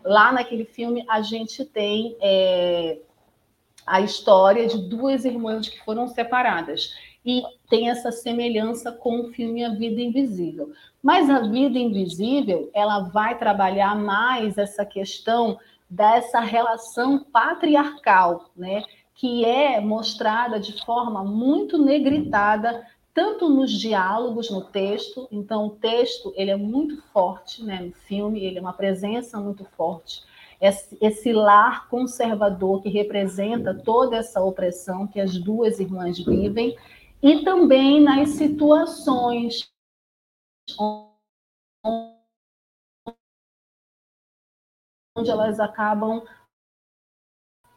Lá 0.08 0.32
naquele 0.32 0.64
filme, 0.64 1.04
a 1.08 1.22
gente 1.22 1.66
tem 1.66 2.16
é, 2.22 2.98
a 3.86 4.00
história 4.00 4.66
de 4.68 4.78
duas 4.88 5.26
irmãs 5.26 5.68
que 5.68 5.84
foram 5.84 6.08
separadas. 6.08 6.94
E 7.26 7.44
tem 7.70 7.90
essa 7.90 8.12
semelhança 8.12 8.92
com 8.92 9.20
o 9.20 9.34
filme 9.34 9.66
A 9.66 9.70
Vida 9.70 10.00
Invisível. 10.00 10.72
Mas 11.04 11.30
a 11.30 11.42
Vida 11.42 11.78
Invisível, 11.78 12.72
ela 12.74 13.00
vai 13.00 13.38
trabalhar 13.38 13.96
mais 13.96 14.58
essa 14.58 14.86
questão 14.86 15.60
dessa 15.90 16.40
relação 16.40 17.20
patriarcal, 17.20 18.50
né? 18.56 18.84
que 19.18 19.44
é 19.44 19.82
mostrada 19.82 20.60
de 20.60 20.86
forma 20.86 21.24
muito 21.24 21.84
negritada 21.84 22.86
tanto 23.18 23.50
nos 23.50 23.72
diálogos, 23.72 24.52
no 24.52 24.64
texto, 24.64 25.28
então 25.32 25.66
o 25.66 25.70
texto 25.72 26.32
ele 26.36 26.52
é 26.52 26.56
muito 26.56 27.02
forte 27.12 27.64
né, 27.64 27.82
no 27.82 27.92
filme, 27.92 28.46
ele 28.46 28.60
é 28.60 28.62
uma 28.62 28.74
presença 28.74 29.42
muito 29.42 29.66
forte. 29.66 30.24
Esse, 30.62 30.96
esse 31.02 31.34
lar 31.34 31.90
conservador 31.90 32.84
que 32.84 32.90
representa 32.90 33.74
toda 33.74 34.18
essa 34.18 34.40
opressão 34.40 35.08
que 35.08 35.20
as 35.20 35.36
duas 35.36 35.80
irmãs 35.80 36.20
vivem, 36.24 36.78
e 37.20 37.44
também 37.44 38.00
nas 38.00 38.30
situações 38.30 39.68
onde 45.18 45.32
elas 45.32 45.60
acabam 45.60 46.22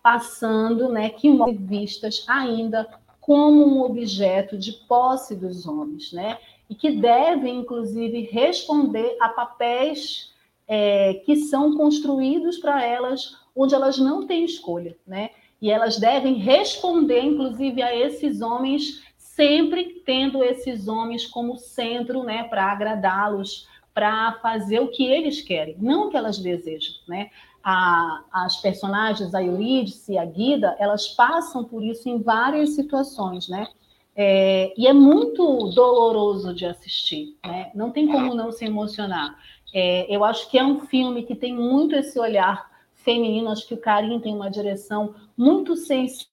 passando, 0.03 0.91
né, 0.91 1.09
que 1.09 1.31
vistas 1.55 2.27
ainda 2.29 2.85
como 3.31 3.65
um 3.65 3.83
objeto 3.85 4.59
de 4.59 4.73
posse 4.73 5.37
dos 5.37 5.65
homens, 5.65 6.13
né? 6.13 6.37
E 6.69 6.75
que 6.75 6.91
devem, 6.91 7.61
inclusive, 7.61 8.23
responder 8.23 9.17
a 9.21 9.29
papéis 9.29 10.35
é, 10.67 11.15
que 11.25 11.37
são 11.37 11.77
construídos 11.77 12.59
para 12.59 12.85
elas, 12.85 13.37
onde 13.55 13.73
elas 13.73 13.99
não 13.99 14.27
têm 14.27 14.45
escolha, 14.45 14.97
né? 15.07 15.31
E 15.63 15.71
elas 15.71 15.97
devem 15.97 16.39
responder, 16.39 17.23
inclusive, 17.23 17.81
a 17.81 17.95
esses 17.95 18.41
homens, 18.41 19.01
sempre 19.17 20.03
tendo 20.05 20.43
esses 20.43 20.89
homens 20.89 21.25
como 21.25 21.57
centro, 21.57 22.25
né, 22.25 22.43
para 22.43 22.65
agradá-los, 22.65 23.69
para 23.95 24.41
fazer 24.43 24.81
o 24.81 24.89
que 24.89 25.05
eles 25.05 25.41
querem, 25.41 25.77
não 25.79 26.09
o 26.09 26.11
que 26.11 26.17
elas 26.17 26.37
desejam, 26.37 26.95
né? 27.07 27.31
A, 27.63 28.25
as 28.33 28.57
personagens, 28.57 29.35
a 29.35 29.43
Eurídice 29.43 30.13
e 30.13 30.19
a 30.19 30.25
Guida, 30.25 30.77
elas 30.79 31.09
passam 31.09 31.65
por 31.65 31.83
isso 31.83 32.09
em 32.09 32.21
várias 32.23 32.71
situações, 32.71 33.49
né? 33.49 33.69
É, 34.17 34.75
e 34.77 34.87
é 34.87 34.93
muito 34.93 35.71
doloroso 35.75 36.53
de 36.53 36.67
assistir, 36.67 37.39
né? 37.45 37.71
Não 37.75 37.91
tem 37.91 38.07
como 38.09 38.35
não 38.35 38.51
se 38.51 38.65
emocionar. 38.65 39.39
É, 39.73 40.07
eu 40.15 40.25
acho 40.25 40.51
que 40.51 40.59
é 40.59 40.65
um 40.65 40.81
filme 40.81 41.23
que 41.23 41.35
tem 41.35 41.55
muito 41.55 41.95
esse 41.95 42.19
olhar 42.19 42.71
feminino, 42.95 43.51
acho 43.51 43.67
que 43.67 43.75
o 43.75 43.81
Karim 43.81 44.21
tem 44.21 44.35
uma 44.35 44.51
direção 44.51 45.15
muito 45.37 45.77
sensível 45.77 46.29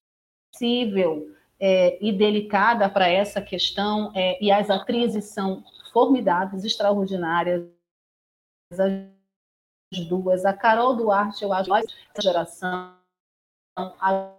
é, 1.59 1.97
e 2.05 2.11
delicada 2.11 2.89
para 2.89 3.07
essa 3.07 3.41
questão, 3.41 4.11
é, 4.15 4.43
e 4.43 4.51
as 4.51 4.69
atrizes 4.69 5.25
são 5.25 5.63
formidáveis, 5.93 6.63
extraordinárias 6.63 7.67
duas. 9.91 10.45
A 10.45 10.53
Carol 10.53 10.95
Duarte, 10.95 11.43
eu 11.43 11.53
acho, 11.53 11.73
essa 11.73 12.21
geração. 12.21 12.95
A 13.75 14.33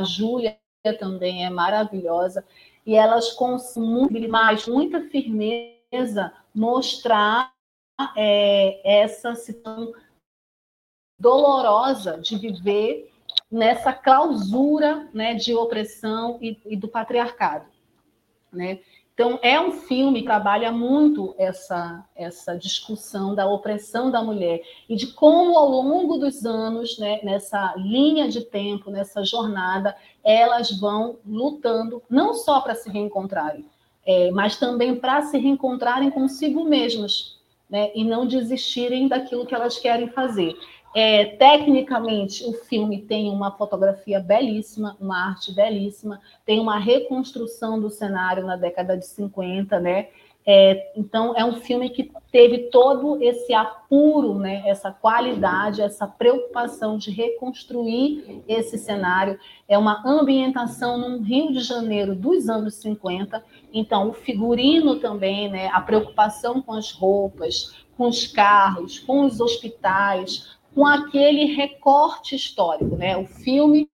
Júlia 0.00 0.58
também 0.98 1.44
é 1.44 1.50
maravilhosa. 1.50 2.44
E 2.86 2.94
elas 2.94 3.32
conseguem, 3.32 4.28
mais 4.28 4.66
muita 4.66 5.00
firmeza, 5.08 6.32
mostrar 6.54 7.52
é, 8.16 9.02
essa 9.02 9.34
situação 9.34 9.92
dolorosa 11.20 12.18
de 12.18 12.38
viver 12.38 13.12
nessa 13.50 13.92
clausura 13.92 15.08
né, 15.12 15.34
de 15.34 15.54
opressão 15.54 16.38
e, 16.40 16.58
e 16.64 16.76
do 16.76 16.88
patriarcado. 16.88 17.66
Né? 18.52 18.80
Então, 19.18 19.36
é 19.42 19.60
um 19.60 19.72
filme 19.72 20.20
que 20.20 20.26
trabalha 20.26 20.70
muito 20.70 21.34
essa, 21.36 22.04
essa 22.14 22.56
discussão 22.56 23.34
da 23.34 23.48
opressão 23.48 24.12
da 24.12 24.22
mulher 24.22 24.62
e 24.88 24.94
de 24.94 25.08
como, 25.08 25.58
ao 25.58 25.68
longo 25.68 26.18
dos 26.18 26.46
anos, 26.46 26.96
né, 27.00 27.18
nessa 27.24 27.74
linha 27.76 28.28
de 28.28 28.42
tempo, 28.42 28.92
nessa 28.92 29.24
jornada, 29.24 29.96
elas 30.22 30.70
vão 30.70 31.18
lutando 31.26 32.00
não 32.08 32.32
só 32.32 32.60
para 32.60 32.76
se 32.76 32.88
reencontrarem, 32.88 33.66
é, 34.06 34.30
mas 34.30 34.56
também 34.56 34.94
para 34.94 35.20
se 35.22 35.36
reencontrarem 35.36 36.12
consigo 36.12 36.64
mesmas 36.64 37.40
né, 37.68 37.90
e 37.96 38.04
não 38.04 38.24
desistirem 38.24 39.08
daquilo 39.08 39.46
que 39.46 39.54
elas 39.54 39.78
querem 39.78 40.06
fazer. 40.10 40.56
É, 40.94 41.24
tecnicamente, 41.36 42.44
o 42.44 42.52
filme 42.52 43.02
tem 43.02 43.30
uma 43.30 43.52
fotografia 43.52 44.20
belíssima, 44.20 44.96
uma 45.00 45.28
arte 45.28 45.52
belíssima, 45.52 46.20
tem 46.46 46.58
uma 46.58 46.78
reconstrução 46.78 47.80
do 47.80 47.90
cenário 47.90 48.44
na 48.46 48.56
década 48.56 48.96
de 48.96 49.06
50, 49.06 49.78
né? 49.78 50.08
É, 50.50 50.92
então, 50.96 51.34
é 51.36 51.44
um 51.44 51.60
filme 51.60 51.90
que 51.90 52.10
teve 52.32 52.70
todo 52.70 53.22
esse 53.22 53.52
apuro, 53.52 54.38
né, 54.38 54.62
essa 54.64 54.90
qualidade, 54.90 55.82
essa 55.82 56.06
preocupação 56.06 56.96
de 56.96 57.10
reconstruir 57.10 58.42
esse 58.48 58.78
cenário. 58.78 59.38
É 59.68 59.76
uma 59.76 60.02
ambientação 60.06 60.96
no 60.96 61.22
Rio 61.22 61.52
de 61.52 61.60
Janeiro 61.60 62.14
dos 62.14 62.48
anos 62.48 62.76
50. 62.76 63.44
Então, 63.74 64.08
o 64.08 64.14
figurino 64.14 64.98
também, 65.00 65.50
né, 65.50 65.68
a 65.68 65.82
preocupação 65.82 66.62
com 66.62 66.72
as 66.72 66.92
roupas, 66.92 67.84
com 67.94 68.08
os 68.08 68.26
carros, 68.26 68.98
com 69.00 69.26
os 69.26 69.40
hospitais, 69.40 70.57
com 70.78 70.86
aquele 70.86 71.56
recorte 71.56 72.36
histórico, 72.36 72.94
né? 72.94 73.16
O 73.16 73.26
filme 73.26 73.90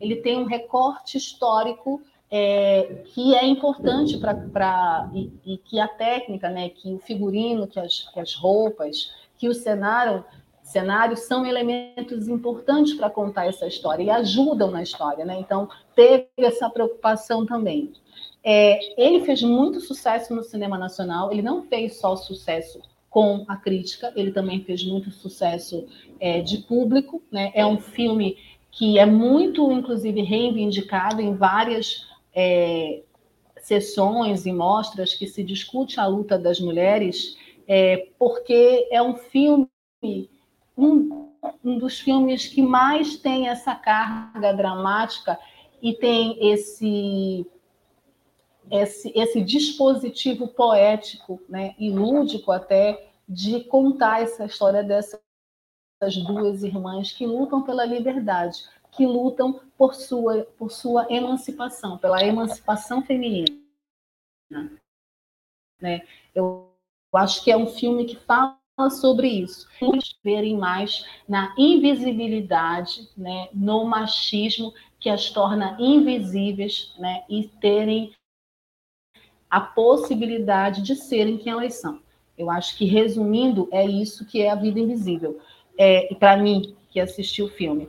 ele 0.00 0.16
tem 0.16 0.38
um 0.38 0.46
recorte 0.46 1.18
histórico 1.18 2.00
é, 2.30 3.02
que 3.12 3.34
é 3.34 3.44
importante 3.44 4.16
para 4.16 5.10
e, 5.12 5.30
e, 5.44 5.58
que 5.58 5.78
a 5.78 5.86
técnica, 5.86 6.48
né? 6.48 6.70
Que 6.70 6.94
o 6.94 6.98
figurino, 6.98 7.66
que 7.66 7.78
as, 7.78 8.08
que 8.08 8.18
as 8.18 8.34
roupas, 8.34 9.12
que 9.36 9.50
o 9.50 9.54
cenário 9.54 10.24
cenários 10.62 11.20
são 11.20 11.44
elementos 11.44 12.26
importantes 12.26 12.94
para 12.94 13.10
contar 13.10 13.44
essa 13.44 13.66
história 13.66 14.02
e 14.02 14.08
ajudam 14.08 14.70
na 14.70 14.82
história, 14.82 15.26
né? 15.26 15.38
Então 15.38 15.68
teve 15.94 16.26
essa 16.38 16.70
preocupação 16.70 17.44
também. 17.44 17.92
É, 18.42 18.78
ele 18.96 19.26
fez 19.26 19.42
muito 19.42 19.78
sucesso 19.78 20.34
no 20.34 20.42
cinema 20.42 20.78
nacional. 20.78 21.30
Ele 21.30 21.42
não 21.42 21.64
fez 21.64 22.00
só 22.00 22.16
sucesso 22.16 22.80
com 23.14 23.44
a 23.46 23.56
crítica, 23.56 24.12
ele 24.16 24.32
também 24.32 24.64
fez 24.64 24.84
muito 24.84 25.08
sucesso 25.12 25.86
é, 26.18 26.40
de 26.40 26.58
público, 26.58 27.22
né? 27.30 27.52
É 27.54 27.64
um 27.64 27.78
filme 27.78 28.36
que 28.72 28.98
é 28.98 29.06
muito, 29.06 29.70
inclusive, 29.70 30.20
reivindicado 30.20 31.20
em 31.20 31.32
várias 31.36 32.08
é, 32.34 33.02
sessões 33.60 34.46
e 34.46 34.52
mostras 34.52 35.14
que 35.14 35.28
se 35.28 35.44
discute 35.44 36.00
a 36.00 36.08
luta 36.08 36.36
das 36.36 36.58
mulheres, 36.58 37.38
é, 37.68 38.08
porque 38.18 38.88
é 38.90 39.00
um 39.00 39.14
filme, 39.14 39.68
um, 40.76 41.28
um 41.64 41.78
dos 41.78 42.00
filmes 42.00 42.48
que 42.48 42.62
mais 42.62 43.14
tem 43.14 43.46
essa 43.46 43.76
carga 43.76 44.52
dramática 44.52 45.38
e 45.80 45.92
tem 45.92 46.36
esse 46.50 47.46
esse, 48.70 49.12
esse 49.14 49.40
dispositivo 49.40 50.48
poético 50.48 51.40
né, 51.48 51.74
e 51.78 51.90
lúdico 51.90 52.50
até 52.50 53.10
de 53.28 53.64
contar 53.64 54.22
essa 54.22 54.44
história 54.44 54.82
dessas 54.82 55.20
duas 56.26 56.62
irmãs 56.62 57.12
que 57.12 57.26
lutam 57.26 57.62
pela 57.62 57.84
liberdade, 57.84 58.64
que 58.92 59.06
lutam 59.06 59.60
por 59.76 59.94
sua, 59.94 60.44
por 60.58 60.70
sua 60.70 61.06
emancipação, 61.10 61.98
pela 61.98 62.22
emancipação 62.22 63.02
feminina. 63.02 63.48
Né? 65.80 66.06
Eu 66.34 66.70
acho 67.14 67.42
que 67.42 67.50
é 67.50 67.56
um 67.56 67.66
filme 67.66 68.04
que 68.04 68.16
fala 68.16 68.58
sobre 68.90 69.28
isso, 69.28 69.68
verem 70.22 70.56
mais 70.56 71.06
na 71.28 71.54
invisibilidade, 71.56 73.08
né, 73.16 73.48
no 73.52 73.84
machismo 73.84 74.74
que 74.98 75.08
as 75.08 75.30
torna 75.30 75.76
invisíveis, 75.78 76.94
né, 76.98 77.24
e 77.28 77.46
terem 77.60 78.14
a 79.50 79.60
possibilidade 79.60 80.82
de 80.82 80.96
serem 80.96 81.38
quem 81.38 81.52
elas 81.52 81.74
são. 81.74 82.00
Eu 82.36 82.50
acho 82.50 82.76
que, 82.76 82.84
resumindo, 82.84 83.68
é 83.70 83.84
isso 83.86 84.26
que 84.26 84.42
é 84.42 84.50
a 84.50 84.54
vida 84.54 84.80
invisível. 84.80 85.38
É, 85.78 86.12
e 86.12 86.16
para 86.16 86.36
mim, 86.36 86.74
que 86.90 87.00
assisti 87.00 87.42
o 87.42 87.48
filme. 87.48 87.88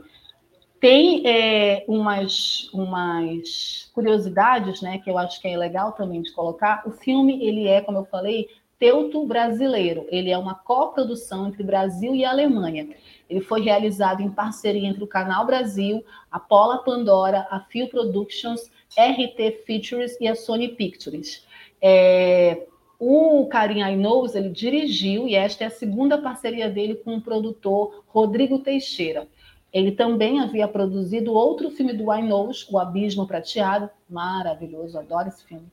Tem 0.80 1.26
é, 1.26 1.86
umas, 1.88 2.70
umas 2.74 3.90
curiosidades, 3.94 4.82
né, 4.82 5.00
que 5.00 5.10
eu 5.10 5.18
acho 5.18 5.42
que 5.42 5.48
é 5.48 5.58
legal 5.58 5.94
também 5.94 6.22
de 6.22 6.32
colocar. 6.32 6.84
O 6.86 6.92
filme, 6.92 7.44
ele 7.46 7.68
é, 7.68 7.82
como 7.82 8.00
eu 8.00 8.06
falei, 8.06 8.48
teuto 8.78 9.26
brasileiro. 9.26 10.06
Ele 10.10 10.30
é 10.30 10.38
uma 10.38 10.56
coprodução 10.56 11.48
entre 11.48 11.64
Brasil 11.64 12.14
e 12.14 12.26
Alemanha. 12.26 12.90
Ele 13.30 13.42
foi 13.42 13.62
realizado 13.62 14.22
em 14.22 14.30
parceria 14.30 14.88
entre 14.88 15.04
o 15.04 15.08
Canal 15.08 15.46
Brasil, 15.46 16.04
a 16.32 16.40
Pola 16.40 16.80
Pandora, 16.80 17.48
a 17.50 17.60
Phil 17.62 17.88
Productions, 17.88 18.70
RT 18.98 19.66
Features 19.66 20.20
e 20.20 20.28
a 20.28 20.36
Sony 20.36 20.70
Pictures. 20.70 21.45
É, 21.88 22.66
o 22.98 23.46
Karim 23.46 23.84
Ainous, 23.84 24.34
ele 24.34 24.50
dirigiu, 24.50 25.28
e 25.28 25.36
esta 25.36 25.64
é 25.64 25.68
a 25.68 25.70
segunda 25.70 26.18
parceria 26.18 26.68
dele 26.68 26.96
com 26.96 27.16
o 27.16 27.22
produtor 27.22 28.04
Rodrigo 28.08 28.58
Teixeira. 28.58 29.28
Ele 29.72 29.92
também 29.92 30.40
havia 30.40 30.68
produzido 30.68 31.32
outro 31.32 31.70
filme 31.70 31.94
do 31.94 32.10
Ainous, 32.10 32.68
O 32.72 32.80
Abismo 32.80 33.28
Prateado, 33.28 33.88
maravilhoso, 34.10 34.98
adoro 34.98 35.28
esse 35.28 35.46
filme. 35.46 35.68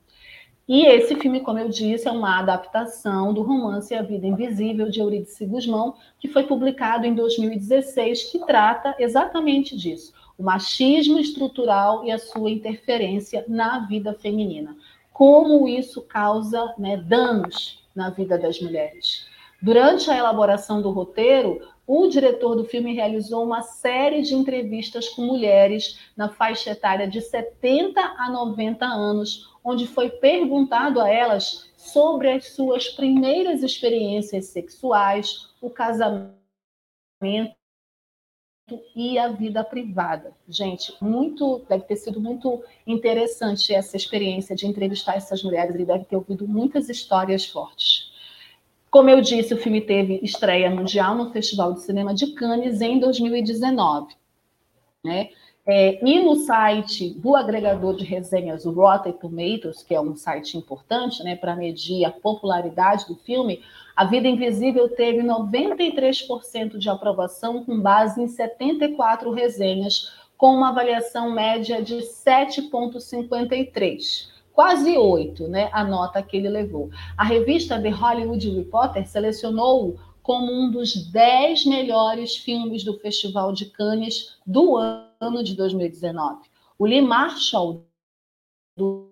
E 0.69 0.85
esse 0.85 1.17
filme, 1.17 1.41
como 1.41 1.59
eu 1.59 1.71
disse, 1.71 2.07
é 2.07 2.13
uma 2.13 2.41
adaptação 2.41 3.33
do 3.33 3.41
romance 3.41 3.95
A 3.95 4.03
Vida 4.03 4.27
Invisível, 4.27 4.91
de 4.91 5.01
Eurídice 5.01 5.47
Guzmão, 5.47 5.95
que 6.21 6.29
foi 6.29 6.43
publicado 6.43 7.07
em 7.07 7.15
2016, 7.15 8.25
que 8.25 8.39
trata 8.41 8.95
exatamente 8.99 9.75
disso, 9.75 10.13
o 10.37 10.43
machismo 10.43 11.19
estrutural 11.19 12.05
e 12.05 12.11
a 12.11 12.19
sua 12.19 12.51
interferência 12.51 13.47
na 13.49 13.87
vida 13.87 14.13
feminina 14.13 14.77
como 15.13 15.69
isso 15.69 16.03
causa 16.03 16.75
né, 16.79 16.97
danos 16.97 17.83
na 17.95 18.11
vida 18.11 18.39
das 18.39 18.61
mulheres. 18.61 19.27
Durante 19.61 20.11
a 20.11 20.17
elaboração 20.17 20.83
do 20.83 20.91
roteiro, 20.91 21.61
o 21.87 22.09
diretor 22.09 22.57
do 22.57 22.65
filme 22.65 22.95
realizou 22.95 23.45
uma 23.45 23.63
série 23.63 24.23
de 24.23 24.35
entrevistas 24.35 25.09
com 25.09 25.23
mulheres 25.23 26.01
na 26.17 26.29
faixa 26.29 26.71
etária 26.71 27.07
de 27.07 27.21
70 27.21 28.01
a 28.01 28.31
90 28.31 28.85
anos, 28.85 29.51
onde 29.63 29.87
foi 29.87 30.09
perguntado 30.09 31.01
a 31.01 31.09
elas 31.09 31.71
sobre 31.77 32.31
as 32.31 32.49
suas 32.49 32.89
primeiras 32.89 33.63
experiências 33.63 34.47
sexuais, 34.47 35.51
o 35.61 35.71
casamento 35.71 36.43
e 38.95 39.19
a 39.19 39.29
vida 39.29 39.65
privada. 39.65 40.33
Gente, 40.49 40.95
muito 41.01 41.65
deve 41.69 41.85
ter 41.85 41.97
sido 41.97 42.21
muito 42.21 42.63
interessante 42.87 43.75
essa 43.75 43.97
experiência 43.97 44.55
de 44.55 44.67
entrevistar 44.67 45.17
essas 45.17 45.43
mulheres. 45.43 45.75
Ele 45.75 45.85
deve 45.85 46.05
ter 46.05 46.17
ouvido 46.17 46.47
muitas 46.47 46.89
histórias 46.89 47.47
fortes. 47.47 48.11
Como 48.91 49.09
eu 49.09 49.21
disse, 49.21 49.55
o 49.55 49.59
filme 49.59 49.81
teve 49.81 50.21
estreia 50.23 50.71
mundial 50.71 51.15
no 51.15 51.33
Festival 51.33 51.73
de 51.73 51.83
Cinema 51.83 52.15
de 52.15 52.33
Cannes 52.35 52.81
em 52.81 52.99
2019. 52.99 54.15
Né? 55.03 55.31
É, 55.65 56.05
e 56.05 56.21
no 56.21 56.35
site 56.35 57.15
do 57.15 57.37
agregador 57.37 57.95
de 57.95 58.05
resenhas, 58.05 58.67
o 58.67 58.73
Rotten 58.73 59.13
Tomatoes, 59.13 59.85
que 59.85 59.95
é 59.95 60.01
um 60.01 60.17
site 60.17 60.59
importante 60.59 61.23
né, 61.23 61.37
para 61.37 61.55
medir 61.55 62.05
a 62.05 62.11
popularidade 62.11 63.07
do 63.07 63.15
filme, 63.15 63.63
A 63.95 64.05
Vida 64.05 64.27
Invisível 64.27 64.89
teve 64.89 65.23
93% 65.23 66.79
de 66.79 66.89
aprovação, 66.89 67.65
com 67.65 67.81
base 67.81 68.21
em 68.21 68.27
74 68.27 69.31
resenhas, 69.31 70.13
com 70.37 70.57
uma 70.57 70.71
avaliação 70.71 71.31
média 71.31 71.81
de 71.81 71.99
7,53 71.99 74.33
quase 74.53 74.99
oito, 74.99 75.49
né? 75.49 75.71
A 75.73 75.83
nota 75.83 76.23
que 76.23 76.37
ele 76.37 76.49
levou. 76.49 76.91
A 77.17 77.25
revista 77.25 77.81
The 77.81 77.89
Hollywood 77.89 78.51
Reporter 78.51 79.09
selecionou 79.09 79.97
como 80.23 80.53
um 80.53 80.71
dos 80.71 81.11
dez 81.11 81.65
melhores 81.65 82.37
filmes 82.37 82.85
do 82.85 82.99
Festival 82.99 83.53
de 83.53 83.67
Cannes 83.67 84.37
do 84.47 84.77
ano 84.77 85.43
de 85.43 85.55
2019. 85.57 86.49
O 86.79 86.87
Lee 86.87 87.01
Marshall, 87.01 87.85
do 88.77 89.11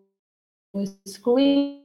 Screen 1.07 1.85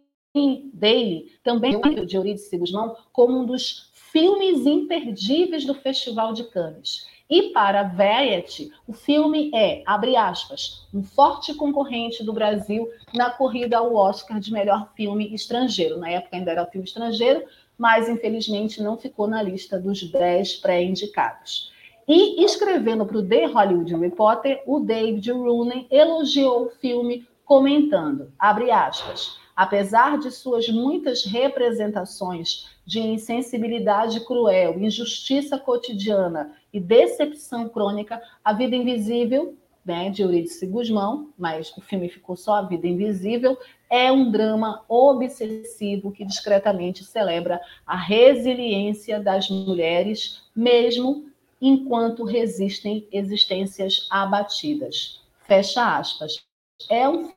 Daily, 0.74 1.32
também 1.44 1.80
de 2.06 2.16
Eurídice 2.16 2.58
Guzmão, 2.58 2.96
como 3.12 3.40
um 3.40 3.46
dos 3.46 3.92
filmes 3.94 4.66
imperdíveis 4.66 5.66
do 5.66 5.74
Festival 5.74 6.34
de 6.34 6.46
Cannes. 6.46 7.08
E 7.28 7.50
para 7.50 7.84
Variety, 7.84 8.72
o 8.88 8.94
filme 8.94 9.50
é, 9.54 9.82
abre 9.86 10.16
aspas, 10.16 10.88
um 10.94 11.02
forte 11.04 11.56
concorrente 11.56 12.24
do 12.24 12.32
Brasil 12.32 12.88
na 13.16 13.32
corrida 13.32 13.78
ao 13.78 13.96
Oscar 13.96 14.40
de 14.40 14.54
melhor 14.54 14.92
filme 14.96 15.34
estrangeiro. 15.34 15.98
Na 15.98 16.10
época 16.10 16.38
ainda 16.38 16.52
era 16.52 16.68
filme 16.68 16.86
estrangeiro, 16.86 17.44
mas 17.78 18.10
infelizmente 18.10 18.82
não 18.82 18.98
ficou 18.98 19.28
na 19.28 19.42
lista 19.42 19.80
dos 19.80 20.04
10 20.04 20.56
pré-indicados. 20.56 21.72
E 22.08 22.44
escrevendo 22.44 23.06
para 23.06 23.18
o 23.18 23.28
The 23.28 23.46
Hollywood 23.48 23.96
Reporter, 23.96 24.62
o 24.68 24.80
David 24.80 25.32
Rooney 25.32 25.88
elogiou 25.90 26.66
o 26.66 26.70
filme 26.70 27.28
comentando, 27.44 28.32
abre 28.38 28.70
aspas, 28.72 29.38
apesar 29.56 30.18
de 30.18 30.30
suas 30.32 30.68
muitas 30.68 31.24
representações 31.26 32.68
de 32.86 33.00
insensibilidade 33.00 34.20
cruel, 34.26 34.80
injustiça 34.80 35.58
cotidiana 35.58 36.52
e 36.72 36.80
decepção 36.80 37.68
crônica, 37.68 38.22
A 38.44 38.54
Vida 38.54 38.76
Invisível 38.76 39.58
né, 39.86 40.10
de 40.10 40.24
Eurídice 40.24 40.66
Guzmão, 40.66 41.32
mas 41.38 41.72
o 41.78 41.82
filme 41.82 42.10
ficou 42.10 42.36
só 42.36 42.56
A 42.56 42.62
Vida 42.64 42.88
Invisível, 42.88 43.58
é 43.90 44.12
um 44.12 44.32
drama 44.32 44.84
obsessivo 44.90 46.12
que 46.12 46.26
discretamente 46.26 47.04
celebra 47.04 47.62
a 47.86 47.96
resiliência 47.96 49.20
das 49.20 49.48
mulheres, 49.50 50.42
mesmo 50.56 51.30
enquanto 51.62 52.24
resistem 52.24 53.08
existências 53.12 54.08
abatidas. 54.10 55.22
Fecha 55.42 55.98
aspas. 55.98 56.44
É 56.90 57.08
um 57.08 57.32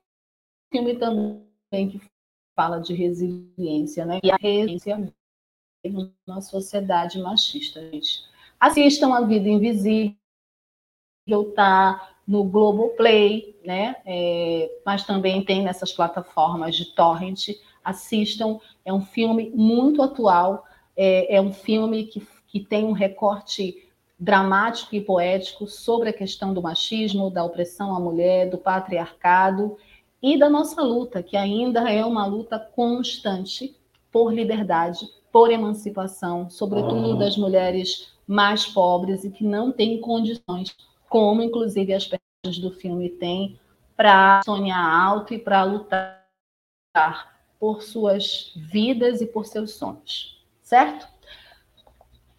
filme 0.73 0.97
também 0.97 1.91
que 1.91 2.01
fala 2.57 2.79
de 2.79 2.95
resiliência, 2.95 4.07
né? 4.07 4.21
E 4.23 4.31
a 4.31 4.37
resiliência 4.37 5.13
na 6.27 6.41
sociedade 6.41 7.19
machista. 7.21 7.81
Gente. 7.91 8.25
Assistam 8.59 9.15
A 9.15 9.21
Vida 9.21 9.49
Invisível, 9.49 10.17
tá 11.55 12.18
no 12.29 12.45
Globoplay, 12.45 13.57
né? 13.65 13.97
É, 14.05 14.71
mas 14.85 15.05
também 15.05 15.43
tem 15.43 15.63
nessas 15.63 15.91
plataformas 15.91 16.77
de 16.77 16.95
torrent. 16.95 17.49
Assistam, 17.83 18.61
é 18.85 18.93
um 18.93 19.01
filme 19.01 19.51
muito 19.55 20.03
atual, 20.03 20.63
é, 20.95 21.37
é 21.37 21.41
um 21.41 21.55
filme 21.55 22.05
que, 22.05 22.29
que 22.47 22.61
tem 22.61 22.85
um 22.85 22.93
recorte 22.93 23.89
dramático 24.21 24.95
e 24.95 25.01
poético 25.01 25.67
sobre 25.67 26.11
a 26.11 26.13
questão 26.13 26.53
do 26.53 26.61
machismo, 26.61 27.31
da 27.31 27.43
opressão 27.43 27.97
à 27.97 28.01
mulher, 28.01 28.51
do 28.51 28.59
patriarcado 28.59 29.79
e 30.23 30.39
da 30.39 30.51
nossa 30.51 30.83
luta, 30.83 31.23
que 31.23 31.37
ainda 31.37 31.91
é 31.91 32.05
uma 32.05 32.27
luta 32.27 32.59
constante 32.59 33.75
por 34.13 34.35
liberdade, 34.35 35.09
por 35.33 35.51
emancipação, 35.51 36.51
sobretudo 36.51 37.17
das 37.17 37.39
mulheres 37.39 38.13
mais 38.27 38.67
pobres 38.67 39.25
e 39.25 39.31
que 39.31 39.45
não 39.45 39.73
têm 39.73 40.01
condições 40.01 40.77
como 41.09 41.43
inclusive 41.43 41.93
as 41.93 42.07
personagens 42.07 42.63
do 42.63 42.71
filme 42.79 43.09
têm, 43.09 43.59
para 43.97 44.41
sonhar 44.45 44.79
alto 44.79 45.35
e 45.35 45.39
para 45.39 45.65
lutar 45.65 46.25
por 47.59 47.83
suas 47.83 48.53
vidas 48.57 49.21
e 49.21 49.27
por 49.27 49.45
seus 49.45 49.73
sonhos, 49.75 50.45
certo? 50.63 51.09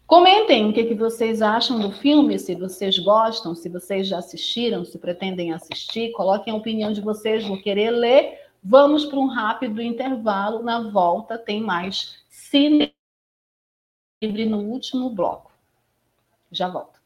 Comentem 0.06 0.68
o 0.68 0.72
que, 0.72 0.84
que 0.84 0.94
vocês 0.94 1.40
acham 1.40 1.78
do 1.78 1.92
filme, 1.92 2.38
se 2.38 2.54
vocês 2.54 2.98
gostam, 2.98 3.54
se 3.54 3.68
vocês 3.68 4.08
já 4.08 4.18
assistiram, 4.18 4.84
se 4.84 4.98
pretendem 4.98 5.52
assistir, 5.52 6.12
coloquem 6.12 6.52
a 6.52 6.56
opinião 6.56 6.92
de 6.92 7.00
vocês, 7.00 7.46
vou 7.46 7.60
querer 7.60 7.90
ler 7.90 8.40
Vamos 8.62 9.06
para 9.06 9.18
um 9.18 9.26
rápido 9.26 9.80
intervalo. 9.80 10.62
Na 10.62 10.90
volta 10.90 11.38
tem 11.38 11.62
mais 11.62 12.22
Cine 12.28 12.94
Livre 14.22 14.44
no 14.44 14.58
último 14.58 15.08
bloco. 15.08 15.50
Já 16.52 16.68
volto. 16.68 16.99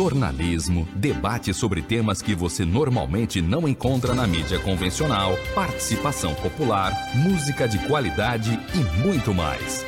Jornalismo, 0.00 0.88
debate 0.94 1.52
sobre 1.52 1.82
temas 1.82 2.22
que 2.22 2.34
você 2.34 2.64
normalmente 2.64 3.42
não 3.42 3.68
encontra 3.68 4.14
na 4.14 4.26
mídia 4.26 4.58
convencional, 4.58 5.36
participação 5.54 6.34
popular, 6.36 6.90
música 7.16 7.68
de 7.68 7.78
qualidade 7.86 8.58
e 8.74 8.78
muito 9.06 9.34
mais. 9.34 9.84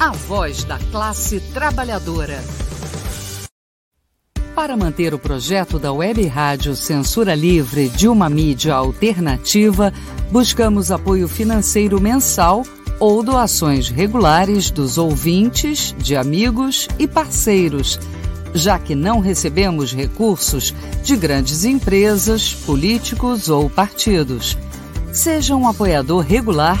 A 0.00 0.12
voz 0.12 0.62
da 0.62 0.78
classe 0.92 1.40
trabalhadora. 1.52 2.38
Para 4.54 4.76
manter 4.76 5.12
o 5.12 5.18
projeto 5.18 5.76
da 5.76 5.92
Web 5.92 6.24
Rádio 6.24 6.76
Censura 6.76 7.34
Livre 7.34 7.88
de 7.88 8.06
uma 8.06 8.30
mídia 8.30 8.76
alternativa, 8.76 9.92
buscamos 10.30 10.92
apoio 10.92 11.26
financeiro 11.26 12.00
mensal 12.00 12.62
ou 13.00 13.24
doações 13.24 13.88
regulares 13.88 14.70
dos 14.70 14.98
ouvintes, 14.98 15.92
de 15.98 16.14
amigos 16.14 16.86
e 16.96 17.08
parceiros, 17.08 17.98
já 18.54 18.78
que 18.78 18.94
não 18.94 19.18
recebemos 19.18 19.92
recursos 19.92 20.72
de 21.02 21.16
grandes 21.16 21.64
empresas, 21.64 22.54
políticos 22.54 23.48
ou 23.48 23.68
partidos. 23.68 24.56
Seja 25.12 25.56
um 25.56 25.66
apoiador 25.66 26.20
regular 26.20 26.80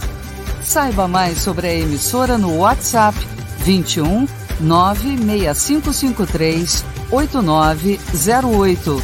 Saiba 0.71 1.05
mais 1.05 1.41
sobre 1.41 1.67
a 1.67 1.73
emissora 1.73 2.37
no 2.37 2.59
WhatsApp 2.59 3.17
21 3.57 4.25
96553 4.61 6.85
8908. 7.11 9.03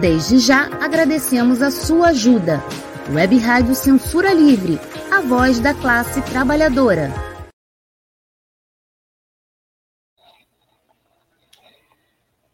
Desde 0.00 0.38
já 0.38 0.68
agradecemos 0.80 1.62
a 1.62 1.70
sua 1.70 2.08
ajuda. 2.08 2.62
Web 3.10 3.36
Rádio 3.38 3.74
Censura 3.74 4.32
Livre, 4.32 4.78
a 5.12 5.20
voz 5.20 5.58
da 5.58 5.74
classe 5.74 6.22
trabalhadora. 6.30 7.10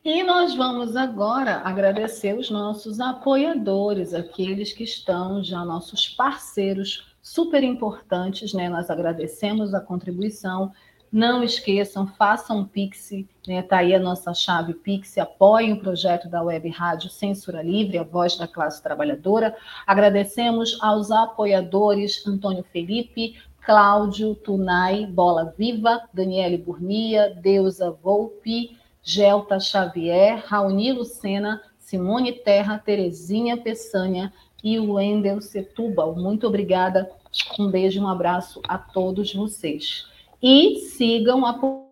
E 0.03 0.23
nós 0.23 0.55
vamos 0.55 0.97
agora 0.97 1.57
agradecer 1.57 2.33
os 2.33 2.51
nossos 2.51 2.99
apoiadores, 2.99 4.15
aqueles 4.15 4.73
que 4.73 4.85
estão 4.85 5.45
já 5.45 5.63
nossos 5.67 6.09
parceiros 6.09 7.15
super 7.21 7.63
importantes, 7.63 8.55
né? 8.55 8.71
Nós 8.71 8.89
agradecemos 8.89 9.75
a 9.75 9.81
contribuição. 9.83 10.73
Não 11.11 11.43
esqueçam, 11.43 12.07
façam 12.07 12.59
um 12.59 12.65
Pix, 12.67 13.11
né? 13.47 13.63
Tá 13.63 13.79
aí 13.79 13.95
a 13.95 13.99
nossa 13.99 14.35
chave 14.35 14.75
Pix, 14.75 15.17
apoiem 15.17 15.73
o 15.73 15.81
projeto 15.81 16.29
da 16.29 16.43
Web 16.43 16.69
Rádio 16.69 17.09
Censura 17.09 17.63
Livre, 17.63 17.97
a 17.97 18.03
voz 18.03 18.37
da 18.37 18.47
classe 18.47 18.83
trabalhadora. 18.83 19.57
Agradecemos 19.87 20.79
aos 20.83 21.11
apoiadores 21.11 22.27
Antônio 22.27 22.63
Felipe, 22.71 23.37
Cláudio 23.65 24.35
Tunai, 24.35 25.07
Bola 25.07 25.55
Viva, 25.57 26.03
Daniele 26.13 26.59
Burnia, 26.59 27.35
Deusa 27.41 27.91
Volpe, 27.91 28.77
Gelta 29.03 29.59
Xavier, 29.59 30.45
Raoni 30.47 30.93
Lucena, 30.93 31.63
Simone 31.79 32.33
Terra, 32.33 32.79
Terezinha 32.79 33.57
Peçanha 33.57 34.31
e 34.63 34.79
Wendel 34.79 35.41
Setúbal. 35.41 36.15
Muito 36.15 36.47
obrigada. 36.47 37.11
Um 37.59 37.71
beijo 37.71 37.99
e 37.99 38.03
um 38.03 38.09
abraço 38.09 38.61
a 38.69 38.77
todos 38.77 39.33
vocês. 39.33 40.07
E 40.41 40.81
sigam 40.81 41.45
apoiando, 41.45 41.89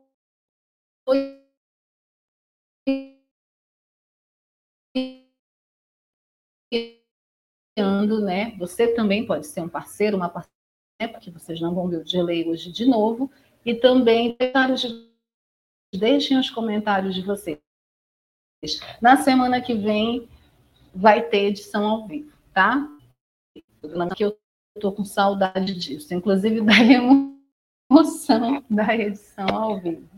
né? 8.25 8.57
Você 8.59 8.95
também 8.95 9.27
pode 9.27 9.47
ser 9.47 9.61
um 9.61 9.69
parceiro, 9.69 10.17
uma 10.17 10.29
parceira, 10.29 10.55
né? 11.01 11.09
porque 11.09 11.31
vocês 11.31 11.61
não 11.61 11.75
vão 11.75 11.89
ver 11.89 11.99
o 11.99 12.05
delay 12.05 12.49
hoje 12.49 12.71
de 12.71 12.87
novo. 12.87 13.31
E 13.65 13.75
também 13.75 14.37
Deixem 15.95 16.39
os 16.39 16.51
comentários 16.51 17.15
de 17.15 17.23
vocês. 17.23 17.59
Na 19.01 19.17
semana 19.17 19.61
que 19.61 19.75
vem 19.75 20.29
vai 20.95 21.29
ter 21.29 21.47
edição 21.47 21.87
ao 21.87 22.07
vivo, 22.07 22.33
tá? 22.53 22.89
Que 24.17 24.25
eu 24.25 24.39
estou 24.75 24.93
com 24.93 25.05
saudade 25.05 25.75
disso, 25.75 26.13
inclusive 26.15 26.61
da 26.65 26.73
emoção 27.91 28.63
da 28.71 28.95
edição 28.97 29.49
ao 29.49 29.81
vivo. 29.81 30.09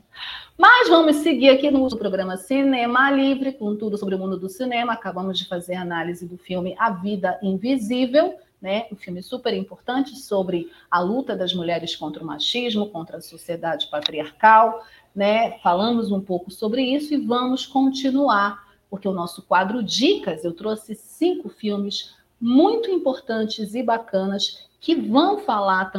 Mas 0.56 0.88
vamos 0.88 1.16
seguir 1.16 1.50
aqui 1.50 1.70
no 1.70 1.88
programa 1.96 2.36
Cinema 2.36 3.10
Livre, 3.10 3.52
com 3.52 3.76
tudo 3.76 3.96
sobre 3.96 4.14
o 4.14 4.18
mundo 4.18 4.38
do 4.38 4.48
cinema. 4.48 4.92
Acabamos 4.92 5.38
de 5.38 5.46
fazer 5.46 5.76
a 5.76 5.82
análise 5.82 6.26
do 6.26 6.36
filme 6.36 6.74
A 6.78 6.90
Vida 6.90 7.38
Invisível, 7.42 8.36
né? 8.60 8.86
Um 8.90 8.96
filme 8.96 9.22
super 9.22 9.54
importante 9.54 10.16
sobre 10.16 10.68
a 10.90 10.98
luta 10.98 11.36
das 11.36 11.54
mulheres 11.54 11.94
contra 11.94 12.22
o 12.22 12.26
machismo, 12.26 12.90
contra 12.90 13.18
a 13.18 13.20
sociedade 13.20 13.86
patriarcal 13.88 14.84
né? 15.18 15.58
Falamos 15.58 16.12
um 16.12 16.20
pouco 16.20 16.48
sobre 16.48 16.80
isso 16.80 17.12
e 17.12 17.16
vamos 17.16 17.66
continuar, 17.66 18.68
porque 18.88 19.08
o 19.08 19.12
nosso 19.12 19.42
quadro 19.42 19.82
Dicas, 19.82 20.44
eu 20.44 20.52
trouxe 20.52 20.94
cinco 20.94 21.48
filmes 21.48 22.14
muito 22.40 22.88
importantes 22.88 23.74
e 23.74 23.82
bacanas 23.82 24.68
que 24.80 24.94
vão 24.94 25.40
falar 25.40 25.90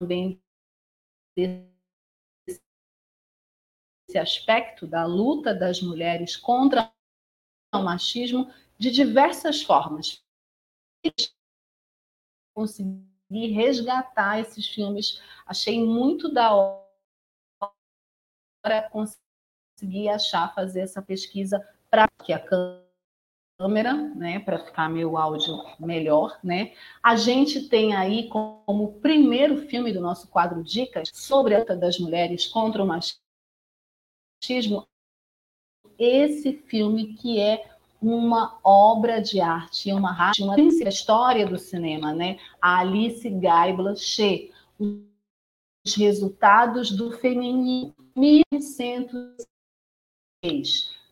também 0.00 0.40
desse 1.36 1.70
aspecto 4.16 4.86
da 4.86 5.04
luta 5.04 5.54
das 5.54 5.80
mulheres 5.82 6.36
contra 6.36 6.92
o 7.74 7.78
machismo 7.82 8.52
de 8.78 8.90
diversas 8.90 9.62
formas. 9.62 10.24
Consegui 12.54 13.48
resgatar 13.52 14.40
esses 14.40 14.68
filmes, 14.68 15.20
achei 15.44 15.84
muito 15.84 16.32
da 16.32 16.54
hora 16.54 16.84
conseguir 18.90 20.08
achar, 20.08 20.54
fazer 20.54 20.80
essa 20.80 21.02
pesquisa 21.02 21.58
para 21.90 22.08
que 22.24 22.32
a 22.32 22.38
câmera, 23.58 23.92
né, 23.92 24.38
para 24.40 24.58
ficar 24.58 24.88
meu 24.88 25.16
áudio 25.16 25.54
melhor, 25.78 26.38
né? 26.42 26.72
A 27.02 27.16
gente 27.16 27.68
tem 27.68 27.94
aí 27.94 28.28
como 28.28 29.00
primeiro 29.00 29.68
filme 29.68 29.92
do 29.92 30.00
nosso 30.00 30.28
quadro 30.28 30.62
Dicas 30.62 31.10
sobre 31.12 31.54
a 31.54 31.60
luta 31.60 31.76
das 31.76 31.98
mulheres 31.98 32.46
contra 32.46 32.82
o 32.82 32.86
machismo 32.86 34.86
esse 35.98 36.52
filme 36.52 37.14
que 37.14 37.40
é 37.40 37.74
uma 38.00 38.58
obra 38.62 39.20
de 39.20 39.40
arte, 39.40 39.92
uma 39.92 40.12
arte, 40.12 40.42
uma 40.42 40.60
história 40.60 41.46
do 41.46 41.58
cinema, 41.58 42.12
né? 42.12 42.38
A 42.60 42.80
Alice 42.80 43.28
Guy 43.28 43.72
Blanchet, 43.74 44.52
os 44.78 45.96
resultados 45.96 46.90
do 46.90 47.12
feminino 47.12 47.94
1906. 48.14 51.03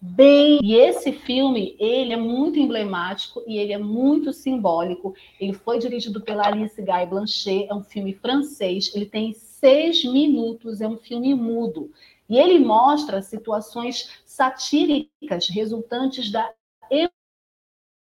Bem, 0.00 0.60
e 0.62 0.76
esse 0.76 1.10
filme, 1.10 1.74
ele 1.76 2.12
é 2.12 2.16
muito 2.16 2.56
emblemático 2.56 3.42
e 3.48 3.58
ele 3.58 3.72
é 3.72 3.78
muito 3.78 4.32
simbólico. 4.32 5.12
Ele 5.40 5.52
foi 5.52 5.80
dirigido 5.80 6.20
pela 6.20 6.46
Alice 6.46 6.80
Guy 6.80 7.06
Blanchet, 7.06 7.66
é 7.68 7.74
um 7.74 7.82
filme 7.82 8.14
francês, 8.14 8.94
ele 8.94 9.06
tem 9.06 9.34
seis 9.34 10.04
minutos, 10.04 10.80
é 10.80 10.86
um 10.86 10.98
filme 10.98 11.34
mudo. 11.34 11.92
E 12.28 12.38
ele 12.38 12.60
mostra 12.60 13.20
situações 13.22 14.22
satíricas 14.24 15.48
resultantes 15.48 16.30
da 16.30 16.54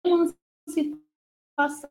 emancipação 0.05 1.89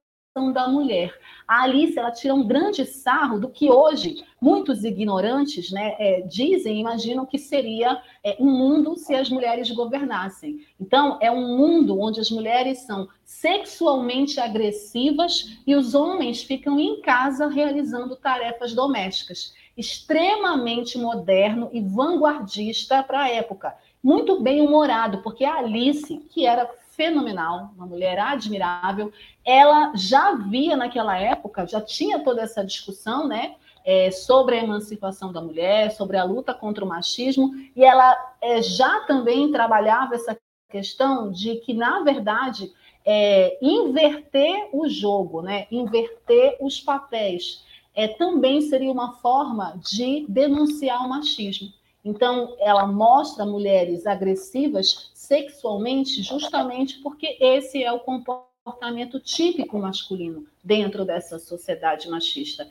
da 0.54 0.68
mulher. 0.68 1.14
A 1.48 1.64
Alice 1.64 1.98
ela 1.98 2.12
tira 2.12 2.34
um 2.34 2.46
grande 2.46 2.86
sarro 2.86 3.40
do 3.40 3.50
que 3.50 3.72
hoje 3.72 4.24
muitos 4.40 4.84
ignorantes 4.84 5.72
né, 5.72 5.96
é, 5.98 6.22
dizem, 6.22 6.80
imaginam 6.80 7.26
que 7.26 7.38
seria 7.38 8.02
é, 8.24 8.36
um 8.40 8.52
mundo 8.52 8.96
se 8.98 9.16
as 9.16 9.30
mulheres 9.30 9.72
governassem. 9.72 10.60
Então, 10.80 11.18
é 11.22 11.32
um 11.32 11.58
mundo 11.58 12.00
onde 12.00 12.20
as 12.20 12.30
mulheres 12.30 12.80
são 12.80 13.08
sexualmente 13.24 14.40
agressivas 14.40 15.58
e 15.66 15.76
os 15.76 15.96
homens 15.96 16.44
ficam 16.44 16.80
em 16.80 17.02
casa 17.02 17.48
realizando 17.48 18.16
tarefas 18.16 18.74
domésticas. 18.74 19.54
Extremamente 19.76 20.98
moderno 20.98 21.70
e 21.72 21.82
vanguardista 21.82 23.04
para 23.04 23.24
a 23.24 23.30
época. 23.30 23.76
Muito 24.04 24.42
bem 24.42 24.62
humorado, 24.62 25.20
porque 25.20 25.44
a 25.44 25.56
Alice, 25.56 26.18
que 26.30 26.46
era 26.46 26.70
fenomenal, 26.98 27.72
uma 27.78 27.86
mulher 27.86 28.20
admirável. 28.20 29.14
Ela 29.46 29.94
já 29.96 30.34
via 30.34 30.76
naquela 30.76 31.18
época, 31.18 31.66
já 31.66 31.80
tinha 31.80 32.20
toda 32.24 32.42
essa 32.42 32.66
discussão, 32.66 33.28
né? 33.28 33.56
É, 33.86 34.12
sobre 34.12 34.56
a 34.56 34.64
emancipação 34.64 35.32
da 35.32 35.40
mulher, 35.40 35.92
sobre 35.92 36.18
a 36.18 36.24
luta 36.26 36.54
contra 36.54 36.84
o 36.84 36.88
machismo, 36.88 37.54
e 37.74 37.86
ela 37.86 38.18
é, 38.42 38.62
já 38.62 39.00
também 39.06 39.50
trabalhava 39.50 40.16
essa 40.16 40.38
questão 40.70 41.32
de 41.32 41.56
que, 41.58 41.74
na 41.74 42.02
verdade, 42.02 42.70
é, 43.06 43.58
inverter 43.62 44.68
o 44.74 44.90
jogo, 44.90 45.42
né? 45.42 45.68
inverter 45.72 46.58
os 46.60 46.82
papéis, 46.82 47.64
é, 47.96 48.10
também 48.10 48.60
seria 48.60 48.92
uma 48.92 49.14
forma 49.14 49.80
de 49.90 50.26
denunciar 50.28 51.06
o 51.06 51.10
machismo. 51.10 51.72
Então, 52.04 52.56
ela 52.60 52.86
mostra 52.86 53.46
mulheres 53.46 54.06
agressivas 54.06 55.12
sexualmente, 55.28 56.22
justamente 56.24 57.00
porque 57.00 57.38
esse 57.42 57.84
é 57.84 57.92
o 57.92 58.00
comportamento 58.00 59.20
típico 59.20 59.78
masculino 59.78 60.48
dentro 60.64 61.04
dessa 61.04 61.38
sociedade 61.38 62.10
machista. 62.10 62.70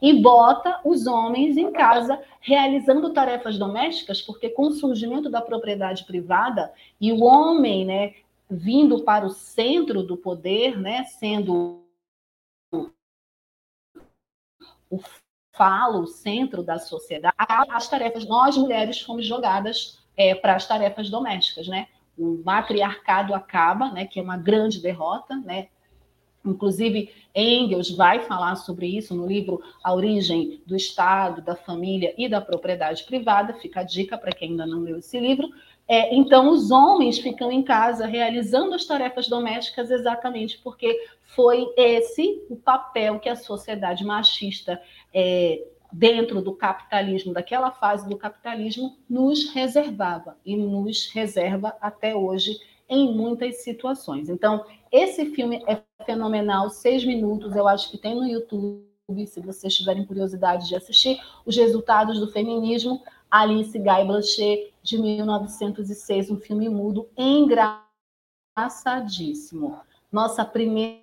E 0.00 0.20
bota 0.20 0.80
os 0.84 1.06
homens 1.06 1.56
em 1.56 1.70
casa 1.70 2.20
realizando 2.40 3.12
tarefas 3.12 3.58
domésticas, 3.58 4.20
porque 4.22 4.48
com 4.48 4.68
o 4.68 4.72
surgimento 4.72 5.30
da 5.30 5.40
propriedade 5.40 6.04
privada 6.04 6.72
e 7.00 7.12
o 7.12 7.22
homem, 7.22 7.84
né, 7.84 8.14
vindo 8.50 9.04
para 9.04 9.26
o 9.26 9.30
centro 9.30 10.02
do 10.02 10.16
poder, 10.16 10.80
né, 10.80 11.04
sendo 11.04 11.82
o 14.90 14.98
falo, 15.54 16.00
o 16.00 16.06
centro 16.06 16.62
da 16.62 16.78
sociedade, 16.78 17.36
as 17.38 17.88
tarefas, 17.88 18.26
nós 18.26 18.56
mulheres 18.56 19.00
fomos 19.00 19.26
jogadas 19.26 20.01
é, 20.16 20.34
para 20.34 20.54
as 20.54 20.66
tarefas 20.66 21.10
domésticas, 21.10 21.66
né? 21.68 21.88
O 22.16 22.42
matriarcado 22.44 23.34
acaba, 23.34 23.90
né? 23.90 24.06
Que 24.06 24.20
é 24.20 24.22
uma 24.22 24.36
grande 24.36 24.80
derrota, 24.80 25.36
né? 25.36 25.68
Inclusive, 26.44 27.10
Engels 27.34 27.90
vai 27.90 28.20
falar 28.20 28.56
sobre 28.56 28.86
isso 28.86 29.14
no 29.14 29.26
livro 29.26 29.62
A 29.82 29.94
Origem 29.94 30.60
do 30.66 30.74
Estado, 30.74 31.40
da 31.40 31.54
Família 31.54 32.12
e 32.18 32.28
da 32.28 32.40
Propriedade 32.40 33.04
Privada. 33.04 33.54
Fica 33.54 33.80
a 33.80 33.84
dica 33.84 34.18
para 34.18 34.32
quem 34.32 34.50
ainda 34.50 34.66
não 34.66 34.80
leu 34.80 34.98
esse 34.98 35.18
livro. 35.20 35.48
É, 35.86 36.14
então, 36.14 36.50
os 36.50 36.70
homens 36.70 37.18
ficam 37.18 37.50
em 37.50 37.62
casa 37.62 38.06
realizando 38.06 38.74
as 38.74 38.84
tarefas 38.84 39.28
domésticas 39.28 39.90
exatamente 39.90 40.58
porque 40.58 40.96
foi 41.22 41.68
esse 41.76 42.42
o 42.48 42.56
papel 42.56 43.18
que 43.18 43.28
a 43.28 43.36
sociedade 43.36 44.04
machista 44.04 44.80
é, 45.12 45.62
dentro 45.92 46.40
do 46.40 46.54
capitalismo, 46.54 47.34
daquela 47.34 47.70
fase 47.70 48.08
do 48.08 48.16
capitalismo, 48.16 48.96
nos 49.08 49.50
reservava 49.50 50.36
e 50.44 50.56
nos 50.56 51.08
reserva 51.12 51.76
até 51.80 52.16
hoje 52.16 52.58
em 52.88 53.14
muitas 53.14 53.62
situações. 53.62 54.28
Então, 54.28 54.64
esse 54.90 55.26
filme 55.26 55.62
é 55.66 55.80
fenomenal, 56.04 56.68
seis 56.70 57.04
minutos, 57.04 57.54
eu 57.54 57.68
acho 57.68 57.90
que 57.90 57.98
tem 57.98 58.14
no 58.14 58.26
YouTube, 58.26 58.82
se 59.26 59.40
vocês 59.40 59.74
tiverem 59.74 60.04
curiosidade 60.04 60.68
de 60.68 60.76
assistir, 60.76 61.20
os 61.44 61.56
resultados 61.56 62.18
do 62.18 62.30
feminismo, 62.30 63.02
Alice 63.30 63.78
Guy 63.78 64.04
Blanchet, 64.06 64.72
de 64.82 64.98
1906, 64.98 66.30
um 66.30 66.38
filme 66.38 66.68
mudo 66.68 67.08
engraçadíssimo. 67.16 69.80
Nossa 70.10 70.44
primeira 70.44 71.02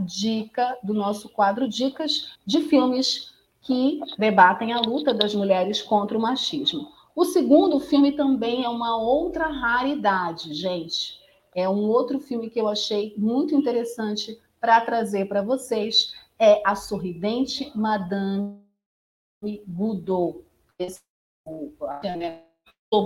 dica 0.00 0.78
do 0.82 0.94
nosso 0.94 1.28
quadro 1.28 1.68
Dicas 1.68 2.32
de 2.46 2.62
Filmes 2.62 3.36
que 3.68 4.00
debatem 4.18 4.72
a 4.72 4.80
luta 4.80 5.12
das 5.12 5.34
mulheres 5.34 5.82
contra 5.82 6.16
o 6.16 6.20
machismo. 6.20 6.90
O 7.14 7.24
segundo 7.24 7.78
filme 7.80 8.12
também 8.12 8.64
é 8.64 8.68
uma 8.68 8.96
outra 8.96 9.48
raridade, 9.48 10.54
gente. 10.54 11.18
É 11.54 11.68
um 11.68 11.88
outro 11.88 12.20
filme 12.20 12.48
que 12.48 12.60
eu 12.60 12.68
achei 12.68 13.14
muito 13.18 13.54
interessante 13.54 14.40
para 14.60 14.80
trazer 14.80 15.28
para 15.28 15.42
vocês. 15.42 16.14
É 16.38 16.62
A 16.64 16.74
Sorridente 16.76 17.70
Madame 17.76 18.58
Boudot. 19.66 20.44
Estou 20.78 21.74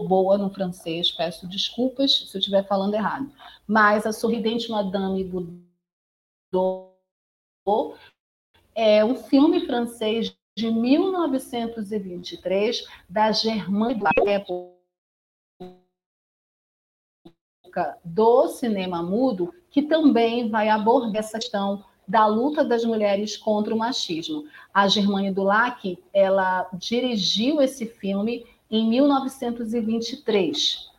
boa 0.07 0.39
no 0.39 0.51
francês, 0.51 1.11
peço 1.11 1.49
desculpas 1.49 2.29
se 2.29 2.37
eu 2.37 2.39
estiver 2.39 2.69
falando 2.69 2.95
errado. 2.95 3.33
Mas 3.67 4.07
A 4.07 4.13
Sorridente 4.13 4.71
Madame 4.71 5.25
Boudot 5.25 5.72
é 8.75 9.05
um 9.05 9.17
filme 9.17 9.67
francês 9.67 10.35
de 10.57 10.71
1923 10.71 12.87
da 13.09 13.33
Germaine 13.33 14.01
época 14.27 14.73
do 18.05 18.49
cinema 18.49 19.03
mudo, 19.03 19.55
que 19.71 19.83
também 19.83 20.51
vai 20.51 20.69
abordar 20.69 21.17
essa 21.17 21.39
questão 21.39 21.83
da 22.07 22.27
luta 22.27 22.63
das 22.63 22.85
mulheres 22.85 23.35
contra 23.37 23.75
o 23.75 23.79
machismo. 23.79 24.45
A 24.75 24.87
Germane 24.89 25.33
Dulac, 25.33 25.99
ela 26.13 26.69
dirigiu 26.75 27.63
esse 27.63 27.87
filme 27.87 28.45
em 28.71 28.87
1923 28.89 30.93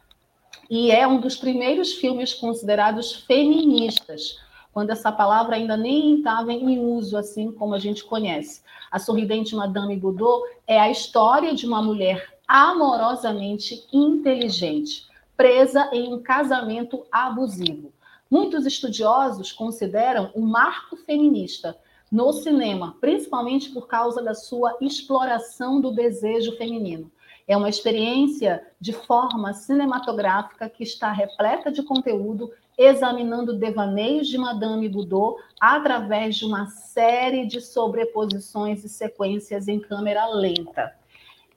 e 0.69 0.91
é 0.91 1.07
um 1.07 1.19
dos 1.19 1.35
primeiros 1.35 1.93
filmes 1.93 2.33
considerados 2.33 3.13
feministas, 3.13 4.39
quando 4.73 4.89
essa 4.89 5.11
palavra 5.11 5.55
ainda 5.55 5.77
nem 5.77 6.17
estava 6.17 6.51
em 6.51 6.79
uso, 6.79 7.15
assim 7.15 7.51
como 7.51 7.75
a 7.75 7.79
gente 7.79 8.03
conhece. 8.03 8.63
A 8.91 8.97
Sorridente 8.97 9.55
Madame 9.55 9.95
Boudot 9.95 10.43
é 10.65 10.79
a 10.79 10.89
história 10.89 11.53
de 11.53 11.67
uma 11.67 11.81
mulher 11.81 12.33
amorosamente 12.47 13.87
inteligente, 13.93 15.05
presa 15.37 15.89
em 15.93 16.11
um 16.11 16.21
casamento 16.21 17.05
abusivo. 17.11 17.93
Muitos 18.29 18.65
estudiosos 18.65 19.51
consideram 19.51 20.31
um 20.35 20.41
marco 20.41 20.97
feminista 20.97 21.77
no 22.11 22.33
cinema, 22.33 22.97
principalmente 22.99 23.69
por 23.69 23.87
causa 23.87 24.21
da 24.21 24.33
sua 24.33 24.75
exploração 24.81 25.79
do 25.79 25.91
desejo 25.91 26.55
feminino. 26.57 27.11
É 27.47 27.57
uma 27.57 27.69
experiência 27.69 28.65
de 28.79 28.93
forma 28.93 29.53
cinematográfica 29.53 30.69
que 30.69 30.83
está 30.83 31.11
repleta 31.11 31.71
de 31.71 31.83
conteúdo 31.83 32.51
examinando 32.77 33.57
devaneios 33.57 34.27
de 34.27 34.37
Madame 34.37 34.89
Boudot 34.89 35.41
através 35.59 36.35
de 36.35 36.45
uma 36.45 36.67
série 36.67 37.45
de 37.45 37.61
sobreposições 37.61 38.83
e 38.83 38.89
sequências 38.89 39.67
em 39.67 39.79
câmera 39.79 40.25
lenta. 40.27 40.93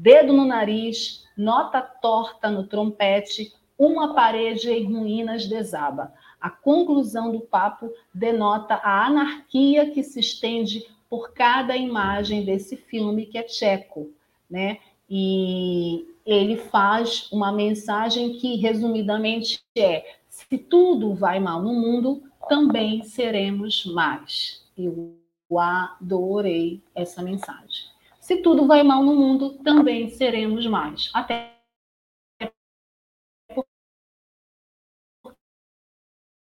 dedo 0.00 0.32
no 0.32 0.46
nariz, 0.46 1.24
nota 1.36 1.82
torta 1.82 2.50
no 2.50 2.66
trompete, 2.66 3.52
uma 3.78 4.14
parede 4.14 4.70
em 4.70 4.84
ruínas 4.84 5.46
desaba. 5.46 6.12
A 6.40 6.48
conclusão 6.48 7.30
do 7.30 7.40
papo 7.40 7.92
denota 8.12 8.74
a 8.76 9.06
anarquia 9.06 9.90
que 9.90 10.02
se 10.02 10.20
estende 10.20 10.86
por 11.08 11.32
cada 11.32 11.76
imagem 11.76 12.44
desse 12.44 12.76
filme 12.76 13.26
que 13.26 13.36
é 13.36 13.42
tcheco, 13.42 14.10
né? 14.48 14.78
E 15.08 16.06
ele 16.24 16.56
faz 16.56 17.30
uma 17.30 17.52
mensagem 17.52 18.34
que 18.34 18.56
resumidamente 18.56 19.60
é: 19.76 20.16
se 20.28 20.56
tudo 20.56 21.14
vai 21.14 21.38
mal 21.40 21.60
no 21.60 21.74
mundo, 21.74 22.22
também 22.48 23.02
seremos 23.02 23.84
mais. 23.84 24.64
Eu 24.78 25.19
adorei 25.58 26.82
essa 26.94 27.22
mensagem. 27.22 27.90
Se 28.20 28.36
tudo 28.36 28.66
vai 28.66 28.82
mal 28.82 29.02
no 29.02 29.14
mundo, 29.14 29.58
também 29.64 30.08
seremos 30.10 30.66
mais. 30.66 31.10
Até 31.12 31.56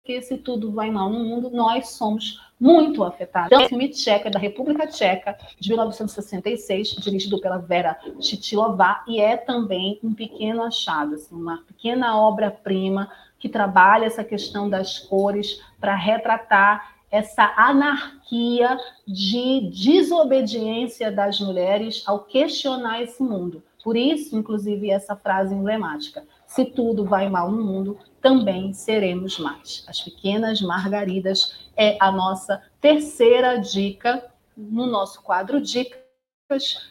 porque 0.09 0.23
se 0.23 0.37
tudo 0.39 0.71
vai 0.71 0.89
mal 0.89 1.07
no 1.07 1.23
mundo, 1.23 1.51
nós 1.51 1.89
somos 1.89 2.41
muito 2.59 3.03
afetados. 3.03 3.51
Então, 3.51 3.63
o 3.63 3.69
filme 3.69 3.89
Tcheca, 3.89 4.29
da 4.29 4.39
República 4.39 4.87
Tcheca, 4.87 5.37
de 5.59 5.69
1966, 5.69 6.95
dirigido 6.95 7.39
pela 7.39 7.59
Vera 7.59 7.99
Chitilová, 8.19 9.03
e 9.07 9.21
é 9.21 9.37
também 9.37 9.99
um 10.03 10.13
pequeno 10.13 10.63
achado, 10.63 11.13
assim, 11.13 11.35
uma 11.35 11.59
pequena 11.59 12.19
obra-prima 12.19 13.11
que 13.37 13.47
trabalha 13.47 14.05
essa 14.05 14.23
questão 14.23 14.67
das 14.67 14.97
cores 14.97 15.61
para 15.79 15.95
retratar 15.95 16.98
essa 17.11 17.53
anarquia 17.57 18.77
de 19.07 19.69
desobediência 19.71 21.11
das 21.11 21.39
mulheres 21.39 22.03
ao 22.05 22.19
questionar 22.19 23.01
esse 23.01 23.21
mundo. 23.21 23.63
Por 23.83 23.95
isso, 23.95 24.35
inclusive, 24.37 24.91
essa 24.91 25.15
frase 25.15 25.53
emblemática: 25.53 26.25
se 26.45 26.65
tudo 26.65 27.05
vai 27.05 27.29
mal 27.29 27.51
no 27.51 27.63
mundo, 27.63 27.97
também 28.21 28.73
seremos 28.73 29.39
mais. 29.39 29.85
As 29.87 30.01
pequenas 30.01 30.61
margaridas 30.61 31.67
é 31.75 31.97
a 31.99 32.11
nossa 32.11 32.61
terceira 32.81 33.57
dica 33.57 34.31
no 34.55 34.85
nosso 34.85 35.21
quadro 35.21 35.61
Dicas 35.61 36.89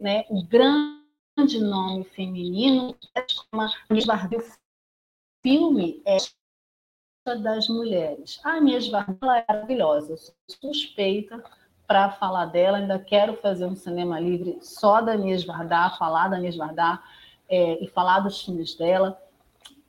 né, 0.00 0.24
o 0.30 0.44
grande 0.44 1.58
nome 1.60 2.04
feminino, 2.04 2.96
chama 3.28 3.72
Bardil. 4.06 4.38
O 4.38 4.44
filme 5.42 6.00
é 6.06 6.18
das 7.42 7.68
mulheres. 7.68 8.40
A 8.44 8.58
Inês 8.58 8.86
Bardil 8.88 9.18
é 9.22 9.44
maravilhosa, 9.48 10.14
suspeita 10.48 11.42
para 11.88 12.10
falar 12.10 12.44
dela, 12.44 12.76
ainda 12.76 12.98
quero 12.98 13.34
fazer 13.38 13.64
um 13.64 13.74
cinema 13.74 14.20
livre 14.20 14.58
só 14.60 15.00
da 15.00 15.14
Inês 15.14 15.42
Vardar, 15.42 15.96
falar 15.98 16.28
da 16.28 16.38
Inês 16.38 16.54
Vardar 16.54 17.02
é, 17.48 17.82
e 17.82 17.88
falar 17.88 18.20
dos 18.20 18.42
filmes 18.42 18.74
dela, 18.74 19.18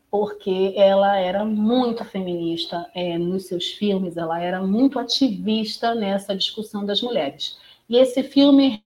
porque 0.10 0.74
ela 0.78 1.18
era 1.18 1.44
muito 1.44 2.06
feminista 2.06 2.90
é, 2.96 3.18
nos 3.18 3.48
seus 3.48 3.66
filmes, 3.74 4.16
ela 4.16 4.42
era 4.42 4.62
muito 4.62 4.98
ativista 4.98 5.94
nessa 5.94 6.34
discussão 6.34 6.86
das 6.86 7.02
mulheres. 7.02 7.60
E 7.90 7.98
esse 7.98 8.24
filme, 8.24 8.82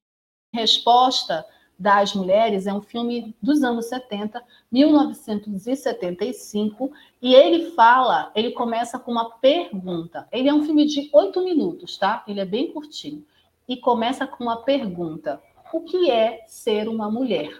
Resposta, 0.51 1.45
das 1.77 2.13
mulheres 2.13 2.67
é 2.67 2.73
um 2.73 2.81
filme 2.81 3.35
dos 3.41 3.63
anos 3.63 3.87
70, 3.87 4.41
1975, 4.71 6.91
e 7.21 7.33
ele 7.33 7.71
fala, 7.71 8.31
ele 8.35 8.51
começa 8.51 8.99
com 8.99 9.11
uma 9.11 9.31
pergunta. 9.31 10.27
Ele 10.31 10.49
é 10.49 10.53
um 10.53 10.63
filme 10.63 10.85
de 10.85 11.09
oito 11.11 11.43
minutos, 11.43 11.97
tá? 11.97 12.23
Ele 12.27 12.39
é 12.39 12.45
bem 12.45 12.71
curtinho. 12.71 13.25
E 13.67 13.77
começa 13.77 14.27
com 14.27 14.43
uma 14.43 14.57
pergunta: 14.57 15.41
O 15.73 15.81
que 15.81 16.11
é 16.11 16.43
ser 16.47 16.87
uma 16.87 17.09
mulher? 17.09 17.51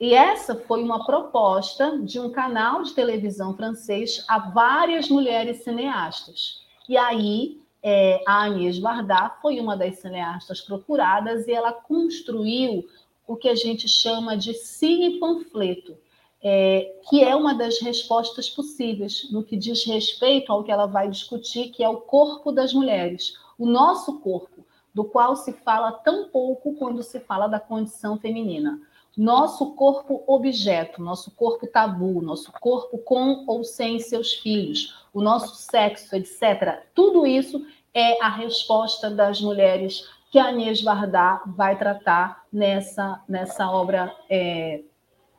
E 0.00 0.14
essa 0.14 0.56
foi 0.56 0.82
uma 0.82 1.06
proposta 1.06 1.98
de 1.98 2.18
um 2.18 2.30
canal 2.30 2.82
de 2.82 2.92
televisão 2.92 3.56
francês 3.56 4.24
a 4.26 4.38
várias 4.38 5.08
mulheres 5.08 5.62
cineastas. 5.62 6.60
E 6.88 6.96
aí 6.96 7.62
é, 7.82 8.22
a 8.26 8.44
Agnès 8.44 8.78
Varda 8.78 9.30
foi 9.40 9.58
uma 9.58 9.76
das 9.76 9.98
cineastas 9.98 10.60
procuradas 10.60 11.48
e 11.48 11.52
ela 11.52 11.72
construiu 11.72 12.86
o 13.32 13.36
que 13.36 13.48
a 13.48 13.54
gente 13.54 13.88
chama 13.88 14.36
de 14.36 14.52
cine 14.52 15.18
panfleto, 15.18 15.96
é, 16.42 17.00
que 17.08 17.24
é 17.24 17.34
uma 17.34 17.54
das 17.54 17.80
respostas 17.80 18.50
possíveis 18.50 19.30
no 19.30 19.42
que 19.42 19.56
diz 19.56 19.86
respeito 19.86 20.52
ao 20.52 20.62
que 20.62 20.70
ela 20.70 20.84
vai 20.84 21.08
discutir, 21.08 21.70
que 21.70 21.82
é 21.82 21.88
o 21.88 21.96
corpo 21.96 22.52
das 22.52 22.74
mulheres, 22.74 23.38
o 23.58 23.64
nosso 23.64 24.20
corpo, 24.20 24.66
do 24.92 25.02
qual 25.02 25.34
se 25.34 25.54
fala 25.54 25.92
tão 25.92 26.28
pouco 26.28 26.74
quando 26.74 27.02
se 27.02 27.20
fala 27.20 27.46
da 27.46 27.58
condição 27.58 28.18
feminina. 28.18 28.78
Nosso 29.16 29.72
corpo 29.72 30.22
objeto, 30.26 31.00
nosso 31.02 31.30
corpo 31.30 31.66
tabu, 31.66 32.20
nosso 32.20 32.52
corpo 32.52 32.98
com 32.98 33.44
ou 33.46 33.64
sem 33.64 33.98
seus 33.98 34.34
filhos, 34.34 34.94
o 35.12 35.22
nosso 35.22 35.54
sexo, 35.56 36.14
etc. 36.14 36.82
Tudo 36.94 37.26
isso 37.26 37.64
é 37.94 38.22
a 38.22 38.28
resposta 38.28 39.10
das 39.10 39.40
mulheres 39.40 40.06
que 40.32 40.38
a 40.38 40.46
Agnès 40.46 40.80
Varda 40.80 41.42
vai 41.46 41.78
tratar 41.78 42.46
nessa, 42.50 43.22
nessa 43.28 43.70
obra 43.70 44.16
é, 44.30 44.80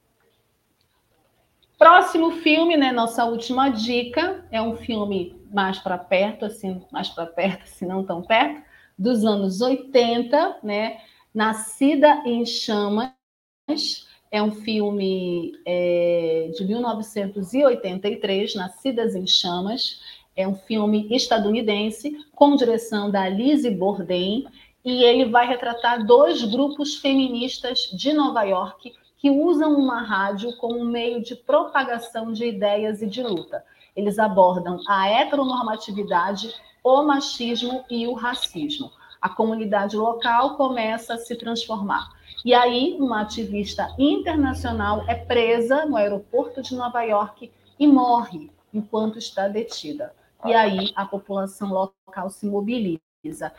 Próximo 1.78 2.32
filme, 2.32 2.76
né, 2.76 2.92
nossa 2.92 3.24
última 3.26 3.70
dica, 3.70 4.44
é 4.50 4.60
um 4.60 4.76
filme 4.76 5.40
mais 5.52 5.78
para 5.78 6.00
perto, 6.00 6.46
assim, 6.46 6.84
mais 6.92 7.10
para 7.10 7.28
perto, 7.28 7.68
se 7.68 7.86
não 7.86 8.04
tão 8.04 8.24
perto, 8.24 8.64
dos 8.98 9.24
anos 9.24 9.62
80, 9.62 10.62
né? 10.64 11.00
Nascida 11.32 12.24
em 12.26 12.44
Chamas, 12.44 14.07
é 14.32 14.42
um 14.42 14.52
filme 14.52 15.54
é, 15.66 16.52
de 16.56 16.66
1983, 16.66 18.56
Nascidas 18.56 19.16
em 19.16 19.26
Chamas. 19.26 20.02
É 20.36 20.48
um 20.48 20.56
filme 20.56 21.08
estadunidense 21.16 22.18
com 22.36 22.56
direção 22.56 23.10
da 23.10 23.28
Lizzie 23.28 23.72
Borden 23.72 24.46
e 24.86 25.04
ele 25.04 25.26
vai 25.26 25.48
retratar 25.48 26.06
dois 26.06 26.44
grupos 26.44 26.96
feministas 26.96 27.90
de 27.94 28.14
Nova 28.14 28.44
York 28.44 28.94
que 29.18 29.30
usam 29.30 29.74
uma 29.74 30.02
rádio 30.02 30.56
como 30.58 30.86
meio 30.86 31.24
de 31.24 31.36
propagação 31.36 32.32
de 32.32 32.46
ideias 32.46 33.02
e 33.02 33.08
de 33.08 33.24
luta. 33.24 33.66
Eles 33.96 34.20
abordam 34.20 34.80
a 34.88 35.10
heteronormatividade, 35.10 36.54
o 36.84 37.02
machismo 37.02 37.84
e 37.90 38.06
o 38.06 38.14
racismo. 38.14 38.92
A 39.20 39.28
comunidade 39.28 39.98
local 39.98 40.56
começa 40.56 41.16
a 41.16 41.18
se 41.18 41.36
transformar. 41.36 42.17
E 42.48 42.54
aí, 42.54 42.96
uma 42.98 43.24
ativista 43.24 43.94
internacional 44.00 45.04
é 45.06 45.14
presa 45.16 45.86
no 45.86 45.98
aeroporto 45.98 46.62
de 46.62 46.78
Nova 46.78 47.04
York 47.04 47.52
e 47.78 47.86
morre 47.86 48.50
enquanto 48.74 49.18
está 49.18 49.50
detida. 49.50 50.16
E 50.46 50.54
aí, 50.54 50.94
a 50.96 51.06
população 51.06 51.68
local 51.74 52.30
se 52.30 52.46
mobiliza. 52.46 53.54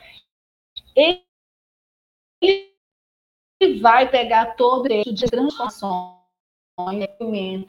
Ele 0.97 1.23
vai 3.79 4.11
pegar 4.11 4.57
todo 4.57 4.87
o 4.87 4.89
direito 4.89 5.13
de 5.13 5.27
transformação 5.27 6.23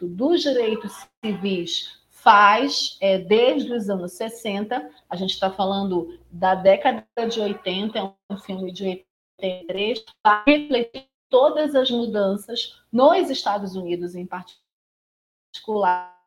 dos 0.01 0.41
direitos 0.41 1.05
civis 1.21 1.99
faz 2.11 2.97
é, 3.01 3.17
desde 3.17 3.73
os 3.73 3.89
anos 3.89 4.13
60, 4.13 4.89
a 5.09 5.15
gente 5.17 5.31
está 5.31 5.51
falando 5.51 6.17
da 6.31 6.55
década 6.55 7.05
de 7.29 7.41
80, 7.41 7.99
é 7.99 8.13
um 8.29 8.37
filme 8.37 8.71
de 8.71 9.05
83, 9.37 10.05
para 10.23 10.43
refletir 10.47 11.08
todas 11.29 11.75
as 11.75 11.89
mudanças 11.91 12.81
nos 12.91 13.29
Estados 13.29 13.75
Unidos, 13.75 14.15
em 14.15 14.25
particular, 14.25 16.17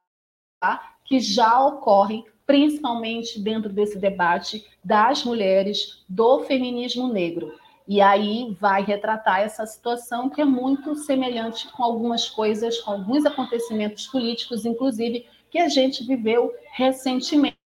que 1.04 1.20
já 1.20 1.64
ocorrem 1.66 2.24
principalmente 2.46 3.40
dentro 3.40 3.72
desse 3.72 3.98
debate 3.98 4.66
das 4.84 5.24
mulheres 5.24 6.04
do 6.08 6.40
feminismo 6.40 7.08
negro. 7.08 7.58
E 7.86 8.00
aí 8.00 8.56
vai 8.60 8.82
retratar 8.82 9.40
essa 9.40 9.66
situação 9.66 10.28
que 10.30 10.40
é 10.40 10.44
muito 10.44 10.94
semelhante 10.94 11.68
com 11.72 11.82
algumas 11.82 12.28
coisas, 12.28 12.80
com 12.80 12.92
alguns 12.92 13.26
acontecimentos 13.26 14.06
políticos, 14.06 14.64
inclusive, 14.64 15.26
que 15.50 15.58
a 15.58 15.68
gente 15.68 16.04
viveu 16.04 16.52
recentemente. 16.72 17.56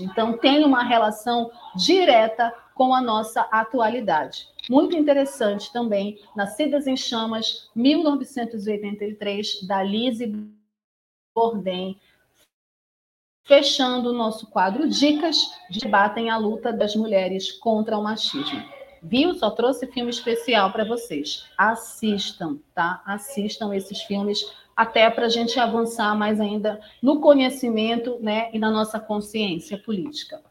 Então, 0.00 0.36
tem 0.38 0.64
uma 0.64 0.82
relação 0.82 1.50
direta 1.74 2.52
com 2.76 2.94
a 2.94 3.00
nossa 3.00 3.40
atualidade. 3.50 4.46
Muito 4.68 4.94
interessante 4.94 5.72
também, 5.72 6.20
Nascidas 6.36 6.86
em 6.86 6.94
Chamas, 6.94 7.70
1983, 7.74 9.66
da 9.66 9.82
Lise 9.82 10.30
Borden, 11.34 11.98
fechando 13.44 14.10
o 14.10 14.12
nosso 14.12 14.50
quadro 14.50 14.86
Dicas 14.86 15.38
de 15.70 15.80
debatem 15.80 16.28
a 16.28 16.36
luta 16.36 16.70
das 16.70 16.94
mulheres 16.94 17.50
contra 17.50 17.96
o 17.96 18.02
machismo. 18.02 18.62
Viu? 19.02 19.34
Só 19.34 19.50
trouxe 19.50 19.86
filme 19.86 20.10
especial 20.10 20.70
para 20.70 20.84
vocês. 20.84 21.46
Assistam, 21.56 22.58
tá? 22.74 23.02
Assistam 23.06 23.74
esses 23.74 24.02
filmes 24.02 24.44
até 24.76 25.08
para 25.08 25.26
a 25.26 25.30
gente 25.30 25.58
avançar 25.58 26.14
mais 26.14 26.38
ainda 26.40 26.78
no 27.00 27.20
conhecimento 27.20 28.18
né, 28.20 28.50
e 28.52 28.58
na 28.58 28.70
nossa 28.70 29.00
consciência 29.00 29.78
política. 29.78 30.42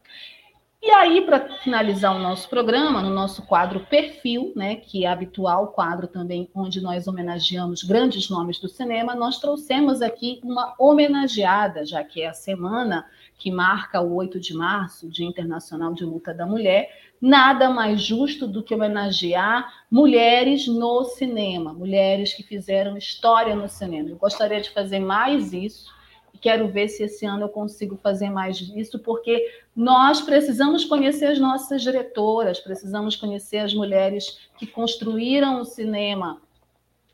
E 0.82 0.90
aí, 0.90 1.22
para 1.22 1.48
finalizar 1.58 2.14
o 2.14 2.18
nosso 2.18 2.48
programa, 2.48 3.02
no 3.02 3.10
nosso 3.10 3.42
quadro 3.42 3.80
Perfil, 3.86 4.52
né, 4.54 4.76
que 4.76 5.04
é 5.04 5.08
habitual 5.08 5.68
quadro 5.68 6.06
também 6.06 6.48
onde 6.54 6.80
nós 6.80 7.08
homenageamos 7.08 7.82
grandes 7.82 8.28
nomes 8.28 8.60
do 8.60 8.68
cinema, 8.68 9.14
nós 9.14 9.38
trouxemos 9.38 10.02
aqui 10.02 10.38
uma 10.44 10.74
homenageada, 10.78 11.84
já 11.84 12.04
que 12.04 12.22
é 12.22 12.28
a 12.28 12.34
semana 12.34 13.06
que 13.38 13.50
marca 13.50 14.00
o 14.00 14.14
8 14.14 14.38
de 14.38 14.54
março, 14.54 15.08
Dia 15.08 15.26
Internacional 15.26 15.92
de 15.92 16.04
Luta 16.04 16.32
da 16.32 16.46
Mulher, 16.46 16.90
nada 17.20 17.70
mais 17.70 18.02
justo 18.02 18.46
do 18.46 18.62
que 18.62 18.74
homenagear 18.74 19.86
mulheres 19.90 20.68
no 20.68 21.04
cinema, 21.04 21.72
mulheres 21.72 22.32
que 22.32 22.42
fizeram 22.42 22.96
história 22.96 23.56
no 23.56 23.68
cinema. 23.68 24.10
Eu 24.10 24.16
gostaria 24.16 24.60
de 24.60 24.70
fazer 24.70 25.00
mais 25.00 25.52
isso 25.52 25.95
quero 26.36 26.68
ver 26.68 26.88
se 26.88 27.04
esse 27.04 27.24
ano 27.24 27.44
eu 27.44 27.48
consigo 27.48 27.96
fazer 27.96 28.30
mais 28.30 28.56
disso, 28.58 28.98
porque 28.98 29.50
nós 29.74 30.20
precisamos 30.20 30.84
conhecer 30.84 31.26
as 31.26 31.38
nossas 31.38 31.82
diretoras, 31.82 32.60
precisamos 32.60 33.16
conhecer 33.16 33.58
as 33.58 33.74
mulheres 33.74 34.48
que 34.58 34.66
construíram 34.66 35.60
o 35.60 35.64
cinema, 35.64 36.40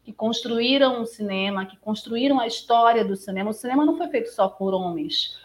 que 0.05 0.13
construíram 0.13 1.03
o 1.03 1.07
cinema, 1.07 1.67
que 1.67 1.77
construíram 1.77 2.41
a 2.41 2.47
história 2.47 3.05
do 3.05 3.17
cinema. 3.17 3.51
O 3.51 3.55
cinema 3.55 3.85
não 3.85 3.97
foi 3.97 4.09
feito 4.09 4.31
só 4.31 4.49
por 4.49 4.75
homens. 4.75 5.39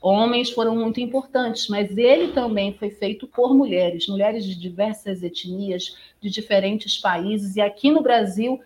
Homens 0.00 0.50
foram 0.50 0.76
muito 0.76 1.00
importantes, 1.00 1.68
mas 1.68 1.96
ele 1.96 2.32
também 2.32 2.74
foi 2.74 2.90
feito 2.90 3.26
por 3.26 3.54
mulheres, 3.54 4.06
mulheres 4.06 4.44
de 4.44 4.54
diversas 4.54 5.22
etnias, 5.22 5.96
de 6.20 6.30
diferentes 6.30 6.98
países. 6.98 7.56
E 7.56 7.60
aqui 7.60 7.90
no 7.90 8.02
Brasil, 8.02 8.60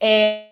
é, 0.00 0.51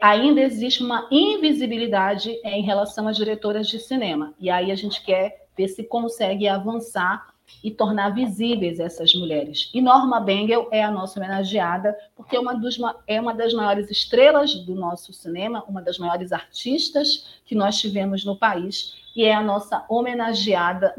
ainda 0.00 0.40
existe 0.40 0.82
uma 0.82 1.08
invisibilidade 1.10 2.30
em 2.44 2.62
relação 2.62 3.08
às 3.08 3.16
diretoras 3.16 3.68
de 3.68 3.78
cinema. 3.78 4.34
E 4.38 4.50
aí 4.50 4.70
a 4.70 4.74
gente 4.74 5.02
quer 5.02 5.46
ver 5.56 5.68
se 5.68 5.84
consegue 5.84 6.48
avançar 6.48 7.34
e 7.62 7.70
tornar 7.70 8.10
visíveis 8.10 8.80
essas 8.80 9.14
mulheres. 9.14 9.70
E 9.72 9.80
Norma 9.80 10.20
Bengel 10.20 10.68
é 10.70 10.82
a 10.82 10.90
nossa 10.90 11.18
homenageada, 11.18 11.96
porque 12.16 12.36
é 12.36 12.40
uma, 12.40 12.54
dos, 12.54 12.78
é 13.06 13.20
uma 13.20 13.34
das 13.34 13.52
maiores 13.52 13.90
estrelas 13.90 14.54
do 14.54 14.74
nosso 14.74 15.12
cinema, 15.12 15.64
uma 15.68 15.80
das 15.80 15.98
maiores 15.98 16.32
artistas 16.32 17.40
que 17.44 17.54
nós 17.54 17.78
tivemos 17.78 18.24
no 18.24 18.36
país, 18.36 18.94
e 19.14 19.24
é 19.24 19.34
a 19.34 19.42
nossa 19.42 19.84
homenageada 19.88 20.94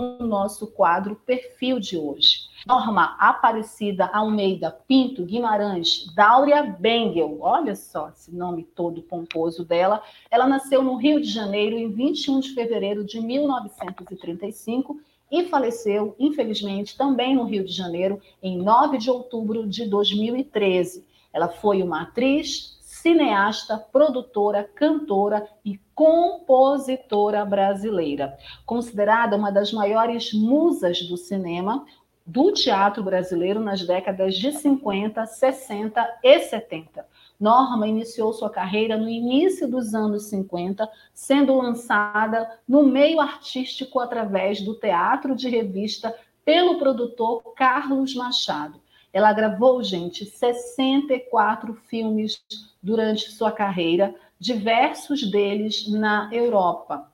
no 0.00 0.26
nosso 0.26 0.66
quadro 0.66 1.14
Perfil 1.14 1.78
de 1.78 1.96
hoje. 1.96 2.48
Norma 2.66 3.16
Aparecida 3.18 4.06
Almeida 4.06 4.70
Pinto 4.70 5.24
Guimarães 5.24 6.12
Dáurea 6.14 6.62
Bengel, 6.62 7.38
olha 7.40 7.74
só 7.74 8.08
esse 8.08 8.34
nome 8.34 8.64
todo 8.64 9.02
pomposo 9.02 9.64
dela. 9.64 10.02
Ela 10.30 10.46
nasceu 10.46 10.82
no 10.82 10.96
Rio 10.96 11.20
de 11.20 11.28
Janeiro 11.28 11.76
em 11.76 11.90
21 11.90 12.40
de 12.40 12.54
fevereiro 12.54 13.04
de 13.04 13.20
1935 13.20 15.00
e 15.30 15.44
faleceu, 15.44 16.14
infelizmente, 16.18 16.96
também 16.96 17.36
no 17.36 17.44
Rio 17.44 17.64
de 17.64 17.72
Janeiro 17.72 18.20
em 18.42 18.58
9 18.58 18.98
de 18.98 19.10
outubro 19.10 19.66
de 19.66 19.86
2013. 19.88 21.06
Ela 21.32 21.48
foi 21.48 21.82
uma 21.82 22.02
atriz, 22.02 22.78
cineasta, 22.80 23.78
produtora, 23.78 24.64
cantora 24.64 25.48
e 25.64 25.78
compositora 26.00 27.44
brasileira. 27.44 28.34
Considerada 28.64 29.36
uma 29.36 29.52
das 29.52 29.70
maiores 29.70 30.32
musas 30.32 31.02
do 31.02 31.14
cinema, 31.14 31.84
do 32.24 32.52
teatro 32.52 33.02
brasileiro 33.02 33.60
nas 33.60 33.86
décadas 33.86 34.34
de 34.34 34.50
50, 34.50 35.26
60 35.26 36.18
e 36.22 36.40
70. 36.40 37.06
Norma 37.38 37.86
iniciou 37.86 38.32
sua 38.32 38.48
carreira 38.48 38.96
no 38.96 39.10
início 39.10 39.68
dos 39.68 39.94
anos 39.94 40.22
50, 40.30 40.88
sendo 41.12 41.54
lançada 41.54 42.50
no 42.66 42.82
meio 42.82 43.20
artístico 43.20 44.00
através 44.00 44.62
do 44.62 44.76
teatro 44.76 45.36
de 45.36 45.50
revista 45.50 46.16
pelo 46.42 46.78
produtor 46.78 47.42
Carlos 47.54 48.14
Machado. 48.14 48.80
Ela 49.12 49.34
gravou, 49.34 49.82
gente, 49.82 50.24
64 50.24 51.74
filmes 51.74 52.42
durante 52.82 53.30
sua 53.30 53.52
carreira, 53.52 54.14
diversos 54.40 55.30
deles 55.30 55.86
na 55.86 56.30
Europa. 56.32 57.06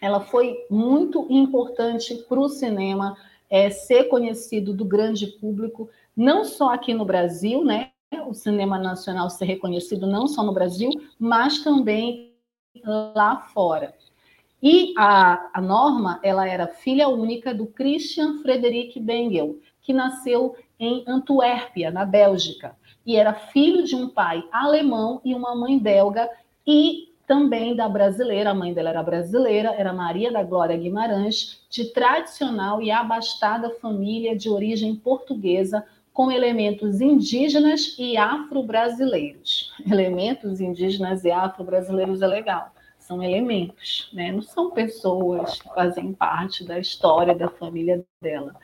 Ela 0.00 0.20
foi 0.20 0.64
muito 0.70 1.26
importante 1.28 2.14
para 2.28 2.38
o 2.38 2.48
cinema 2.48 3.16
é, 3.50 3.68
ser 3.68 4.04
conhecido 4.04 4.72
do 4.72 4.84
grande 4.84 5.26
público, 5.26 5.90
não 6.16 6.44
só 6.44 6.72
aqui 6.72 6.94
no 6.94 7.04
Brasil, 7.04 7.64
né? 7.64 7.90
O 8.26 8.32
cinema 8.32 8.78
nacional 8.78 9.28
ser 9.28 9.46
reconhecido 9.46 10.06
não 10.06 10.26
só 10.26 10.42
no 10.42 10.52
Brasil, 10.52 10.90
mas 11.18 11.58
também 11.58 12.32
lá 12.84 13.48
fora. 13.52 13.94
E 14.62 14.94
a, 14.96 15.50
a 15.52 15.60
Norma, 15.60 16.20
ela 16.22 16.48
era 16.48 16.68
filha 16.68 17.08
única 17.08 17.52
do 17.52 17.66
Christian 17.66 18.38
Frederic 18.38 19.00
Bengel, 19.00 19.58
que 19.80 19.92
nasceu 19.92 20.56
em 20.78 21.02
Antuérpia, 21.06 21.90
na 21.90 22.04
Bélgica, 22.04 22.76
e 23.04 23.16
era 23.16 23.34
filho 23.34 23.84
de 23.84 23.96
um 23.96 24.08
pai 24.08 24.44
alemão 24.52 25.20
e 25.24 25.34
uma 25.34 25.54
mãe 25.54 25.78
belga, 25.78 26.30
e 26.66 27.12
também 27.26 27.74
da 27.74 27.88
brasileira, 27.88 28.50
a 28.50 28.54
mãe 28.54 28.74
dela 28.74 28.90
era 28.90 29.02
brasileira, 29.02 29.70
era 29.70 29.92
Maria 29.92 30.30
da 30.30 30.42
Glória 30.42 30.76
Guimarães, 30.76 31.64
de 31.70 31.86
tradicional 31.86 32.82
e 32.82 32.90
abastada 32.90 33.70
família 33.80 34.36
de 34.36 34.48
origem 34.48 34.94
portuguesa, 34.94 35.84
com 36.12 36.30
elementos 36.30 37.00
indígenas 37.00 37.96
e 37.98 38.16
afro-brasileiros. 38.18 39.72
Elementos 39.90 40.60
indígenas 40.60 41.24
e 41.24 41.30
afro-brasileiros 41.30 42.20
é 42.20 42.26
legal 42.26 42.72
são 43.02 43.22
elementos, 43.22 44.08
né? 44.12 44.32
não 44.32 44.42
são 44.42 44.70
pessoas 44.70 45.60
que 45.60 45.68
fazem 45.74 46.12
parte 46.12 46.64
da 46.64 46.78
história 46.78 47.34
da 47.34 47.48
família 47.48 48.04
dela. 48.20 48.54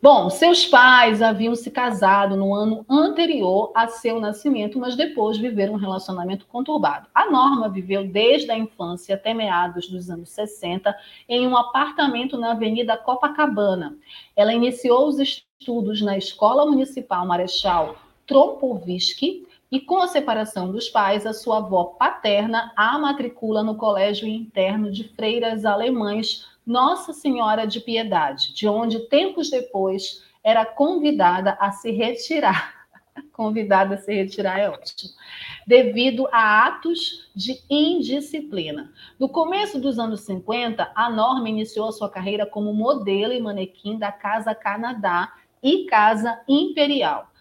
Bom, 0.00 0.30
seus 0.30 0.64
pais 0.64 1.20
haviam 1.20 1.56
se 1.56 1.72
casado 1.72 2.36
no 2.36 2.54
ano 2.54 2.84
anterior 2.88 3.72
a 3.74 3.88
seu 3.88 4.20
nascimento, 4.20 4.78
mas 4.78 4.94
depois 4.94 5.36
viveram 5.36 5.74
um 5.74 5.76
relacionamento 5.76 6.46
conturbado. 6.46 7.08
A 7.12 7.28
Norma 7.28 7.68
viveu 7.68 8.06
desde 8.06 8.48
a 8.52 8.56
infância 8.56 9.16
até 9.16 9.34
meados 9.34 9.88
dos 9.88 10.08
anos 10.08 10.28
60 10.28 10.96
em 11.28 11.48
um 11.48 11.56
apartamento 11.56 12.38
na 12.38 12.52
Avenida 12.52 12.96
Copacabana. 12.96 13.98
Ela 14.36 14.54
iniciou 14.54 15.08
os 15.08 15.18
estudos 15.18 16.00
na 16.00 16.16
Escola 16.16 16.64
Municipal 16.64 17.26
Marechal 17.26 17.96
Trompovski, 18.24 19.48
e 19.70 19.80
com 19.80 19.98
a 19.98 20.08
separação 20.08 20.72
dos 20.72 20.88
pais, 20.88 21.26
a 21.26 21.34
sua 21.34 21.58
avó 21.58 21.84
paterna 21.84 22.72
a 22.74 22.98
matricula 22.98 23.62
no 23.62 23.74
Colégio 23.74 24.26
Interno 24.26 24.90
de 24.90 25.04
Freiras 25.04 25.66
Alemães 25.66 26.46
Nossa 26.68 27.12
Senhora 27.14 27.66
de 27.66 27.80
Piedade, 27.80 28.52
de 28.52 28.68
onde 28.68 29.08
tempos 29.08 29.48
depois 29.48 30.22
era 30.44 30.66
convidada 30.66 31.56
a 31.58 31.72
se 31.72 31.90
retirar. 31.90 32.86
convidada 33.32 33.94
a 33.94 33.98
se 33.98 34.12
retirar 34.12 34.58
é 34.58 34.68
ótimo. 34.68 35.10
Devido 35.66 36.28
a 36.30 36.66
atos 36.66 37.30
de 37.34 37.58
indisciplina. 37.70 38.92
No 39.18 39.30
começo 39.30 39.80
dos 39.80 39.98
anos 39.98 40.20
50, 40.20 40.92
a 40.94 41.08
Norma 41.08 41.48
iniciou 41.48 41.90
sua 41.90 42.10
carreira 42.10 42.44
como 42.44 42.74
modelo 42.74 43.32
e 43.32 43.40
manequim 43.40 43.96
da 43.96 44.12
Casa 44.12 44.54
Canadá 44.54 45.32
e 45.62 45.86
Casa 45.86 46.38
Imperial. 46.46 47.32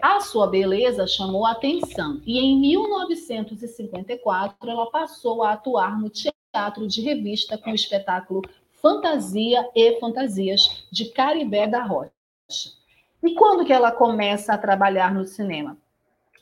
A 0.00 0.20
sua 0.20 0.46
beleza 0.46 1.04
chamou 1.04 1.44
a 1.44 1.50
atenção 1.50 2.22
e 2.24 2.38
em 2.38 2.56
1954 2.60 4.70
ela 4.70 4.88
passou 4.88 5.42
a 5.42 5.54
atuar 5.54 5.98
no 5.98 6.08
teatro 6.08 6.86
de 6.86 7.02
revista 7.02 7.58
com 7.58 7.72
o 7.72 7.74
espetáculo 7.74 8.42
Fantasia 8.80 9.68
e 9.74 9.98
Fantasias 9.98 10.86
de 10.90 11.06
Caribé 11.06 11.66
da 11.66 11.82
Rocha. 11.82 12.12
E 13.22 13.34
quando 13.34 13.64
que 13.64 13.72
ela 13.72 13.90
começa 13.90 14.52
a 14.52 14.58
trabalhar 14.58 15.12
no 15.12 15.24
cinema? 15.24 15.76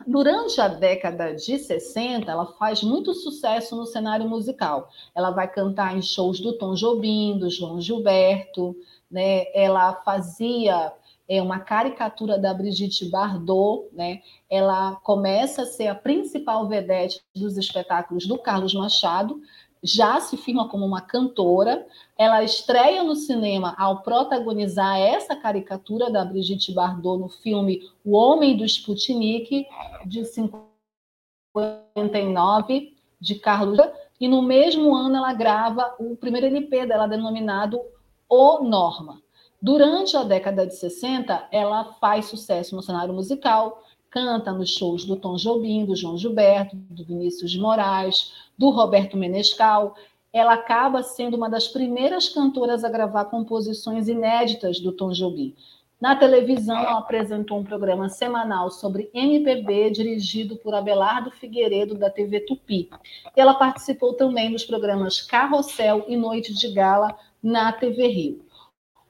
Durante 0.06 0.60
a 0.60 0.68
década 0.68 1.34
de 1.34 1.58
60, 1.58 2.30
ela 2.30 2.46
faz 2.58 2.82
muito 2.82 3.14
sucesso 3.14 3.74
no 3.74 3.86
cenário 3.86 4.28
musical. 4.28 4.90
Ela 5.14 5.30
vai 5.30 5.50
cantar 5.50 5.96
em 5.96 6.02
shows 6.02 6.38
do 6.38 6.52
Tom 6.58 6.74
Jobim, 6.74 7.38
do 7.38 7.48
João 7.48 7.80
Gilberto, 7.80 8.76
né? 9.10 9.46
Ela 9.54 9.94
fazia 10.04 10.92
é 11.28 11.42
uma 11.42 11.58
caricatura 11.58 12.38
da 12.38 12.54
Brigitte 12.54 13.10
Bardot, 13.10 13.88
né? 13.92 14.22
Ela 14.48 14.94
começa 15.02 15.62
a 15.62 15.66
ser 15.66 15.88
a 15.88 15.94
principal 15.94 16.68
vedete 16.68 17.20
dos 17.34 17.56
espetáculos 17.56 18.26
do 18.26 18.38
Carlos 18.38 18.74
Machado, 18.74 19.40
já 19.82 20.20
se 20.20 20.36
firma 20.36 20.68
como 20.68 20.84
uma 20.84 21.00
cantora. 21.00 21.86
Ela 22.16 22.42
estreia 22.42 23.02
no 23.02 23.14
cinema 23.14 23.74
ao 23.78 24.02
protagonizar 24.02 24.98
essa 24.98 25.36
caricatura 25.36 26.10
da 26.10 26.24
Brigitte 26.24 26.72
Bardot 26.72 27.18
no 27.18 27.28
filme 27.28 27.88
O 28.04 28.16
Homem 28.16 28.56
do 28.56 28.64
Sputnik, 28.64 29.66
de 30.04 30.24
59, 30.24 32.96
de 33.20 33.34
Carlos. 33.36 33.78
E 34.18 34.28
no 34.28 34.42
mesmo 34.42 34.94
ano 34.94 35.16
ela 35.16 35.32
grava 35.32 35.94
o 35.98 36.16
primeiro 36.16 36.46
LP 36.46 36.86
dela, 36.86 37.06
denominado 37.06 37.80
O 38.28 38.62
Norma. 38.62 39.22
Durante 39.60 40.16
a 40.16 40.22
década 40.22 40.66
de 40.66 40.74
60, 40.74 41.48
ela 41.50 41.84
faz 41.94 42.26
sucesso 42.26 42.76
no 42.76 42.82
cenário 42.82 43.14
musical, 43.14 43.82
canta 44.16 44.50
nos 44.50 44.70
shows 44.70 45.04
do 45.04 45.14
Tom 45.14 45.36
Jobim, 45.36 45.84
do 45.84 45.94
João 45.94 46.16
Gilberto, 46.16 46.74
do 46.74 47.04
Vinícius 47.04 47.50
de 47.50 47.60
Moraes, 47.60 48.32
do 48.56 48.70
Roberto 48.70 49.14
Menescal. 49.14 49.94
Ela 50.32 50.54
acaba 50.54 51.02
sendo 51.02 51.36
uma 51.36 51.50
das 51.50 51.68
primeiras 51.68 52.30
cantoras 52.30 52.82
a 52.82 52.88
gravar 52.88 53.26
composições 53.26 54.08
inéditas 54.08 54.80
do 54.80 54.90
Tom 54.90 55.12
Jobim. 55.12 55.54
Na 56.00 56.16
televisão, 56.16 56.78
ela 56.78 56.98
apresentou 56.98 57.58
um 57.58 57.64
programa 57.64 58.08
semanal 58.08 58.70
sobre 58.70 59.10
MPB, 59.12 59.90
dirigido 59.90 60.56
por 60.56 60.74
Abelardo 60.74 61.30
Figueiredo, 61.30 61.94
da 61.94 62.08
TV 62.08 62.40
Tupi. 62.40 62.88
Ela 63.36 63.52
participou 63.52 64.14
também 64.14 64.50
dos 64.50 64.64
programas 64.64 65.20
Carrossel 65.20 66.06
e 66.08 66.16
Noite 66.16 66.54
de 66.54 66.72
Gala 66.72 67.14
na 67.42 67.70
TV 67.70 68.06
Rio. 68.06 68.45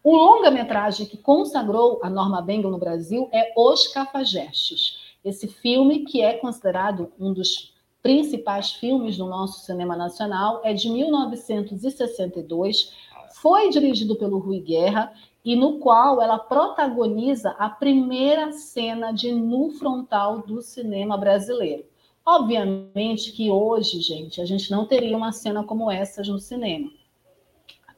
O 0.09 0.14
longa-metragem 0.14 1.04
que 1.04 1.16
consagrou 1.16 1.98
a 2.00 2.09
Norma 2.09 2.40
Bengel 2.40 2.70
no 2.70 2.78
Brasil 2.78 3.28
é 3.32 3.52
Os 3.57 3.88
Cafajestes. 3.88 5.16
Esse 5.24 5.48
filme, 5.48 6.04
que 6.04 6.22
é 6.22 6.34
considerado 6.34 7.11
um 7.18 7.32
dos 7.32 7.74
principais 8.00 8.70
filmes 8.70 9.16
do 9.16 9.26
nosso 9.26 9.64
cinema 9.64 9.96
nacional, 9.96 10.61
é 10.62 10.72
de 10.72 10.88
1962, 10.88 12.92
foi 13.34 13.68
dirigido 13.68 14.14
pelo 14.14 14.38
Rui 14.38 14.61
Guerra 14.61 15.12
e 15.44 15.57
no 15.57 15.80
qual 15.80 16.22
ela 16.22 16.38
protagoniza 16.38 17.50
a 17.59 17.68
primeira 17.68 18.52
cena 18.52 19.11
de 19.11 19.32
nu 19.32 19.72
frontal 19.72 20.38
do 20.38 20.62
cinema 20.62 21.16
brasileiro. 21.16 21.85
Obviamente 22.24 23.32
que 23.32 23.51
hoje, 23.51 24.01
gente, 24.01 24.40
a 24.40 24.44
gente 24.44 24.70
não 24.70 24.86
teria 24.86 25.16
uma 25.16 25.32
cena 25.32 25.64
como 25.64 25.90
essa 25.90 26.22
no 26.22 26.39
cinema 26.39 26.93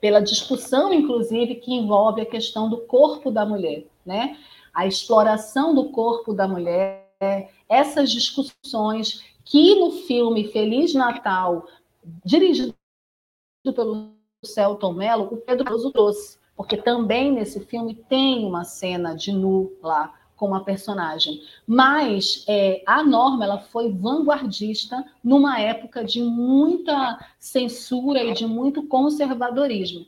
pela 0.00 0.20
discussão, 0.20 0.92
inclusive, 0.92 1.56
que 1.56 1.72
envolve 1.72 2.20
a 2.20 2.26
questão 2.26 2.68
do 2.68 2.78
corpo 2.78 3.30
da 3.30 3.44
mulher, 3.44 3.84
né? 4.04 4.36
A 4.72 4.86
exploração 4.86 5.74
do 5.74 5.90
corpo 5.90 6.32
da 6.32 6.46
mulher, 6.46 7.08
essas 7.68 8.10
discussões 8.10 9.24
que 9.44 9.74
no 9.74 9.90
filme 9.90 10.48
Feliz 10.52 10.94
Natal, 10.94 11.66
dirigido 12.24 12.74
pelo 13.74 14.12
Celton 14.44 14.92
Mello, 14.92 15.28
o 15.32 15.36
Pedro 15.38 15.70
Roso 15.70 15.90
trouxe, 15.90 16.38
porque 16.56 16.76
também 16.76 17.32
nesse 17.32 17.60
filme 17.60 17.94
tem 17.94 18.44
uma 18.44 18.64
cena 18.64 19.14
de 19.14 19.32
nu 19.32 19.76
lá, 19.82 20.14
com 20.38 20.46
uma 20.46 20.64
personagem. 20.64 21.42
Mas 21.66 22.44
é, 22.48 22.82
a 22.86 23.02
Norma 23.02 23.44
ela 23.44 23.58
foi 23.58 23.92
vanguardista 23.92 25.04
numa 25.22 25.60
época 25.60 26.02
de 26.04 26.22
muita 26.22 27.18
censura 27.38 28.22
e 28.22 28.32
de 28.32 28.46
muito 28.46 28.84
conservadorismo. 28.84 30.06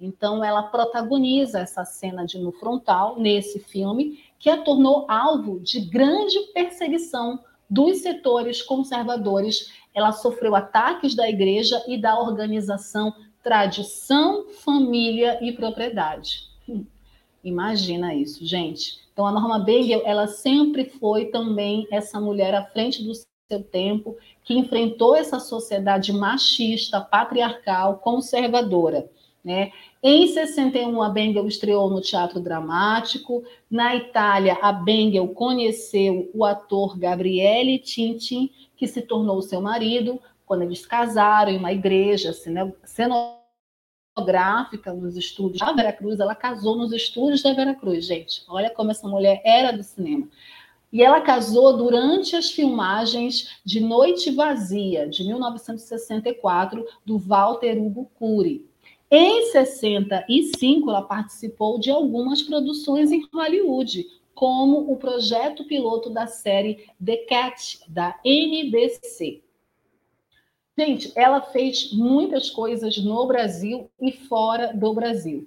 Então 0.00 0.42
ela 0.42 0.64
protagoniza 0.64 1.60
essa 1.60 1.84
cena 1.84 2.26
de 2.26 2.38
no 2.38 2.50
frontal 2.50 3.20
nesse 3.20 3.60
filme, 3.60 4.18
que 4.38 4.50
a 4.50 4.62
tornou 4.62 5.06
alvo 5.08 5.60
de 5.60 5.80
grande 5.80 6.38
perseguição 6.52 7.38
dos 7.68 7.98
setores 7.98 8.62
conservadores. 8.62 9.72
Ela 9.94 10.10
sofreu 10.10 10.56
ataques 10.56 11.14
da 11.14 11.28
igreja 11.28 11.82
e 11.86 11.96
da 11.96 12.18
organização 12.18 13.14
Tradição, 13.42 14.48
Família 14.48 15.38
e 15.44 15.52
Propriedade. 15.52 16.48
Hum, 16.66 16.86
imagina 17.44 18.14
isso, 18.14 18.44
gente. 18.44 19.03
Então, 19.14 19.28
a 19.28 19.32
Norma 19.32 19.60
Bengel, 19.60 20.02
ela 20.04 20.26
sempre 20.26 20.86
foi 20.86 21.26
também 21.26 21.86
essa 21.88 22.20
mulher 22.20 22.52
à 22.52 22.64
frente 22.64 23.02
do 23.04 23.12
seu 23.14 23.62
tempo, 23.62 24.16
que 24.42 24.58
enfrentou 24.58 25.14
essa 25.14 25.38
sociedade 25.38 26.12
machista, 26.12 27.00
patriarcal, 27.00 27.98
conservadora. 27.98 29.08
Né? 29.44 29.70
Em 30.02 30.26
61, 30.26 31.00
a 31.00 31.08
Bengel 31.10 31.46
estreou 31.46 31.88
no 31.88 32.00
Teatro 32.00 32.40
Dramático. 32.40 33.44
Na 33.70 33.94
Itália, 33.94 34.58
a 34.60 34.72
Bengel 34.72 35.28
conheceu 35.28 36.28
o 36.34 36.44
ator 36.44 36.98
Gabriele 36.98 37.78
Tintin, 37.78 38.50
que 38.76 38.88
se 38.88 39.00
tornou 39.00 39.40
seu 39.42 39.60
marido, 39.60 40.20
quando 40.44 40.62
eles 40.62 40.84
casaram 40.84 41.52
em 41.52 41.56
uma 41.56 41.72
igreja, 41.72 42.32
cenográfica 42.84 43.43
fotográfica 44.14 44.92
nos 44.92 45.16
estúdios 45.16 45.58
da 45.58 45.72
Veracruz, 45.72 46.20
ela 46.20 46.34
casou 46.34 46.76
nos 46.76 46.92
estúdios 46.92 47.42
da 47.42 47.52
Veracruz, 47.52 48.06
gente. 48.06 48.44
Olha 48.48 48.70
como 48.70 48.92
essa 48.92 49.08
mulher 49.08 49.42
era 49.44 49.72
do 49.72 49.82
cinema. 49.82 50.28
E 50.92 51.02
ela 51.02 51.20
casou 51.20 51.76
durante 51.76 52.36
as 52.36 52.52
filmagens 52.52 53.58
de 53.64 53.80
Noite 53.80 54.30
Vazia, 54.30 55.08
de 55.08 55.24
1964, 55.24 56.86
do 57.04 57.18
Walter 57.18 57.76
Hugo 57.76 58.08
Cury. 58.16 58.64
Em 59.10 59.50
65, 59.50 60.88
ela 60.88 61.02
participou 61.02 61.80
de 61.80 61.90
algumas 61.90 62.42
produções 62.42 63.10
em 63.10 63.26
Hollywood, 63.32 64.06
como 64.34 64.92
o 64.92 64.96
projeto 64.96 65.64
piloto 65.64 66.10
da 66.10 66.28
série 66.28 66.86
The 67.04 67.16
Cat, 67.28 67.80
da 67.88 68.16
NBC. 68.24 69.43
Gente, 70.76 71.12
ela 71.14 71.40
fez 71.40 71.92
muitas 71.92 72.50
coisas 72.50 72.98
no 72.98 73.26
Brasil 73.26 73.88
e 74.00 74.10
fora 74.10 74.72
do 74.74 74.92
Brasil. 74.92 75.46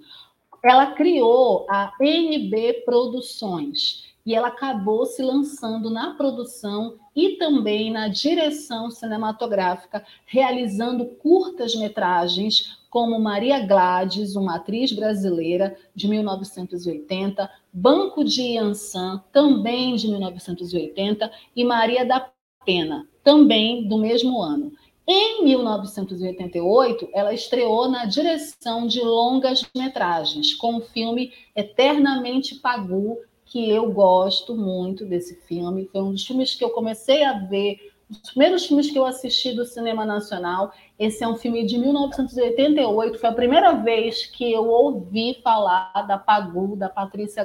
Ela 0.64 0.92
criou 0.92 1.66
a 1.68 1.92
NB 2.00 2.82
Produções 2.84 4.08
e 4.24 4.34
ela 4.34 4.48
acabou 4.48 5.04
se 5.04 5.22
lançando 5.22 5.90
na 5.90 6.14
produção 6.14 6.98
e 7.14 7.36
também 7.36 7.90
na 7.90 8.08
direção 8.08 8.90
cinematográfica, 8.90 10.04
realizando 10.26 11.04
curtas-metragens 11.04 12.78
como 12.88 13.20
Maria 13.20 13.66
Gladys, 13.66 14.34
uma 14.34 14.56
atriz 14.56 14.92
brasileira 14.92 15.76
de 15.94 16.08
1980, 16.08 17.50
Banco 17.72 18.24
de 18.24 18.42
Yansan, 18.54 19.22
também 19.30 19.94
de 19.94 20.08
1980, 20.08 21.30
e 21.54 21.64
Maria 21.64 22.04
da 22.04 22.30
Pena, 22.64 23.06
também 23.22 23.86
do 23.88 23.98
mesmo 23.98 24.42
ano. 24.42 24.72
Em 25.10 25.42
1988, 25.42 27.08
ela 27.14 27.32
estreou 27.32 27.88
na 27.88 28.04
direção 28.04 28.86
de 28.86 29.00
longas 29.00 29.64
metragens, 29.74 30.52
com 30.54 30.76
o 30.76 30.82
filme 30.82 31.32
Eternamente 31.56 32.56
Pagu, 32.56 33.16
que 33.46 33.70
eu 33.70 33.90
gosto 33.90 34.54
muito 34.54 35.06
desse 35.06 35.34
filme. 35.46 35.88
Foi 35.90 36.02
um 36.02 36.12
dos 36.12 36.26
filmes 36.26 36.54
que 36.54 36.62
eu 36.62 36.68
comecei 36.68 37.24
a 37.24 37.38
ver, 37.38 37.94
os 38.10 38.32
primeiros 38.32 38.66
filmes 38.66 38.90
que 38.90 38.98
eu 38.98 39.06
assisti 39.06 39.54
do 39.54 39.64
cinema 39.64 40.04
nacional. 40.04 40.74
Esse 40.98 41.24
é 41.24 41.28
um 41.28 41.36
filme 41.36 41.64
de 41.64 41.78
1988, 41.78 43.18
foi 43.18 43.30
a 43.30 43.34
primeira 43.34 43.72
vez 43.76 44.26
que 44.26 44.52
eu 44.52 44.68
ouvi 44.68 45.40
falar 45.42 46.06
da 46.06 46.18
Pagu, 46.18 46.76
da 46.76 46.90
Patrícia 46.90 47.44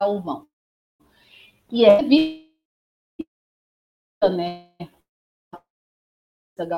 Galvão. 0.00 0.46
E 1.70 1.84
é 1.84 2.02
né? 4.30 4.91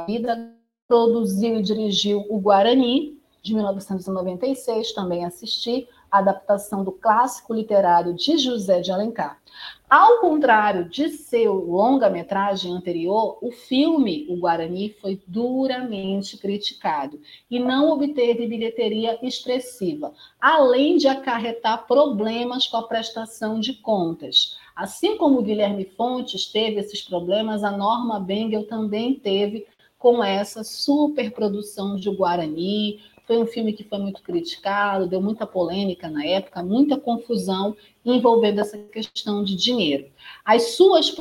Vida 0.07 0.55
produziu 0.87 1.59
e 1.59 1.63
dirigiu 1.63 2.25
o 2.31 2.39
Guarani, 2.39 3.19
de 3.43 3.53
1996, 3.55 4.93
também 4.93 5.25
assisti, 5.25 5.89
a 6.11 6.19
adaptação 6.19 6.85
do 6.85 6.93
clássico 6.93 7.53
literário 7.53 8.15
de 8.15 8.39
José 8.39 8.81
de 8.81 8.93
Alencar. 8.93 9.43
Ao 9.91 10.21
contrário 10.21 10.89
de 10.89 11.09
seu 11.09 11.55
longa-metragem 11.55 12.73
anterior, 12.73 13.37
o 13.43 13.51
filme 13.51 14.27
O 14.31 14.37
Guarani 14.37 14.95
foi 15.01 15.21
duramente 15.27 16.39
criticado 16.39 17.21
e 17.51 17.59
não 17.59 17.91
obteve 17.91 18.47
bilheteria 18.47 19.19
expressiva, 19.27 20.13
além 20.41 20.97
de 20.97 21.09
acarretar 21.09 21.87
problemas 21.87 22.69
com 22.69 22.77
a 22.77 22.87
prestação 22.87 23.59
de 23.59 23.75
contas. 23.75 24.57
Assim 24.75 25.17
como 25.17 25.43
Guilherme 25.43 25.85
Fontes 25.97 26.47
teve 26.47 26.81
esses 26.81 27.01
problemas, 27.03 27.63
a 27.63 27.71
Norma 27.71 28.19
Bengel 28.19 28.67
também 28.67 29.15
teve 29.15 29.67
com 29.99 30.23
essa 30.23 30.65
superprodução 30.65 31.97
de 31.97 32.11
Guarani. 32.11 33.01
Foi 33.27 33.39
um 33.39 33.47
filme 33.47 33.73
que 33.73 33.85
foi 33.85 33.99
muito 33.99 34.21
criticado, 34.23 35.07
deu 35.07 35.23
muita 35.23 35.47
polêmica 35.47 36.11
na 36.11 36.25
época, 36.27 36.63
muita 36.63 36.99
confusão 36.99 37.77
envolvendo 38.05 38.61
essa 38.61 38.77
questão 38.77 39.45
de 39.45 39.57
dinheiro. 39.57 40.11
As 40.45 40.75
suas 40.75 41.17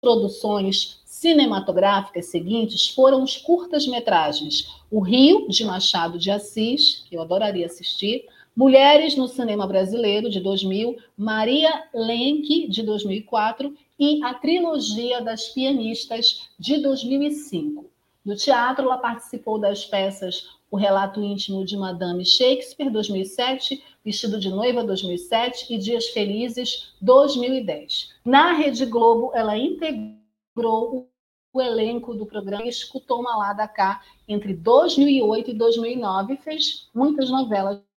produções 0.00 1.00
cinematográficas 1.04 2.26
seguintes 2.26 2.88
foram 2.88 3.22
os 3.22 3.36
curtas-metragens 3.36 4.82
O 4.90 5.00
Rio, 5.00 5.48
de 5.48 5.64
Machado 5.64 6.18
de 6.18 6.30
Assis, 6.30 7.04
que 7.08 7.16
eu 7.16 7.22
adoraria 7.22 7.66
assistir, 7.66 8.24
Mulheres 8.58 9.16
no 9.16 9.28
Cinema 9.28 9.68
Brasileiro, 9.68 10.28
de 10.28 10.40
2000, 10.40 10.98
Maria 11.16 11.84
Lenk, 11.94 12.66
de 12.66 12.82
2004, 12.82 13.72
e 13.96 14.20
a 14.24 14.34
Trilogia 14.34 15.20
das 15.20 15.50
Pianistas, 15.50 16.50
de 16.58 16.82
2005. 16.82 17.88
No 18.24 18.34
teatro, 18.34 18.86
ela 18.86 18.98
participou 18.98 19.60
das 19.60 19.84
peças 19.84 20.48
O 20.72 20.76
Relato 20.76 21.22
Íntimo 21.22 21.64
de 21.64 21.76
Madame 21.76 22.26
Shakespeare, 22.26 22.90
2007, 22.90 23.80
Vestido 24.04 24.40
de 24.40 24.50
Noiva, 24.50 24.82
2007 24.82 25.72
e 25.72 25.78
Dias 25.78 26.08
Felizes, 26.08 26.94
2010. 27.00 28.12
Na 28.24 28.54
Rede 28.54 28.84
Globo, 28.86 29.30
ela 29.36 29.56
integrou 29.56 31.08
o 31.52 31.62
elenco 31.62 32.12
do 32.12 32.26
programa 32.26 32.66
escutou 32.66 33.20
uma 33.20 33.36
lá 33.36 33.52
da 33.52 33.68
cá 33.68 34.02
entre 34.26 34.52
2008 34.52 35.52
e 35.52 35.54
2009 35.54 36.34
e 36.34 36.36
fez 36.38 36.88
muitas 36.92 37.30
novelas 37.30 37.87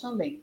também. 0.00 0.42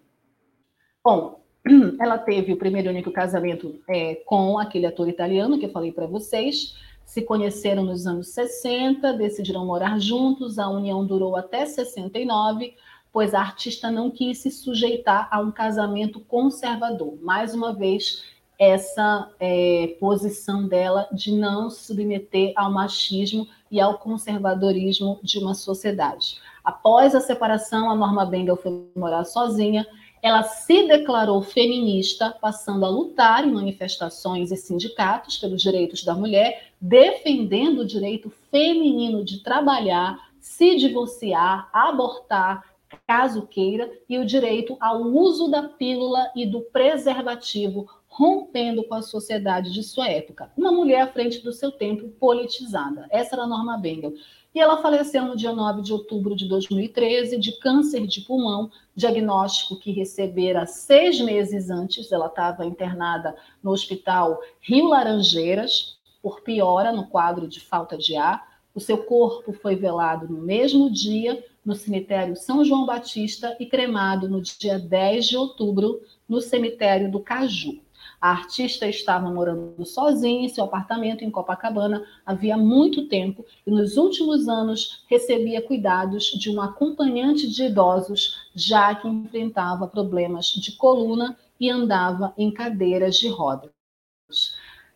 Bom, 1.03 1.41
ela 1.99 2.17
teve 2.17 2.53
o 2.53 2.57
primeiro 2.57 2.87
e 2.87 2.91
único 2.91 3.11
casamento 3.11 3.81
é, 3.87 4.15
com 4.25 4.57
aquele 4.57 4.85
ator 4.85 5.07
italiano 5.09 5.59
que 5.59 5.65
eu 5.65 5.71
falei 5.71 5.91
para 5.91 6.07
vocês, 6.07 6.75
se 7.05 7.21
conheceram 7.23 7.83
nos 7.83 8.07
anos 8.07 8.29
60, 8.29 9.13
decidiram 9.13 9.65
morar 9.65 9.99
juntos, 9.99 10.57
a 10.57 10.69
união 10.69 11.05
durou 11.05 11.35
até 11.35 11.65
69, 11.65 12.75
pois 13.11 13.33
a 13.33 13.41
artista 13.41 13.91
não 13.91 14.09
quis 14.09 14.37
se 14.37 14.49
sujeitar 14.49 15.27
a 15.29 15.39
um 15.39 15.51
casamento 15.51 16.21
conservador. 16.21 17.17
Mais 17.21 17.53
uma 17.53 17.73
vez, 17.73 18.23
essa 18.57 19.29
é, 19.39 19.97
posição 19.99 20.67
dela 20.67 21.09
de 21.11 21.33
não 21.33 21.69
se 21.69 21.83
submeter 21.85 22.53
ao 22.55 22.71
machismo 22.71 23.47
e 23.69 23.81
ao 23.81 23.97
conservadorismo 23.97 25.19
de 25.21 25.39
uma 25.39 25.53
sociedade. 25.53 26.39
Após 26.63 27.15
a 27.15 27.19
separação, 27.19 27.89
a 27.89 27.95
Norma 27.95 28.25
Bengel 28.25 28.55
foi 28.55 28.87
morar 28.95 29.23
sozinha 29.23 29.85
ela 30.21 30.43
se 30.43 30.87
declarou 30.87 31.41
feminista, 31.41 32.35
passando 32.39 32.85
a 32.85 32.89
lutar 32.89 33.47
em 33.47 33.51
manifestações 33.51 34.51
e 34.51 34.55
sindicatos 34.55 35.37
pelos 35.37 35.61
direitos 35.61 36.03
da 36.03 36.13
mulher, 36.13 36.67
defendendo 36.79 37.79
o 37.79 37.87
direito 37.87 38.31
feminino 38.51 39.25
de 39.25 39.41
trabalhar, 39.41 40.19
se 40.39 40.75
divorciar, 40.75 41.69
abortar, 41.73 42.63
caso 43.07 43.47
queira, 43.47 43.91
e 44.07 44.19
o 44.19 44.25
direito 44.25 44.77
ao 44.79 45.01
uso 45.01 45.49
da 45.49 45.63
pílula 45.63 46.29
e 46.35 46.45
do 46.45 46.61
preservativo, 46.61 47.89
rompendo 48.07 48.83
com 48.83 48.93
a 48.93 49.01
sociedade 49.01 49.73
de 49.73 49.81
sua 49.81 50.07
época. 50.07 50.51
Uma 50.55 50.71
mulher 50.71 51.01
à 51.01 51.07
frente 51.07 51.39
do 51.39 51.53
seu 51.53 51.71
tempo, 51.71 52.09
politizada. 52.19 53.07
Essa 53.09 53.35
era 53.35 53.43
a 53.43 53.47
Norma 53.47 53.77
Bengel. 53.77 54.13
E 54.53 54.59
ela 54.59 54.81
faleceu 54.81 55.23
no 55.23 55.37
dia 55.37 55.53
9 55.53 55.81
de 55.81 55.93
outubro 55.93 56.35
de 56.35 56.45
2013 56.45 57.37
de 57.39 57.53
câncer 57.59 58.05
de 58.05 58.21
pulmão, 58.21 58.69
diagnóstico 58.93 59.79
que 59.79 59.91
recebera 59.91 60.65
seis 60.65 61.21
meses 61.21 61.69
antes. 61.69 62.11
Ela 62.11 62.27
estava 62.27 62.65
internada 62.65 63.33
no 63.63 63.71
hospital 63.71 64.41
Rio 64.59 64.89
Laranjeiras 64.89 65.97
por 66.21 66.41
piora 66.41 66.91
no 66.91 67.07
quadro 67.07 67.47
de 67.47 67.61
falta 67.61 67.97
de 67.97 68.17
ar. 68.17 68.59
O 68.75 68.79
seu 68.79 68.97
corpo 69.05 69.53
foi 69.53 69.75
velado 69.77 70.27
no 70.27 70.41
mesmo 70.41 70.91
dia 70.91 71.43
no 71.63 71.73
cemitério 71.73 72.35
São 72.35 72.65
João 72.65 72.85
Batista 72.85 73.55
e 73.59 73.65
cremado 73.65 74.27
no 74.27 74.41
dia 74.41 74.77
10 74.77 75.27
de 75.27 75.37
outubro 75.37 76.01
no 76.27 76.41
cemitério 76.41 77.09
do 77.09 77.19
Caju. 77.19 77.79
A 78.21 78.29
artista 78.29 78.87
estava 78.87 79.31
morando 79.31 79.83
sozinha 79.83 80.45
em 80.45 80.47
seu 80.47 80.65
apartamento 80.65 81.23
em 81.23 81.31
Copacabana 81.31 82.05
havia 82.23 82.55
muito 82.55 83.07
tempo 83.07 83.43
e 83.65 83.71
nos 83.71 83.97
últimos 83.97 84.47
anos 84.47 85.03
recebia 85.09 85.59
cuidados 85.59 86.25
de 86.25 86.51
um 86.51 86.61
acompanhante 86.61 87.49
de 87.49 87.63
idosos, 87.63 88.47
já 88.53 88.93
que 88.93 89.07
enfrentava 89.07 89.87
problemas 89.87 90.45
de 90.45 90.73
coluna 90.73 91.35
e 91.59 91.67
andava 91.67 92.31
em 92.37 92.51
cadeiras 92.51 93.15
de 93.15 93.27
rodas. 93.27 93.71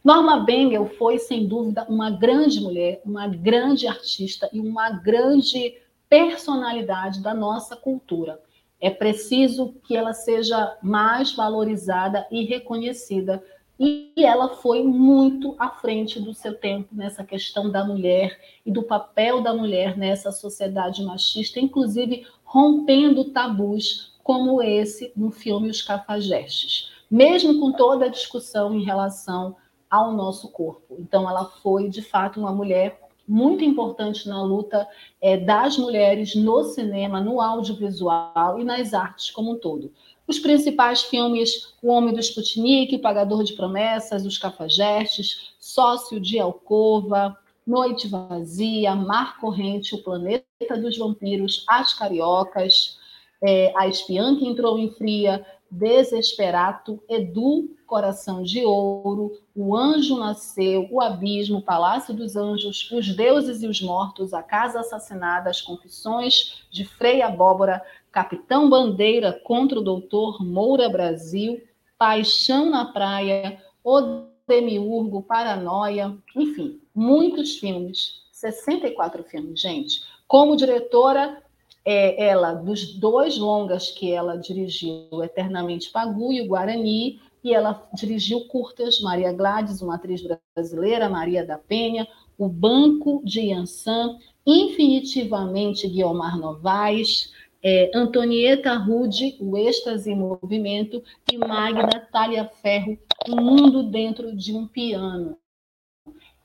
Norma 0.04 0.42
Bengel 0.42 0.86
foi, 0.86 1.18
sem 1.18 1.48
dúvida, 1.48 1.84
uma 1.90 2.12
grande 2.12 2.62
mulher, 2.62 3.02
uma 3.04 3.28
grande 3.28 3.88
artista 3.88 4.48
e 4.54 4.60
uma 4.60 4.92
grande 4.92 5.82
personalidade 6.08 7.24
da 7.24 7.34
nossa 7.34 7.76
cultura. 7.76 8.40
É 8.86 8.92
preciso 8.92 9.74
que 9.84 9.98
ela 9.98 10.14
seja 10.14 10.78
mais 10.80 11.32
valorizada 11.34 12.28
e 12.30 12.44
reconhecida. 12.44 13.44
E 13.80 14.14
ela 14.16 14.58
foi 14.58 14.84
muito 14.84 15.56
à 15.58 15.70
frente 15.70 16.20
do 16.20 16.36
seu 16.36 16.54
tempo 16.54 16.90
nessa 16.92 17.24
questão 17.24 17.72
da 17.72 17.84
mulher 17.84 18.40
e 18.64 18.70
do 18.70 18.84
papel 18.84 19.42
da 19.42 19.56
mulher 19.56 19.98
nessa 19.98 20.32
sociedade 20.32 21.04
machista, 21.04 21.60
inclusive 21.60 22.28
rompendo 22.44 23.32
tabus 23.32 24.20
como 24.24 24.62
esse 24.62 25.12
no 25.16 25.32
filme 25.32 25.72
Os 25.72 25.82
Cafajestes, 25.82 26.92
mesmo 27.10 27.60
com 27.60 27.72
toda 27.72 28.06
a 28.06 28.10
discussão 28.10 28.72
em 28.76 28.84
relação 28.84 29.56
ao 29.90 30.12
nosso 30.12 30.52
corpo. 30.52 30.96
Então, 31.00 31.28
ela 31.28 31.46
foi, 31.46 31.90
de 31.90 32.04
fato, 32.04 32.40
uma 32.40 32.54
mulher 32.54 33.00
muito 33.28 33.64
importante 33.64 34.28
na 34.28 34.44
luta 34.44 34.88
é, 35.22 35.38
das 35.38 35.78
mulheres 35.78 36.36
no 36.36 36.64
cinema, 36.64 37.20
no 37.20 37.42
audiovisual 37.42 38.60
e 38.60 38.64
nas 38.64 38.94
artes 38.94 39.32
como 39.32 39.54
um 39.54 39.60
todo. 39.60 39.92
Os 40.28 40.40
principais 40.40 41.04
filmes: 41.04 41.74
O 41.82 41.90
Homem 41.90 42.14
do 42.14 42.20
Sputnik, 42.20 42.98
Pagador 43.00 43.44
de 43.44 43.54
Promessas, 43.54 44.26
Os 44.26 44.38
Cafajestes, 44.38 45.54
Sócio 45.60 46.20
de 46.20 46.40
Alcova, 46.40 47.38
Noite 47.66 48.08
Vazia, 48.08 48.96
Mar 48.96 49.40
Corrente, 49.40 49.96
O 49.96 50.04
Planeta 50.04 50.46
dos 50.80 50.98
Vampiros, 50.98 51.66
As 51.68 51.94
Cariocas, 51.94 52.98
é, 53.42 53.74
A 53.76 53.88
Espiã 53.88 54.36
que 54.36 54.48
Entrou 54.48 54.78
em 54.78 54.92
Fria, 54.92 55.46
Desesperato, 55.76 57.04
Edu, 57.10 57.76
Coração 57.86 58.42
de 58.42 58.64
Ouro, 58.64 59.38
O 59.54 59.76
Anjo 59.76 60.18
Nasceu, 60.18 60.88
O 60.90 61.02
Abismo, 61.02 61.62
Palácio 61.62 62.14
dos 62.14 62.38
Anjos, 62.38 62.90
Os 62.92 63.14
Deuses 63.14 63.62
e 63.62 63.68
os 63.68 63.82
Mortos, 63.82 64.34
A 64.34 64.42
Casa 64.42 64.80
Assassinada, 64.80 65.50
As 65.50 65.62
Confissões 65.62 66.66
de 66.72 66.86
Frei 66.86 67.22
Abóbora, 67.22 67.84
Capitão 68.10 68.70
Bandeira 68.70 69.34
contra 69.44 69.78
o 69.78 69.84
Doutor 69.84 70.42
Moura 70.42 70.88
Brasil, 70.88 71.62
Paixão 71.98 72.70
na 72.70 72.86
Praia, 72.86 73.62
O 73.84 74.24
Demiurgo, 74.48 75.24
Paranoia, 75.24 76.18
enfim, 76.34 76.80
muitos 76.94 77.58
filmes, 77.58 78.24
64 78.32 79.24
filmes, 79.26 79.60
gente. 79.60 80.04
Como 80.26 80.56
diretora, 80.56 81.44
é, 81.86 82.26
ela, 82.26 82.54
dos 82.54 82.94
dois 82.96 83.38
longas 83.38 83.92
que 83.92 84.12
ela 84.12 84.36
dirigiu, 84.36 85.24
Eternamente 85.24 85.92
Pagu 85.92 86.34
e 86.34 86.42
o 86.42 86.48
Guarani, 86.48 87.22
e 87.44 87.54
ela 87.54 87.88
dirigiu 87.94 88.48
curtas, 88.48 89.00
Maria 89.00 89.32
Gladys, 89.32 89.84
uma 89.84 89.96
atriz 89.96 90.24
brasileira, 90.56 91.08
Maria 91.08 91.46
da 91.46 91.60
Penha, 91.60 92.08
O 92.40 92.50
Banco 92.50 93.22
de 93.24 93.42
Yansan, 93.42 94.18
Infinitivamente 94.48 95.88
Guiomar 95.88 96.40
Novaes, 96.40 97.32
é, 97.62 97.92
Antonieta 97.94 98.76
Rude, 98.76 99.38
O 99.40 99.56
Êxtase 99.56 100.12
em 100.12 100.16
Movimento, 100.16 101.04
e 101.32 101.38
Magna 101.38 102.00
Talha 102.12 102.50
Ferro, 102.62 102.98
O 103.30 103.36
Mundo 103.36 103.84
Dentro 103.84 104.36
de 104.36 104.56
um 104.56 104.68
Piano. 104.68 105.38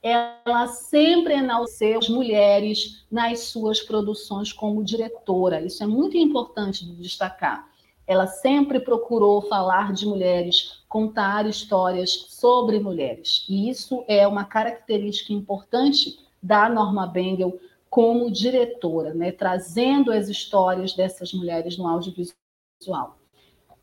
Ela 0.02 0.66
sempre 0.68 1.34
enalteceu 1.34 1.98
as 1.98 2.08
mulheres 2.08 3.04
nas 3.10 3.40
suas 3.40 3.80
produções 3.80 4.52
como 4.52 4.82
diretora. 4.82 5.60
Isso 5.60 5.82
é 5.82 5.86
muito 5.86 6.16
importante 6.16 6.86
de 6.86 6.94
destacar. 6.96 7.68
Ela 8.06 8.26
sempre 8.26 8.80
procurou 8.80 9.42
falar 9.42 9.92
de 9.92 10.06
mulheres, 10.06 10.82
contar 10.88 11.46
histórias 11.46 12.26
sobre 12.28 12.80
mulheres. 12.80 13.44
E 13.48 13.68
isso 13.68 14.04
é 14.08 14.26
uma 14.26 14.44
característica 14.44 15.32
importante 15.32 16.18
da 16.42 16.68
Norma 16.68 17.06
Bengel 17.06 17.60
como 17.90 18.30
diretora, 18.30 19.12
né, 19.12 19.32
trazendo 19.32 20.12
as 20.12 20.28
histórias 20.28 20.94
dessas 20.94 21.32
mulheres 21.32 21.76
no 21.76 21.86
audiovisual. 21.86 23.18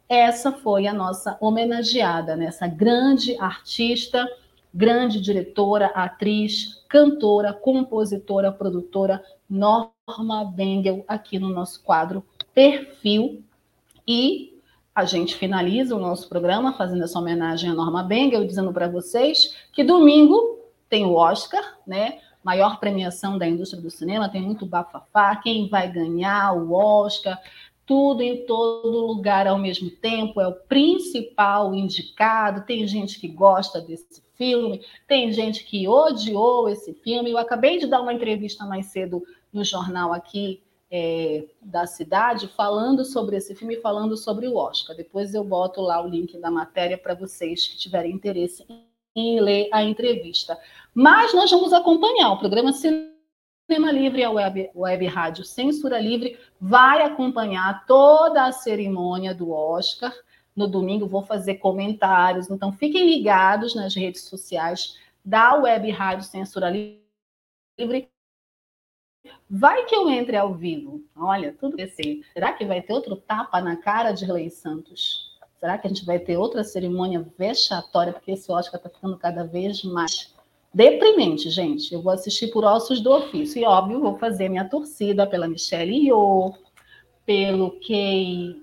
Essa 0.09 0.53
foi 0.53 0.87
a 0.87 0.93
nossa 0.93 1.37
homenageada 1.41 2.35
nessa 2.35 2.65
grande 2.65 3.37
artista, 3.37 4.25
grande 4.77 5.19
diretora, 5.19 5.87
atriz, 5.87 6.83
cantora, 6.87 7.51
compositora, 7.51 8.51
produtora 8.51 9.23
Norma 9.49 10.45
Bengel 10.55 11.03
aqui 11.07 11.39
no 11.39 11.49
nosso 11.49 11.81
quadro 11.81 12.23
Perfil 12.53 13.43
e 14.07 14.55
a 14.93 15.03
gente 15.03 15.35
finaliza 15.35 15.95
o 15.95 15.99
nosso 15.99 16.29
programa 16.29 16.73
fazendo 16.73 17.03
essa 17.03 17.17
homenagem 17.17 17.71
à 17.71 17.73
Norma 17.73 18.03
Bengel, 18.03 18.45
dizendo 18.45 18.71
para 18.71 18.87
vocês 18.87 19.57
que 19.73 19.83
domingo 19.83 20.59
tem 20.87 21.07
o 21.07 21.15
Oscar, 21.15 21.79
né? 21.85 22.19
maior 22.43 22.79
premiação 22.79 23.37
da 23.37 23.47
indústria 23.47 23.81
do 23.81 23.89
cinema, 23.89 24.29
tem 24.29 24.41
muito 24.41 24.65
bafafá, 24.65 25.35
quem 25.37 25.67
vai 25.67 25.91
ganhar 25.91 26.53
o 26.53 26.71
Oscar, 26.71 27.37
tudo 27.87 28.21
em 28.21 28.45
todo 28.45 29.07
lugar 29.07 29.47
ao 29.47 29.57
mesmo 29.57 29.89
tempo, 29.89 30.41
é 30.41 30.47
o 30.47 30.53
principal 30.53 31.73
indicado. 31.73 32.65
Tem 32.65 32.85
gente 32.85 33.17
que 33.17 33.29
gosta 33.29 33.79
desse 33.79 34.21
filme, 34.35 34.81
tem 35.07 35.31
gente 35.31 35.63
que 35.63 35.87
odiou 35.87 36.67
esse 36.67 36.93
filme. 36.93 37.31
Eu 37.31 37.37
acabei 37.37 37.79
de 37.79 37.87
dar 37.87 38.01
uma 38.01 38.13
entrevista 38.13 38.65
mais 38.65 38.87
cedo 38.87 39.23
no 39.51 39.63
jornal 39.63 40.11
aqui 40.11 40.61
é, 40.91 41.45
da 41.61 41.87
cidade, 41.87 42.49
falando 42.49 43.05
sobre 43.05 43.37
esse 43.37 43.55
filme 43.55 43.77
falando 43.77 44.17
sobre 44.17 44.47
o 44.47 44.57
Oscar. 44.57 44.95
Depois 44.95 45.33
eu 45.33 45.43
boto 45.43 45.81
lá 45.81 46.03
o 46.03 46.07
link 46.07 46.37
da 46.37 46.51
matéria 46.51 46.97
para 46.97 47.15
vocês 47.15 47.67
que 47.67 47.77
tiverem 47.77 48.11
interesse 48.11 48.65
em 49.15 49.39
ler 49.39 49.69
a 49.71 49.81
entrevista. 49.81 50.59
Mas 50.93 51.33
nós 51.33 51.49
vamos 51.49 51.71
acompanhar 51.71 52.31
o 52.31 52.39
programa 52.39 52.73
Cinema 53.69 53.91
Livre, 53.91 54.23
a 54.23 54.31
web, 54.31 54.71
web 54.73 55.05
rádio 55.07 55.43
Censura 55.43 55.99
Livre, 55.99 56.39
vai 56.59 57.01
acompanhar 57.01 57.85
toda 57.85 58.45
a 58.45 58.51
cerimônia 58.53 59.35
do 59.35 59.51
Oscar. 59.51 60.13
No 60.55 60.69
domingo 60.69 61.05
vou 61.05 61.21
fazer 61.21 61.55
comentários, 61.55 62.49
então 62.49 62.71
fiquem 62.71 63.05
ligados 63.05 63.75
nas 63.75 63.93
redes 63.93 64.21
sociais 64.21 64.97
da 65.23 65.55
Web 65.55 65.91
Rádio 65.91 66.23
Censura 66.23 66.69
Livre. 66.69 68.09
Vai 69.49 69.83
que 69.83 69.93
eu 69.93 70.09
entre 70.09 70.37
ao 70.37 70.53
vivo. 70.53 71.03
Olha, 71.13 71.51
tudo 71.51 71.77
esse. 71.77 72.23
Será 72.31 72.53
que 72.53 72.65
vai 72.65 72.81
ter 72.81 72.93
outro 72.93 73.17
tapa 73.17 73.59
na 73.59 73.75
cara 73.75 74.13
de 74.13 74.25
Lei 74.25 74.49
Santos? 74.49 75.37
Será 75.59 75.77
que 75.77 75.87
a 75.87 75.89
gente 75.89 76.05
vai 76.05 76.19
ter 76.19 76.37
outra 76.37 76.63
cerimônia 76.63 77.27
vexatória? 77.37 78.13
Porque 78.13 78.31
esse 78.31 78.49
Oscar 78.49 78.77
está 78.79 78.89
ficando 78.89 79.17
cada 79.17 79.43
vez 79.43 79.83
mais 79.83 80.33
deprimente, 80.77 81.49
gente. 81.49 81.91
Eu 81.91 82.03
vou 82.03 82.13
assistir 82.13 82.47
por 82.51 82.63
ossos 82.63 83.01
do 83.01 83.11
ofício. 83.11 83.59
E, 83.59 83.65
óbvio, 83.65 83.99
vou 83.99 84.15
fazer 84.19 84.47
minha 84.47 84.69
torcida 84.69 85.25
pela 85.25 85.47
Michelle 85.47 86.05
Yeoh, 86.05 86.53
pelo 87.25 87.71
Kay... 87.79 88.61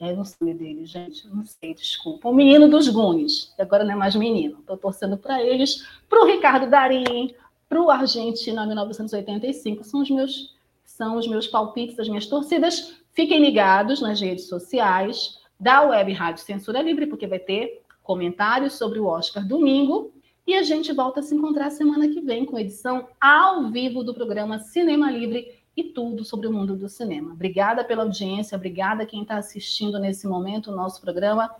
É, 0.00 0.12
não 0.16 0.24
sei 0.24 0.52
dele, 0.52 0.84
gente. 0.84 1.28
Não 1.28 1.44
sei, 1.44 1.74
desculpa. 1.74 2.28
O 2.28 2.34
menino 2.34 2.68
dos 2.68 2.88
Gunes. 2.88 3.54
Agora 3.56 3.84
não 3.84 3.92
é 3.92 3.94
mais 3.94 4.16
menino. 4.16 4.58
Estou 4.58 4.76
torcendo 4.76 5.16
para 5.16 5.40
eles. 5.40 5.86
Para 6.08 6.24
o 6.24 6.26
Ricardo 6.26 6.68
Darim. 6.68 7.32
Para 7.68 7.80
o 7.80 7.88
Argentina 7.88 8.66
1985. 8.66 9.84
São 9.84 10.02
os 10.02 10.10
meus 10.10 10.56
são 10.84 11.16
os 11.16 11.26
meus 11.26 11.46
palpites, 11.46 11.98
as 11.98 12.08
minhas 12.08 12.26
torcidas. 12.26 12.96
Fiquem 13.12 13.40
ligados 13.40 14.02
nas 14.02 14.20
redes 14.20 14.48
sociais 14.48 15.38
da 15.58 15.82
Web 15.82 16.12
Rádio 16.12 16.44
Censura 16.44 16.82
Livre, 16.82 17.06
porque 17.06 17.26
vai 17.26 17.38
ter 17.38 17.80
comentários 18.02 18.74
sobre 18.74 18.98
o 18.98 19.06
Oscar 19.06 19.46
domingo. 19.46 20.12
E 20.46 20.54
a 20.54 20.62
gente 20.62 20.92
volta 20.92 21.20
a 21.20 21.22
se 21.22 21.34
encontrar 21.34 21.70
semana 21.70 22.08
que 22.08 22.20
vem 22.20 22.44
com 22.44 22.58
edição 22.58 23.08
ao 23.20 23.70
vivo 23.70 24.02
do 24.02 24.12
programa 24.12 24.58
Cinema 24.58 25.10
Livre 25.10 25.62
e 25.76 25.84
tudo 25.84 26.24
sobre 26.24 26.46
o 26.46 26.52
mundo 26.52 26.76
do 26.76 26.88
cinema. 26.88 27.32
Obrigada 27.32 27.84
pela 27.84 28.02
audiência, 28.02 28.56
obrigada 28.56 29.06
quem 29.06 29.22
está 29.22 29.36
assistindo 29.36 29.98
nesse 29.98 30.26
momento 30.26 30.70
o 30.70 30.76
nosso 30.76 31.00
programa. 31.00 31.50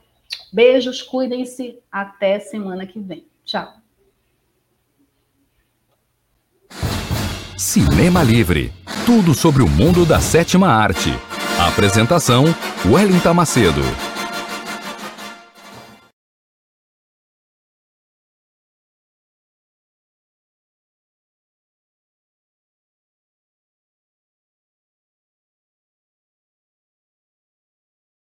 Beijos, 0.53 1.01
cuidem-se, 1.01 1.79
até 1.91 2.39
semana 2.41 2.87
que 2.87 2.99
vem. 2.99 3.27
Tchau. 3.45 3.73
Cinema 7.57 8.23
Livre 8.23 8.73
tudo 9.05 9.35
sobre 9.35 9.63
o 9.63 9.69
mundo 9.69 10.05
da 10.05 10.21
sétima 10.21 10.69
arte. 10.69 11.11
A 11.59 11.69
apresentação: 11.69 12.45
Wellington 12.87 13.35
Macedo. 13.35 14.12